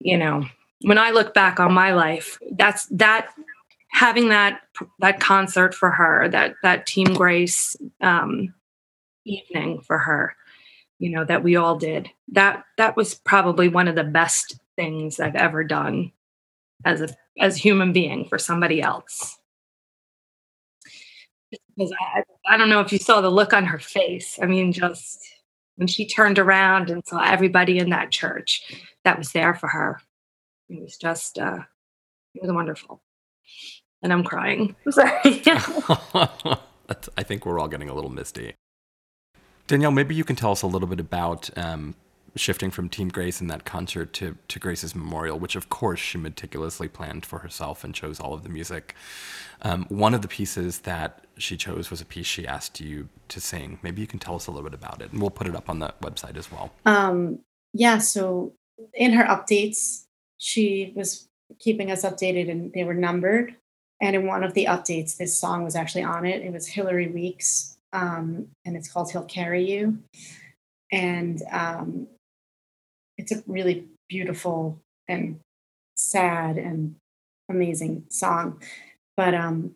you 0.00 0.18
know, 0.18 0.44
when 0.82 0.98
I 0.98 1.10
look 1.10 1.32
back 1.32 1.60
on 1.60 1.72
my 1.72 1.94
life, 1.94 2.38
that's 2.52 2.86
that 2.86 3.28
having 3.92 4.30
that 4.30 4.62
that 4.98 5.20
concert 5.20 5.74
for 5.74 5.90
her, 5.90 6.28
that 6.28 6.54
that 6.62 6.86
Team 6.86 7.14
Grace 7.14 7.76
um, 8.00 8.52
evening 9.24 9.80
for 9.80 9.98
her, 9.98 10.34
you 10.98 11.10
know, 11.10 11.24
that 11.24 11.44
we 11.44 11.56
all 11.56 11.76
did. 11.76 12.08
That 12.32 12.64
that 12.78 12.96
was 12.96 13.14
probably 13.14 13.68
one 13.68 13.88
of 13.88 13.94
the 13.94 14.04
best 14.04 14.58
things 14.76 15.20
I've 15.20 15.36
ever 15.36 15.62
done 15.62 16.12
as 16.84 17.00
a 17.00 17.08
as 17.38 17.56
human 17.56 17.92
being 17.92 18.26
for 18.26 18.38
somebody 18.38 18.82
else. 18.82 19.38
Because 21.76 21.92
I, 22.00 22.22
I 22.46 22.56
don't 22.56 22.70
know 22.70 22.80
if 22.80 22.92
you 22.92 22.98
saw 22.98 23.20
the 23.20 23.30
look 23.30 23.52
on 23.52 23.64
her 23.66 23.78
face. 23.78 24.38
I 24.42 24.46
mean, 24.46 24.72
just 24.72 25.18
when 25.76 25.86
she 25.86 26.06
turned 26.06 26.38
around 26.38 26.90
and 26.90 27.06
saw 27.06 27.22
everybody 27.22 27.78
in 27.78 27.90
that 27.90 28.10
church 28.10 28.62
that 29.04 29.18
was 29.18 29.32
there 29.32 29.54
for 29.54 29.68
her, 29.68 30.00
it 30.68 30.80
was 30.82 30.96
just 30.96 31.38
uh, 31.38 31.60
it 32.34 32.42
was 32.42 32.50
wonderful 32.50 33.02
and 34.02 34.12
I'm 34.12 34.24
crying. 34.24 34.74
I'm 34.86 34.92
sorry. 34.92 35.42
I 37.16 37.22
think 37.22 37.46
we're 37.46 37.58
all 37.58 37.68
getting 37.68 37.88
a 37.88 37.94
little 37.94 38.10
misty. 38.10 38.54
Danielle, 39.66 39.92
maybe 39.92 40.14
you 40.14 40.24
can 40.24 40.36
tell 40.36 40.52
us 40.52 40.62
a 40.62 40.66
little 40.66 40.88
bit 40.88 41.00
about 41.00 41.48
um, 41.56 41.94
shifting 42.36 42.70
from 42.70 42.88
Team 42.88 43.08
Grace 43.08 43.40
in 43.40 43.46
that 43.46 43.64
concert 43.64 44.12
to, 44.14 44.36
to 44.48 44.58
Grace's 44.58 44.94
memorial, 44.94 45.38
which 45.38 45.56
of 45.56 45.68
course 45.68 46.00
she 46.00 46.18
meticulously 46.18 46.88
planned 46.88 47.24
for 47.24 47.38
herself 47.40 47.84
and 47.84 47.94
chose 47.94 48.20
all 48.20 48.34
of 48.34 48.42
the 48.42 48.48
music. 48.48 48.94
Um, 49.62 49.86
one 49.88 50.14
of 50.14 50.22
the 50.22 50.28
pieces 50.28 50.80
that 50.80 51.24
she 51.38 51.56
chose 51.56 51.90
was 51.90 52.00
a 52.00 52.04
piece 52.04 52.26
she 52.26 52.46
asked 52.46 52.80
you 52.80 53.08
to 53.28 53.40
sing. 53.40 53.78
Maybe 53.82 54.00
you 54.00 54.06
can 54.06 54.18
tell 54.18 54.34
us 54.34 54.46
a 54.46 54.50
little 54.50 54.68
bit 54.68 54.74
about 54.74 55.00
it, 55.00 55.12
and 55.12 55.20
we'll 55.20 55.30
put 55.30 55.46
it 55.46 55.54
up 55.54 55.70
on 55.70 55.78
the 55.78 55.94
website 56.02 56.36
as 56.36 56.50
well. 56.50 56.72
Um, 56.84 57.38
yeah, 57.72 57.98
so 57.98 58.52
in 58.94 59.12
her 59.12 59.24
updates, 59.24 60.04
she 60.38 60.92
was 60.96 61.28
keeping 61.58 61.90
us 61.90 62.02
updated 62.02 62.50
and 62.50 62.72
they 62.72 62.84
were 62.84 62.94
numbered. 62.94 63.54
And 64.02 64.14
in 64.14 64.26
one 64.26 64.44
of 64.44 64.52
the 64.52 64.66
updates, 64.66 65.16
this 65.16 65.38
song 65.38 65.64
was 65.64 65.74
actually 65.76 66.02
on 66.02 66.26
it. 66.26 66.42
It 66.42 66.52
was 66.52 66.66
Hilary 66.66 67.08
Weeks, 67.08 67.78
um, 67.94 68.48
and 68.66 68.76
it's 68.76 68.92
called 68.92 69.10
"He'll 69.10 69.24
Carry 69.24 69.70
You." 69.70 70.02
and 70.92 71.42
um, 71.50 72.06
it's 73.16 73.32
a 73.32 73.42
really 73.46 73.86
beautiful 74.08 74.78
and 75.08 75.40
sad 75.96 76.58
and 76.58 76.94
amazing 77.48 78.04
song. 78.10 78.62
But 79.16 79.34
um, 79.34 79.74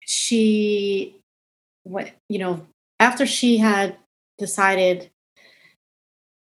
she, 0.00 1.16
what 1.82 2.12
you 2.28 2.38
know, 2.38 2.66
after 3.00 3.26
she 3.26 3.58
had 3.58 3.96
decided 4.38 5.10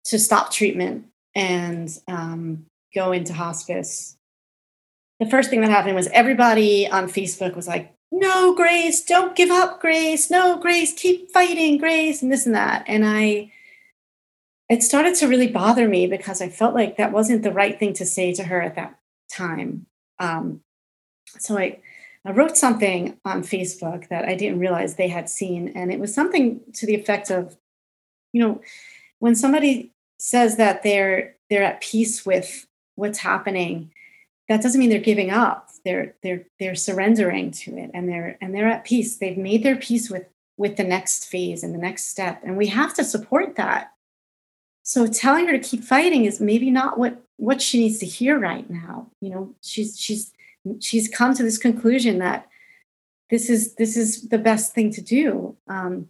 to 0.06 0.18
stop 0.18 0.52
treatment 0.52 1.06
and 1.36 1.96
um, 2.08 2.66
go 2.96 3.12
into 3.12 3.34
hospice, 3.34 4.16
the 5.20 5.30
first 5.30 5.50
thing 5.50 5.62
that 5.62 5.70
happened 5.70 5.96
was 5.96 6.08
everybody 6.08 6.88
on 6.88 7.10
Facebook 7.10 7.56
was 7.56 7.68
like, 7.68 7.94
no, 8.12 8.56
Grace, 8.56 9.04
don't 9.04 9.36
give 9.36 9.52
up, 9.52 9.80
Grace. 9.80 10.32
No, 10.32 10.58
Grace, 10.58 10.94
keep 10.94 11.32
fighting, 11.32 11.78
Grace, 11.78 12.22
and 12.22 12.32
this 12.32 12.46
and 12.46 12.56
that. 12.56 12.84
And 12.88 13.06
I, 13.06 13.52
it 14.70 14.82
started 14.82 15.16
to 15.16 15.28
really 15.28 15.48
bother 15.48 15.88
me 15.88 16.08
because 16.08 16.42
I 16.42 16.50
felt 16.50 16.74
like 16.74 16.98
that 16.98 17.12
wasn't 17.12 17.44
the 17.44 17.52
right 17.52 17.78
thing 17.78 17.94
to 17.94 18.06
say 18.06 18.34
to 18.34 18.44
her 18.46 18.62
at 18.62 18.76
that 18.76 18.98
time. 19.32 19.86
Um, 20.20 20.62
so 21.38 21.58
I, 21.58 21.80
I 22.26 22.32
wrote 22.32 22.58
something 22.58 23.18
on 23.26 23.44
Facebook 23.44 24.10
that 24.10 24.26
I 24.26 24.36
didn't 24.36 24.60
realize 24.60 24.96
they 24.96 25.08
had 25.08 25.30
seen. 25.30 25.70
And 25.76 25.92
it 25.92 26.00
was 26.00 26.14
something 26.14 26.62
to 26.74 26.86
the 26.86 26.96
effect 26.96 27.30
of, 27.30 27.58
you 28.34 28.42
know, 28.42 28.62
when 29.20 29.36
somebody 29.36 29.94
says 30.18 30.58
that 30.58 30.84
they're 30.84 31.36
they're 31.50 31.64
at 31.64 31.82
peace 31.82 32.26
with 32.26 32.68
what's 32.96 33.20
happening, 33.20 33.92
that 34.50 34.64
doesn't 34.64 34.80
mean 34.80 34.90
they're 34.90 35.00
giving 35.00 35.30
up. 35.30 35.70
They're 35.86 36.16
they're 36.24 36.46
they're 36.60 36.76
surrendering 36.76 37.52
to 37.52 37.78
it 37.78 37.92
and 37.94 38.10
they're 38.10 38.38
and 38.42 38.54
they're 38.54 38.68
at 38.68 38.84
peace. 38.84 39.18
They've 39.18 39.38
made 39.38 39.64
their 39.64 39.78
peace 39.78 40.10
with 40.10 40.26
with 40.58 40.76
the 40.76 40.84
next 40.84 41.26
phase 41.26 41.64
and 41.64 41.74
the 41.74 41.80
next 41.80 42.08
step. 42.08 42.42
And 42.44 42.58
we 42.58 42.68
have 42.68 42.94
to 42.96 43.04
support 43.04 43.56
that. 43.56 43.94
So 44.84 45.08
telling 45.08 45.46
her 45.46 45.54
to 45.54 45.60
keep 45.60 45.84
fighting 45.84 46.26
is 46.26 46.42
maybe 46.42 46.72
not 46.72 46.98
what 46.98 47.22
what 47.38 47.62
she 47.62 47.80
needs 47.80 48.00
to 48.00 48.08
hear 48.08 48.38
right 48.40 48.70
now. 48.70 49.12
You 49.22 49.30
know, 49.30 49.56
she's 49.62 49.98
she's 49.98 50.34
she's 50.82 51.08
come 51.08 51.36
to 51.36 51.44
this 51.44 51.60
conclusion 51.60 52.18
that 52.20 52.48
this 53.30 53.50
is 53.52 53.76
this 53.76 53.96
is 53.96 54.30
the 54.30 54.40
best 54.40 54.74
thing 54.74 54.92
to 54.94 55.02
do. 55.02 55.56
Um, 55.68 56.10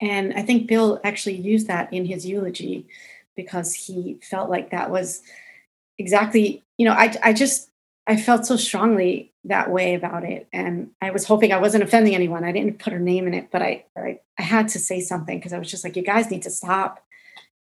and 0.00 0.34
I 0.34 0.42
think 0.42 0.66
Bill 0.66 1.00
actually 1.04 1.36
used 1.36 1.68
that 1.68 1.92
in 1.92 2.06
his 2.06 2.26
eulogy 2.26 2.88
because 3.36 3.72
he 3.72 4.18
felt 4.20 4.50
like 4.50 4.72
that 4.72 4.90
was 4.90 5.22
exactly, 5.98 6.62
you 6.78 6.86
know, 6.86 6.92
I, 6.92 7.14
I 7.22 7.32
just, 7.32 7.70
I 8.06 8.16
felt 8.16 8.46
so 8.46 8.56
strongly 8.56 9.32
that 9.44 9.70
way 9.70 9.94
about 9.94 10.24
it. 10.24 10.48
And 10.52 10.90
I 11.00 11.10
was 11.10 11.26
hoping 11.26 11.52
I 11.52 11.58
wasn't 11.58 11.84
offending 11.84 12.14
anyone. 12.14 12.44
I 12.44 12.52
didn't 12.52 12.78
put 12.78 12.92
her 12.92 12.98
name 12.98 13.26
in 13.26 13.34
it, 13.34 13.48
but 13.50 13.62
I, 13.62 13.84
I, 13.96 14.20
I 14.38 14.42
had 14.42 14.68
to 14.68 14.78
say 14.78 15.00
something 15.00 15.38
because 15.38 15.52
I 15.52 15.58
was 15.58 15.70
just 15.70 15.84
like, 15.84 15.96
you 15.96 16.02
guys 16.02 16.30
need 16.30 16.42
to 16.42 16.50
stop, 16.50 17.04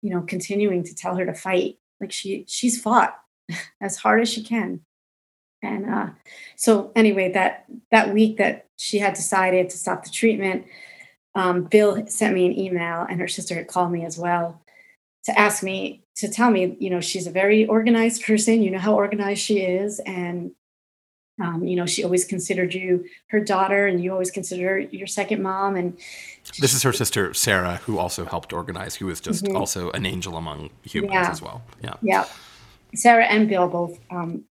you 0.02 0.10
know, 0.10 0.22
continuing 0.22 0.84
to 0.84 0.96
tell 0.96 1.16
her 1.16 1.26
to 1.26 1.34
fight. 1.34 1.78
Like 2.00 2.12
she, 2.12 2.46
she's 2.48 2.82
fought 2.82 3.20
as 3.82 3.98
hard 3.98 4.22
as 4.22 4.30
she 4.30 4.44
can. 4.44 4.82
And 5.64 5.90
uh, 5.90 6.10
so 6.56 6.92
anyway, 6.96 7.32
that, 7.34 7.66
that 7.92 8.14
week 8.14 8.38
that 8.38 8.68
she 8.78 8.98
had 8.98 9.14
decided 9.14 9.70
to 9.70 9.78
stop 9.78 10.04
the 10.04 10.10
treatment, 10.10 10.66
um, 11.36 11.64
Bill 11.66 12.06
sent 12.08 12.34
me 12.34 12.46
an 12.48 12.58
email 12.58 13.06
and 13.08 13.20
her 13.20 13.28
sister 13.28 13.56
had 13.56 13.68
called 13.68 13.92
me 13.92 14.04
as 14.06 14.18
well 14.18 14.62
to 15.26 15.40
ask 15.40 15.62
me 15.62 16.01
to 16.22 16.30
tell 16.30 16.52
me, 16.52 16.78
you 16.80 16.90
know, 16.90 17.02
she's 17.02 17.28
a 17.28 17.32
very 17.32 17.66
organized 17.66 18.24
person. 18.26 18.62
You 18.62 18.72
know 18.72 18.80
how 18.80 18.96
organized 18.96 19.42
she 19.42 19.60
is, 19.60 20.00
and 20.00 20.52
um, 21.42 21.66
you 21.66 21.76
know 21.76 21.86
she 21.86 22.04
always 22.04 22.26
considered 22.26 22.74
you 22.74 23.06
her 23.30 23.40
daughter, 23.40 23.88
and 23.88 24.02
you 24.04 24.12
always 24.12 24.32
consider 24.32 24.70
her 24.70 24.80
your 24.80 25.08
second 25.08 25.42
mom. 25.42 25.76
And 25.76 25.98
this 26.60 26.74
is 26.74 26.84
her 26.84 26.94
sister 26.94 27.34
Sarah, 27.34 27.78
who 27.86 27.98
also 27.98 28.26
helped 28.26 28.54
organize. 28.54 28.96
Who 28.96 29.08
was 29.08 29.20
just 29.20 29.44
mm-hmm. 29.44 29.58
also 29.58 29.92
an 29.92 30.06
angel 30.06 30.38
among 30.38 30.70
humans 30.84 31.14
yeah. 31.14 31.32
as 31.32 31.42
well. 31.42 31.64
Yeah, 31.84 31.96
yeah. 32.02 32.26
Sarah 32.94 33.26
and 33.26 33.48
Bill 33.48 33.68
both 33.68 34.00
um, 34.10 34.44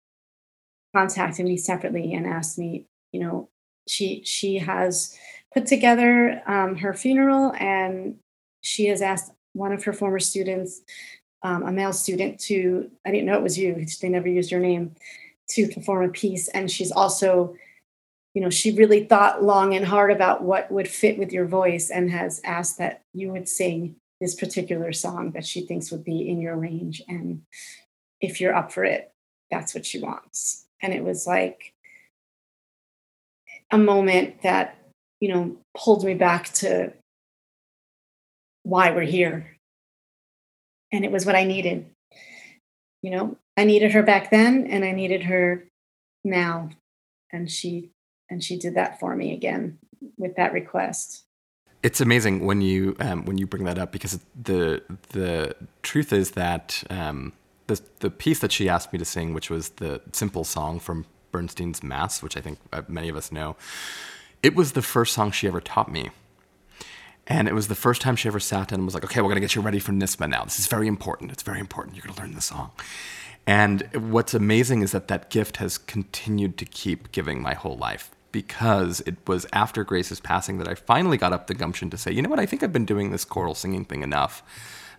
contacted 0.96 1.46
me 1.46 1.58
separately 1.58 2.14
and 2.14 2.26
asked 2.26 2.58
me, 2.58 2.86
you 3.12 3.20
know, 3.20 3.50
she 3.88 4.24
she 4.26 4.58
has 4.60 5.18
put 5.54 5.66
together 5.66 6.42
um, 6.48 6.76
her 6.78 6.94
funeral 6.94 7.54
and 7.60 8.16
she 8.62 8.86
has 8.86 9.02
asked 9.02 9.32
one 9.54 9.72
of 9.72 9.84
her 9.84 9.94
former 9.94 10.20
students, 10.20 10.82
um, 11.44 11.64
a 11.64 11.72
male 11.72 11.94
student, 11.94 12.40
to, 12.42 12.90
I 13.06 13.12
didn't 13.12 13.26
know 13.26 13.36
it 13.36 13.44
was 13.44 13.58
you, 13.58 13.86
they 14.02 14.10
never 14.10 14.28
used 14.28 14.52
your 14.52 14.60
name, 14.60 14.96
to 15.50 15.68
perform 15.68 16.04
a 16.04 16.10
piece. 16.10 16.48
And 16.50 16.70
she's 16.70 16.92
also, 16.92 17.56
you 18.34 18.42
know, 18.42 18.50
she 18.50 18.72
really 18.72 19.06
thought 19.06 19.44
long 19.44 19.74
and 19.74 19.86
hard 19.86 20.12
about 20.12 20.44
what 20.44 20.72
would 20.72 20.88
fit 20.88 21.18
with 21.18 21.32
your 21.32 21.46
voice 21.46 21.90
and 21.90 22.12
has 22.12 22.42
asked 22.44 22.78
that 22.78 23.02
you 23.14 23.32
would 23.32 23.50
sing 23.50 23.96
this 24.22 24.36
particular 24.36 24.92
song 24.92 25.32
that 25.32 25.46
she 25.46 25.62
thinks 25.62 25.92
would 25.92 26.04
be 26.04 26.30
in 26.30 26.42
your 26.42 26.56
range. 26.56 27.02
And 27.08 27.42
if 28.22 28.40
you're 28.42 28.56
up 28.56 28.72
for 28.72 28.84
it, 28.84 29.12
that's 29.50 29.74
what 29.74 29.86
she 29.86 30.00
wants. 30.00 30.66
And 30.82 30.94
it 30.94 31.04
was 31.04 31.26
like 31.26 31.74
a 33.72 33.78
moment 33.78 34.42
that, 34.44 34.78
you 35.20 35.34
know, 35.34 35.58
pulled 35.76 36.04
me 36.04 36.14
back 36.14 36.54
to 36.56 36.94
why 38.64 38.92
we're 38.92 39.02
here. 39.02 39.56
And 40.92 41.06
it 41.06 41.12
was 41.12 41.26
what 41.26 41.36
I 41.36 41.44
needed. 41.44 41.86
You 43.02 43.12
know, 43.12 43.38
I 43.56 43.64
needed 43.64 43.92
her 43.92 44.04
back 44.04 44.32
then 44.32 44.68
and 44.68 44.84
I 44.84 44.92
needed 44.92 45.24
her 45.24 45.66
now. 46.24 46.70
And 47.32 47.50
she 47.50 47.92
and 48.30 48.44
she 48.44 48.58
did 48.58 48.76
that 48.76 49.00
for 49.00 49.16
me 49.16 49.34
again 49.34 49.80
with 50.18 50.36
that 50.36 50.54
request. 50.54 51.26
It's 51.82 52.02
amazing 52.02 52.46
when 52.46 52.62
you 52.62 52.96
um, 53.00 53.26
when 53.26 53.38
you 53.38 53.48
bring 53.48 53.64
that 53.64 53.78
up 53.78 53.92
because 53.92 54.20
the 54.42 54.82
the 55.10 55.56
truth 55.82 56.12
is 56.12 56.32
that 56.32 56.84
um, 56.90 57.34
the 57.68 57.80
the 58.00 58.10
piece 58.10 58.40
that 58.40 58.52
she 58.52 58.68
asked 58.68 58.92
me 58.92 59.00
to 59.00 59.06
sing, 59.06 59.34
which 59.34 59.50
was 59.50 59.70
the 59.70 60.02
simple 60.12 60.44
song 60.44 60.80
from 60.80 61.06
Bernstein's 61.32 61.82
Mass, 61.82 62.22
which 62.22 62.36
I 62.36 62.42
think 62.42 62.60
uh, 62.74 62.82
many 62.88 63.08
of 63.08 63.16
us 63.16 63.32
know, 63.32 63.56
it 64.44 64.56
was 64.56 64.74
the 64.74 64.82
first 64.82 65.14
song 65.14 65.32
she 65.32 65.48
ever 65.48 65.62
taught 65.62 65.92
me. 65.92 66.10
And 67.30 67.48
it 67.48 67.54
was 67.54 67.68
the 67.68 67.76
first 67.76 68.02
time 68.02 68.16
she 68.16 68.28
ever 68.28 68.40
sat 68.40 68.70
down 68.70 68.80
and 68.80 68.86
was 68.86 68.96
like, 68.96 69.04
okay, 69.06 69.22
we're 69.22 69.28
going 69.28 69.36
to 69.36 69.42
get 69.42 69.54
you 69.54 69.62
ready 69.62 69.78
for 69.80 69.92
NYSSMA 69.92 70.28
now. 70.30 70.44
This 70.44 70.60
is 70.60 70.66
very 70.66 70.88
important. 70.88 71.32
It's 71.32 71.44
very 71.44 71.60
important. 71.60 71.96
You're 71.96 72.04
going 72.04 72.16
to 72.16 72.22
learn 72.22 72.34
the 72.34 72.42
song. 72.42 72.72
And 73.46 73.88
what's 73.94 74.34
amazing 74.34 74.82
is 74.82 74.92
that 74.92 75.08
that 75.08 75.30
gift 75.30 75.58
has 75.58 75.78
continued 75.78 76.58
to 76.58 76.66
keep 76.66 77.12
giving 77.12 77.42
my 77.42 77.54
whole 77.54 77.78
life 77.78 78.12
because 78.32 79.02
it 79.02 79.16
was 79.28 79.46
after 79.54 79.84
Grace's 79.84 80.20
passing 80.20 80.58
that 80.58 80.68
I 80.68 80.76
finally 80.76 81.18
got 81.18 81.34
up 81.34 81.48
the 81.48 81.54
gumption 81.54 81.90
to 81.92 81.98
say, 81.98 82.12
you 82.12 82.22
know 82.22 82.30
what, 82.30 82.40
I 82.40 82.46
think 82.46 82.64
I've 82.64 82.74
been 82.74 82.86
doing 82.86 83.12
this 83.12 83.26
choral 83.26 83.56
singing 83.56 83.86
thing 83.86 84.04
enough, 84.04 84.44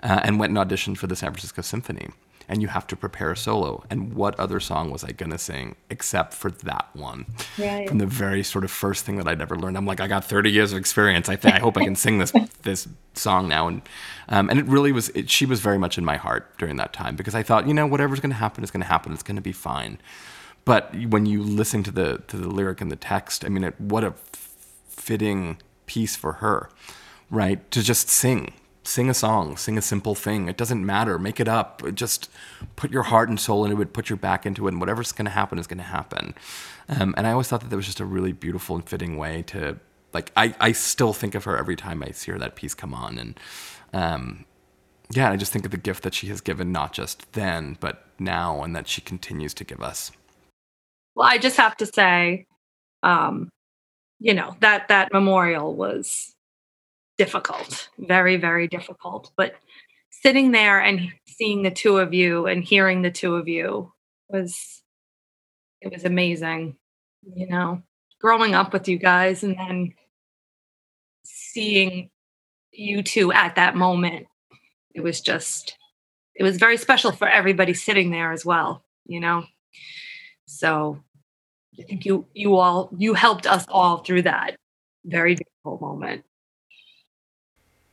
uh, 0.03 0.21
and 0.25 0.39
went 0.39 0.57
and 0.57 0.59
auditioned 0.59 0.99
for 0.99 1.07
the 1.07 1.15
San 1.15 1.31
Francisco 1.31 1.63
Symphony 1.63 2.11
and 2.51 2.61
you 2.61 2.67
have 2.67 2.85
to 2.89 2.97
prepare 2.97 3.31
a 3.31 3.37
solo. 3.37 3.85
And 3.91 4.13
what 4.13 4.39
other 4.39 4.59
song 4.59 4.91
was 4.91 5.05
I 5.05 5.13
to 5.13 5.39
sing 5.39 5.77
except 5.89 6.35
for 6.35 6.51
that 6.51 6.89
one? 6.95 7.27
Right. 7.57 7.89
From 7.89 7.99
the 7.99 8.07
very 8.07 8.43
sort 8.43 8.65
of 8.65 8.73
first 8.73 9.07
thing 9.07 9.19
that 9.19 9.29
I'd 9.29 9.41
ever 9.41 9.57
learned. 9.57 9.77
I'm 9.77 9.87
like, 9.87 10.01
I 10.01 10.09
got 10.09 10.25
30 10.25 10.51
years 10.51 10.73
of 10.73 10.79
experience. 10.79 11.29
I, 11.29 11.39
I 11.45 11.61
hope 11.61 11.77
I 11.77 11.85
can 11.85 11.95
sing 11.95 12.19
this 12.19 12.33
this 12.63 12.89
song 13.15 13.47
now. 13.47 13.69
And 13.69 13.83
um, 14.29 14.51
and 14.51 14.59
it 14.59 14.67
really 14.67 14.91
was. 14.91 15.11
It, 15.11 15.31
she 15.31 15.47
was 15.47 15.61
very 15.61 15.79
much 15.79 15.97
in 15.97 16.05
my 16.05 16.17
heart 16.17 16.59
during 16.59 16.75
that 16.77 16.93
time 16.93 17.15
because 17.15 17.37
I 17.37 17.45
thought, 17.45 17.69
you 17.69 17.73
know, 17.73 17.87
whatever's 17.87 18.19
to 18.31 18.37
happen 18.37 18.65
is 18.65 18.73
to 18.83 18.89
happen. 18.89 19.13
It's 19.13 19.23
to 19.37 19.43
be 19.43 19.53
fine. 19.53 19.99
But 20.65 20.93
when 21.07 21.27
you 21.27 21.45
listen 21.45 21.85
to 21.85 21.93
the 21.93 22.23
to 22.27 22.37
the 22.37 22.49
lyric 22.49 22.81
and 22.81 22.91
the 22.91 22.97
text, 22.97 23.45
I 23.45 23.49
mean, 23.49 23.63
it, 23.63 23.81
what 23.81 24.03
a 24.03 24.15
fitting 24.89 25.59
piece 25.87 26.17
for 26.17 26.35
her, 26.35 26.69
right? 27.31 27.71
To 27.71 27.81
just 27.81 28.09
sing 28.09 28.55
sing 28.83 29.11
a 29.11 29.15
song, 29.15 29.57
sing 29.57 29.77
a 29.77 29.83
simple 29.83 30.15
thing. 30.15 30.49
It 30.49 30.57
doesn't 30.57 30.85
matter. 30.85 31.19
Make 31.19 31.39
it 31.39 31.49
up. 31.49 31.83
Just 31.95 32.31
put 32.77 32.91
your 32.91 33.05
heart 33.05 33.29
and 33.29 33.39
soul 33.39 33.65
into 33.65 33.81
it, 33.83 33.93
put 33.93 34.09
your 34.09 34.17
back 34.17 34.47
into 34.47 34.67
it, 34.67 34.73
and 34.73 34.81
whatever's 34.81 35.13
going 35.13 35.27
to 35.27 35.31
happen 35.31 35.59
is 35.59 35.67
going 35.67 35.79
to 35.79 35.85
happen. 35.85 36.35
Um, 36.89 37.15
and 37.17 37.27
I 37.27 37.33
always 37.33 37.49
thought 37.49 37.61
that 37.61 37.71
that 37.71 37.77
was 37.77 37.87
just 37.87 38.01
a 38.01 38.05
really 38.05 38.33
beautiful 38.33 38.77
and 38.77 38.89
fitting 38.89 39.17
way 39.17 39.43
to, 39.49 39.79
like, 40.13 40.33
I, 40.37 40.55
I 40.61 40.73
still 40.73 41.13
think 41.13 41.35
of 41.35 41.45
her 41.45 41.57
every 41.57 41.77
time 41.77 42.03
I 42.03 42.11
see 42.11 42.33
her 42.33 42.39
that 42.39 42.57
piece 42.57 42.75
come 42.75 42.95
on. 42.95 43.19
And 43.19 43.41
um, 43.93 44.45
yeah, 45.11 45.31
I 45.31 45.37
just 45.37 45.53
think 45.53 45.65
of 45.65 45.71
the 45.71 45.77
gift 45.77 46.03
that 46.03 46.15
she 46.15 46.29
has 46.29 46.41
given, 46.41 46.73
not 46.73 46.93
just 46.93 47.33
then, 47.33 47.77
but 47.81 48.07
now, 48.19 48.63
and 48.63 48.75
that 48.75 48.89
she 48.89 49.01
continues 49.01 49.55
to 49.55 49.65
give 49.65 49.83
us. 49.83 50.11
Well, 51.15 51.29
I 51.29 51.39
just 51.39 51.57
have 51.59 51.77
to 51.79 51.87
say, 51.87 52.47
um, 53.03 53.51
you 54.19 54.35
know, 54.35 54.57
that 54.61 54.89
that 54.89 55.13
memorial 55.13 55.75
was 55.75 56.33
difficult, 57.21 57.91
very, 57.99 58.39
very 58.39 58.67
difficult. 58.67 59.31
But 59.37 59.55
sitting 60.09 60.53
there 60.53 60.81
and 60.81 61.13
seeing 61.27 61.63
the 61.63 61.71
two 61.71 61.99
of 61.99 62.15
you 62.15 62.47
and 62.47 62.65
hearing 62.65 63.03
the 63.03 63.11
two 63.11 63.35
of 63.35 63.47
you 63.47 63.93
was 64.31 64.83
it 65.83 65.93
was 65.93 66.07
amazing. 66.07 66.77
You 67.37 67.47
know, 67.47 67.83
growing 68.23 68.55
up 68.55 68.73
with 68.73 68.89
you 68.89 68.97
guys 68.97 69.43
and 69.43 69.55
then 69.59 69.93
seeing 71.23 72.09
you 72.73 73.03
two 73.03 73.33
at 73.33 73.57
that 73.57 73.77
moment, 73.77 74.27
it 74.95 75.03
was 75.03 75.21
just 75.21 75.77
it 76.35 76.43
was 76.43 76.57
very 76.57 76.79
special 76.79 77.13
for 77.13 77.29
everybody 77.29 77.75
sitting 77.75 78.11
there 78.11 78.33
as 78.33 78.47
well, 78.47 78.83
you 79.05 79.21
know. 79.21 79.45
So 80.47 81.03
I 81.79 81.83
think 81.83 82.07
you 82.07 82.27
you 82.33 82.57
all 82.57 82.89
you 82.97 83.13
helped 83.13 83.47
us 83.47 83.67
all 83.69 83.99
through 83.99 84.23
that 84.23 84.57
very 85.05 85.35
difficult 85.35 85.83
moment. 85.83 86.25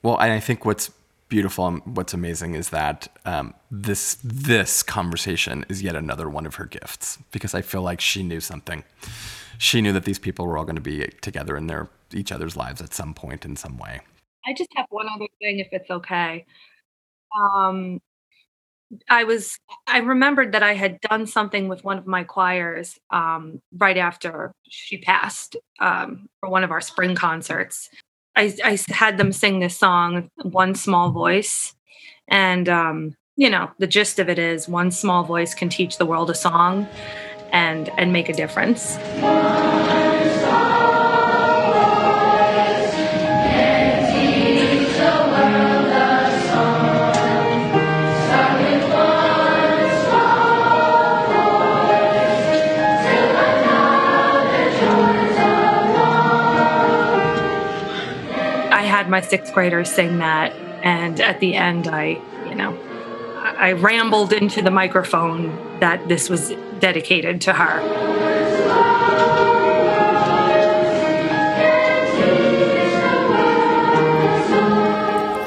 Well, 0.04 0.18
and 0.18 0.32
I 0.32 0.40
think 0.40 0.66
what's 0.66 0.92
beautiful 1.30 1.68
and 1.68 1.98
what's 1.98 2.14
amazing 2.14 2.56
is 2.56 2.70
that 2.70 3.08
um, 3.26 3.54
this 3.70 4.18
this 4.24 4.84
conversation 4.84 5.66
is 5.70 5.82
yet 5.82 5.96
another 5.96 6.30
one 6.30 6.46
of 6.46 6.56
her 6.56 6.66
gifts 6.66 7.18
because 7.32 7.54
I 7.54 7.62
feel 7.62 7.82
like 7.82 8.02
she 8.02 8.24
knew 8.24 8.40
something. 8.40 8.84
She 9.58 9.82
knew 9.82 9.92
that 9.94 10.06
these 10.06 10.20
people 10.20 10.46
were 10.46 10.58
all 10.58 10.66
going 10.66 10.76
to 10.76 10.82
be 10.82 11.08
together 11.22 11.58
in 11.58 11.68
their 11.68 11.90
each 12.14 12.32
other's 12.32 12.56
lives 12.56 12.82
at 12.82 12.94
some 12.94 13.14
point 13.14 13.44
in 13.44 13.56
some 13.56 13.78
way. 13.78 14.02
I 14.46 14.54
just 14.54 14.70
have 14.76 14.86
one 14.90 15.08
other 15.14 15.28
thing, 15.42 15.60
if 15.60 15.68
it's 15.72 15.90
okay. 15.90 16.46
Um, 17.36 18.00
I 19.10 19.26
was 19.26 19.60
I 19.86 20.00
remembered 20.00 20.54
that 20.54 20.64
I 20.64 20.74
had 20.74 21.02
done 21.02 21.26
something 21.28 21.68
with 21.68 21.84
one 21.84 21.98
of 21.98 22.08
my 22.08 22.24
choirs 22.24 22.98
um, 23.10 23.60
right 23.78 23.98
after 23.98 24.54
she 24.70 25.00
passed 25.00 25.58
um, 25.80 26.30
for 26.40 26.50
one 26.50 26.64
of 26.64 26.72
our 26.72 26.82
spring 26.82 27.16
concerts. 27.16 27.90
I, 28.38 28.56
I 28.64 28.78
had 28.90 29.18
them 29.18 29.32
sing 29.34 29.60
this 29.60 29.76
song, 29.76 30.30
One 30.44 30.76
Small 30.76 31.12
Voice. 31.12 31.74
And, 32.28 32.70
um, 32.70 33.16
you 33.36 33.50
know, 33.50 33.72
the 33.80 33.88
gist 33.88 34.20
of 34.20 34.30
it 34.30 34.38
is 34.38 34.70
one 34.70 34.92
small 34.92 35.24
voice 35.24 35.56
can 35.56 35.70
teach 35.70 35.98
the 35.98 36.06
world 36.06 36.30
a 36.30 36.36
song 36.36 36.88
and, 37.52 37.90
and 37.98 38.14
make 38.14 38.30
a 38.30 38.34
difference. 38.34 38.98
My 59.10 59.22
sixth 59.22 59.54
graders 59.54 59.92
sing 59.92 60.20
that. 60.20 60.54
And 60.84 61.20
at 61.20 61.40
the 61.40 61.56
end, 61.56 61.88
I, 61.88 62.20
you 62.48 62.56
know, 62.56 62.78
I 63.38 63.74
rambled 63.74 64.34
into 64.34 64.62
the 64.62 64.72
microphone 64.72 65.80
that 65.80 66.08
this 66.08 66.30
was 66.30 66.54
dedicated 66.80 67.42
to 67.42 67.54
her. 67.54 68.38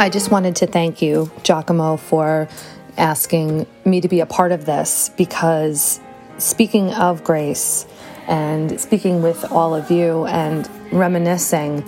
I 0.01 0.09
just 0.09 0.31
wanted 0.31 0.57
to 0.57 0.67
thank 0.67 1.03
you, 1.03 1.31
Giacomo, 1.43 1.99
for 1.99 2.49
asking 2.97 3.67
me 3.85 4.01
to 4.01 4.09
be 4.09 4.21
a 4.21 4.27
part 4.27 4.51
of 4.51 4.65
this 4.65 5.11
because 5.11 6.01
speaking 6.39 6.91
of 6.95 7.23
grace 7.23 7.87
and 8.27 8.81
speaking 8.81 9.23
with 9.23 9.45
all 9.53 9.75
of 9.75 9.91
you 9.91 10.27
and 10.27 10.69
reminiscing 10.91 11.85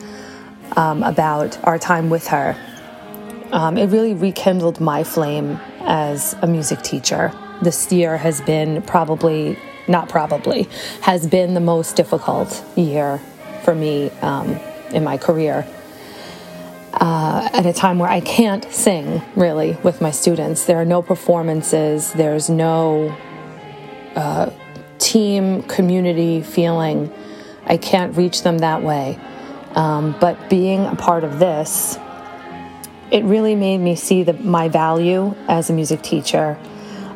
um, 0.77 1.03
about 1.03 1.63
our 1.65 1.79
time 1.79 2.11
with 2.11 2.29
her. 2.29 2.57
Um, 3.53 3.77
it 3.77 3.89
really 3.91 4.15
rekindled 4.15 4.81
my 4.81 5.05
flame 5.05 5.61
as 5.81 6.35
a 6.43 6.47
music 6.47 6.83
teacher. 6.83 7.33
This 7.61 7.93
year 7.93 8.17
has 8.17 8.41
been 8.41 8.83
probably, 8.83 9.59
not 9.87 10.09
probably, 10.09 10.69
has 11.03 11.27
been 11.27 11.55
the 11.55 11.61
most 11.61 11.97
difficult 11.97 12.65
year 12.77 13.21
for 13.65 13.75
me 13.75 14.11
um, 14.23 14.59
in 14.93 15.05
my 15.05 15.19
career. 15.19 15.67
Uh, 16.95 17.49
at 17.53 17.67
a 17.67 17.73
time 17.73 17.99
where 17.99 18.11
I 18.11 18.21
can't 18.21 18.65
sing 18.73 19.23
really 19.35 19.79
with 19.83 20.01
my 20.01 20.11
students. 20.11 20.67
There 20.67 20.79
are 20.79 20.85
no 20.85 21.03
performances, 21.03 22.13
there's 22.13 22.51
no 22.51 23.17
uh, 24.15 24.51
team 24.99 25.63
community 25.63 26.43
feeling. 26.43 27.13
I 27.67 27.77
can't 27.77 28.17
reach 28.17 28.43
them 28.43 28.59
that 28.59 28.83
way. 28.83 29.19
Um, 29.75 30.15
but 30.21 30.51
being 30.51 30.85
a 30.85 30.97
part 30.97 31.25
of 31.25 31.39
this, 31.39 31.99
it 33.11 33.25
really 33.25 33.55
made 33.55 33.79
me 33.79 33.95
see 33.95 34.23
the, 34.23 34.33
my 34.35 34.69
value 34.69 35.35
as 35.49 35.71
a 35.71 35.73
music 35.73 36.03
teacher 36.03 36.59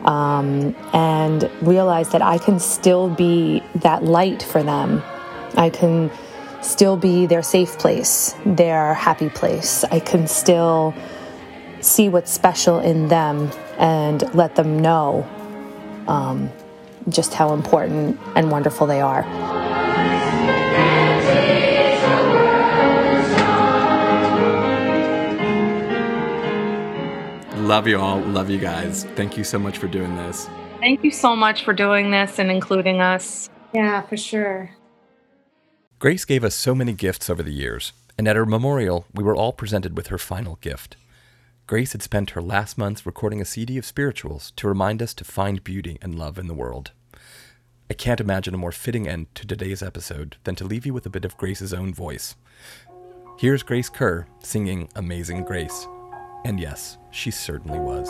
um, 0.05 0.75
and 0.93 1.51
realize 1.63 2.11
that 2.11 2.23
I 2.23 2.39
can 2.39 2.59
still 2.61 3.09
be 3.09 3.63
that 3.77 4.05
light 4.05 4.43
for 4.43 4.63
them. 4.63 5.03
I 5.57 5.71
can 5.71 6.11
still 6.63 6.97
be 6.97 7.27
their 7.27 7.43
safe 7.43 7.79
place, 7.79 8.35
their 8.45 8.95
happy 8.95 9.29
place. 9.29 9.85
I 9.85 10.01
can 10.01 10.27
still 10.27 10.95
see 11.81 12.09
what's 12.09 12.31
special 12.31 12.79
in 12.81 13.09
them 13.09 13.51
and 13.79 14.23
let 14.35 14.55
them 14.57 14.81
know 14.81 15.27
um, 16.09 16.51
just 17.09 17.35
how 17.35 17.55
important 17.55 18.19
and 18.35 18.51
wonderful 18.51 18.87
they 18.87 19.01
are. 19.01 19.25
Love 27.67 27.89
you 27.89 27.99
all. 27.99 28.21
Love 28.21 28.49
you 28.49 28.59
guys. 28.59 29.03
Thank 29.17 29.37
you 29.37 29.43
so 29.43 29.59
much 29.59 29.79
for 29.79 29.89
doing 29.89 30.14
this. 30.14 30.49
Thank 30.79 31.03
you 31.03 31.11
so 31.11 31.35
much 31.35 31.64
for 31.64 31.73
doing 31.73 32.12
this 32.12 32.39
and 32.39 32.49
including 32.49 33.01
us. 33.01 33.51
Yeah, 33.75 34.03
for 34.03 34.17
sure. 34.17 34.71
Grace 35.99 36.25
gave 36.25 36.45
us 36.45 36.55
so 36.55 36.77
many 36.77 36.93
gifts 36.93 37.29
over 37.29 37.43
the 37.43 37.53
years, 37.53 37.93
and 38.17 38.29
at 38.29 38.37
her 38.37 38.47
memorial, 38.47 39.07
we 39.12 39.25
were 39.25 39.35
all 39.35 39.53
presented 39.53 39.97
with 39.97 40.07
her 40.09 40.17
final 40.17 40.61
gift. 40.61 40.97
Grace 41.67 41.91
had 41.91 42.05
spent 42.05 42.31
her 42.31 42.41
last 42.41 42.79
months 42.79 43.05
recording 43.05 43.41
a 43.41 43.45
CD 43.45 43.79
of 43.79 43.85
spirituals 43.85 44.53
to 44.53 44.69
remind 44.69 45.03
us 45.03 45.12
to 45.14 45.25
find 45.25 45.64
beauty 45.64 45.99
and 46.01 46.17
love 46.17 46.39
in 46.39 46.47
the 46.47 46.55
world. 46.55 46.93
I 47.91 47.95
can't 47.95 48.21
imagine 48.21 48.55
a 48.55 48.59
more 48.59 48.71
fitting 48.71 49.09
end 49.09 49.35
to 49.35 49.45
today's 49.45 49.83
episode 49.83 50.37
than 50.45 50.55
to 50.55 50.64
leave 50.64 50.87
you 50.87 50.95
with 50.95 51.05
a 51.05 51.11
bit 51.11 51.25
of 51.25 51.37
Grace's 51.37 51.75
own 51.75 51.93
voice. 51.93 52.37
Here's 53.41 53.64
Grace 53.64 53.89
Kerr 53.89 54.29
singing 54.39 54.89
Amazing 54.95 55.43
Grace. 55.43 55.89
And 56.47 56.61
yes, 56.61 56.97
she 57.11 57.33
certainly 57.33 57.81
was. 57.81 58.09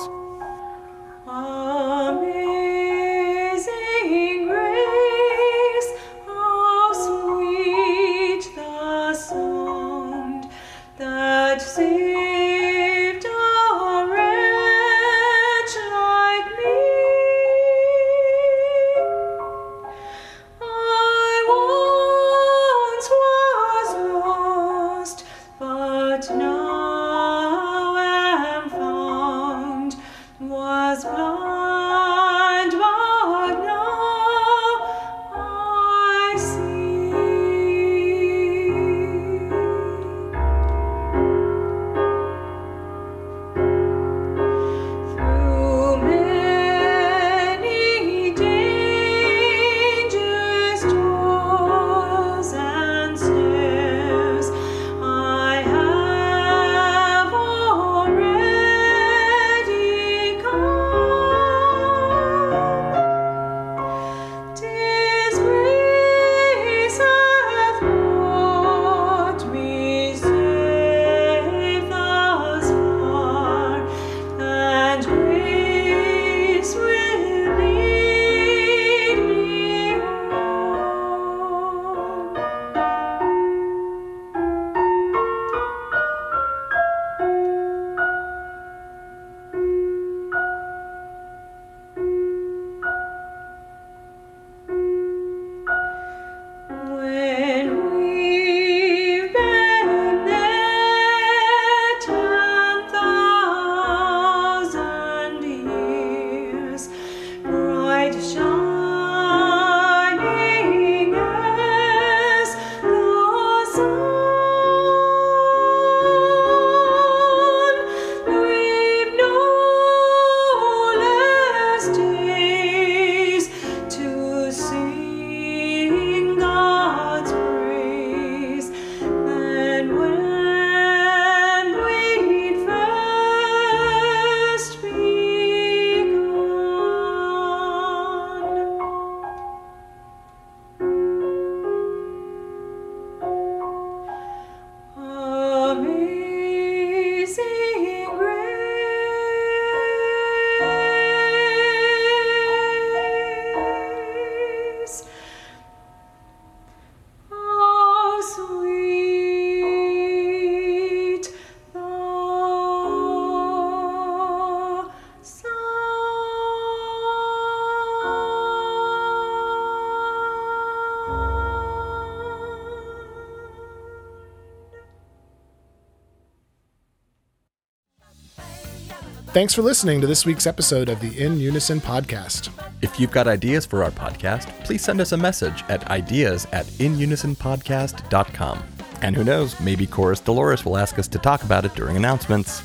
Thanks 179.36 179.52
for 179.52 179.60
listening 179.60 180.00
to 180.00 180.06
this 180.06 180.24
week's 180.24 180.46
episode 180.46 180.88
of 180.88 180.98
the 181.00 181.22
In 181.22 181.38
Unison 181.38 181.78
podcast. 181.78 182.48
If 182.80 182.98
you've 182.98 183.10
got 183.10 183.28
ideas 183.28 183.66
for 183.66 183.84
our 183.84 183.90
podcast, 183.90 184.48
please 184.64 184.82
send 184.82 184.98
us 184.98 185.12
a 185.12 185.16
message 185.18 185.62
at 185.68 185.86
ideas 185.90 186.46
at 186.52 186.64
inunisonpodcast.com. 186.64 188.62
And 189.02 189.14
who 189.14 189.24
knows, 189.24 189.60
maybe 189.60 189.86
Chorus 189.86 190.20
Dolores 190.20 190.64
will 190.64 190.78
ask 190.78 190.98
us 190.98 191.06
to 191.08 191.18
talk 191.18 191.42
about 191.42 191.66
it 191.66 191.74
during 191.74 191.98
announcements. 191.98 192.62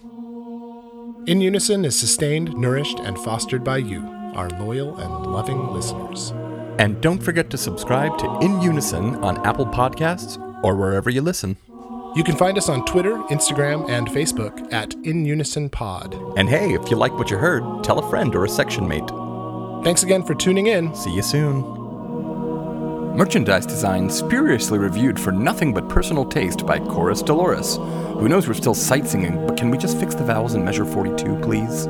In 1.26 1.42
Unison 1.42 1.84
is 1.84 1.94
sustained, 1.94 2.56
nourished, 2.56 2.98
and 3.00 3.18
fostered 3.18 3.62
by 3.62 3.76
you, 3.76 4.00
our 4.34 4.48
loyal 4.58 4.96
and 4.96 5.26
loving 5.26 5.68
listeners. 5.68 6.30
And 6.78 6.98
don't 7.02 7.22
forget 7.22 7.50
to 7.50 7.58
subscribe 7.58 8.16
to 8.20 8.38
In 8.40 8.62
Unison 8.62 9.16
on 9.16 9.46
Apple 9.46 9.66
Podcasts 9.66 10.38
or 10.64 10.76
wherever 10.76 11.10
you 11.10 11.20
listen. 11.20 11.58
You 12.14 12.22
can 12.22 12.36
find 12.36 12.58
us 12.58 12.68
on 12.68 12.84
Twitter, 12.84 13.16
Instagram, 13.30 13.88
and 13.88 14.06
Facebook 14.06 14.70
at 14.70 14.92
In 15.02 15.24
Unison 15.24 15.70
Pod. 15.70 16.14
And 16.36 16.46
hey, 16.46 16.74
if 16.74 16.90
you 16.90 16.96
like 16.96 17.14
what 17.14 17.30
you 17.30 17.38
heard, 17.38 17.82
tell 17.82 17.98
a 17.98 18.10
friend 18.10 18.34
or 18.34 18.44
a 18.44 18.48
section 18.50 18.86
mate. 18.86 19.08
Thanks 19.82 20.02
again 20.02 20.22
for 20.22 20.34
tuning 20.34 20.66
in. 20.66 20.94
See 20.94 21.10
you 21.14 21.22
soon. 21.22 21.62
Merchandise 23.16 23.64
design 23.64 24.10
spuriously 24.10 24.78
reviewed 24.78 25.18
for 25.18 25.32
nothing 25.32 25.72
but 25.72 25.88
personal 25.88 26.26
taste 26.26 26.66
by 26.66 26.78
Chorus 26.80 27.22
Dolores. 27.22 27.76
Who 27.76 28.28
knows 28.28 28.46
we're 28.46 28.54
still 28.54 28.74
sight 28.74 29.06
singing, 29.06 29.46
but 29.46 29.56
can 29.56 29.70
we 29.70 29.78
just 29.78 29.98
fix 29.98 30.14
the 30.14 30.22
vowels 30.24 30.52
in 30.52 30.62
measure 30.62 30.84
42, 30.84 31.40
please? 31.40 31.86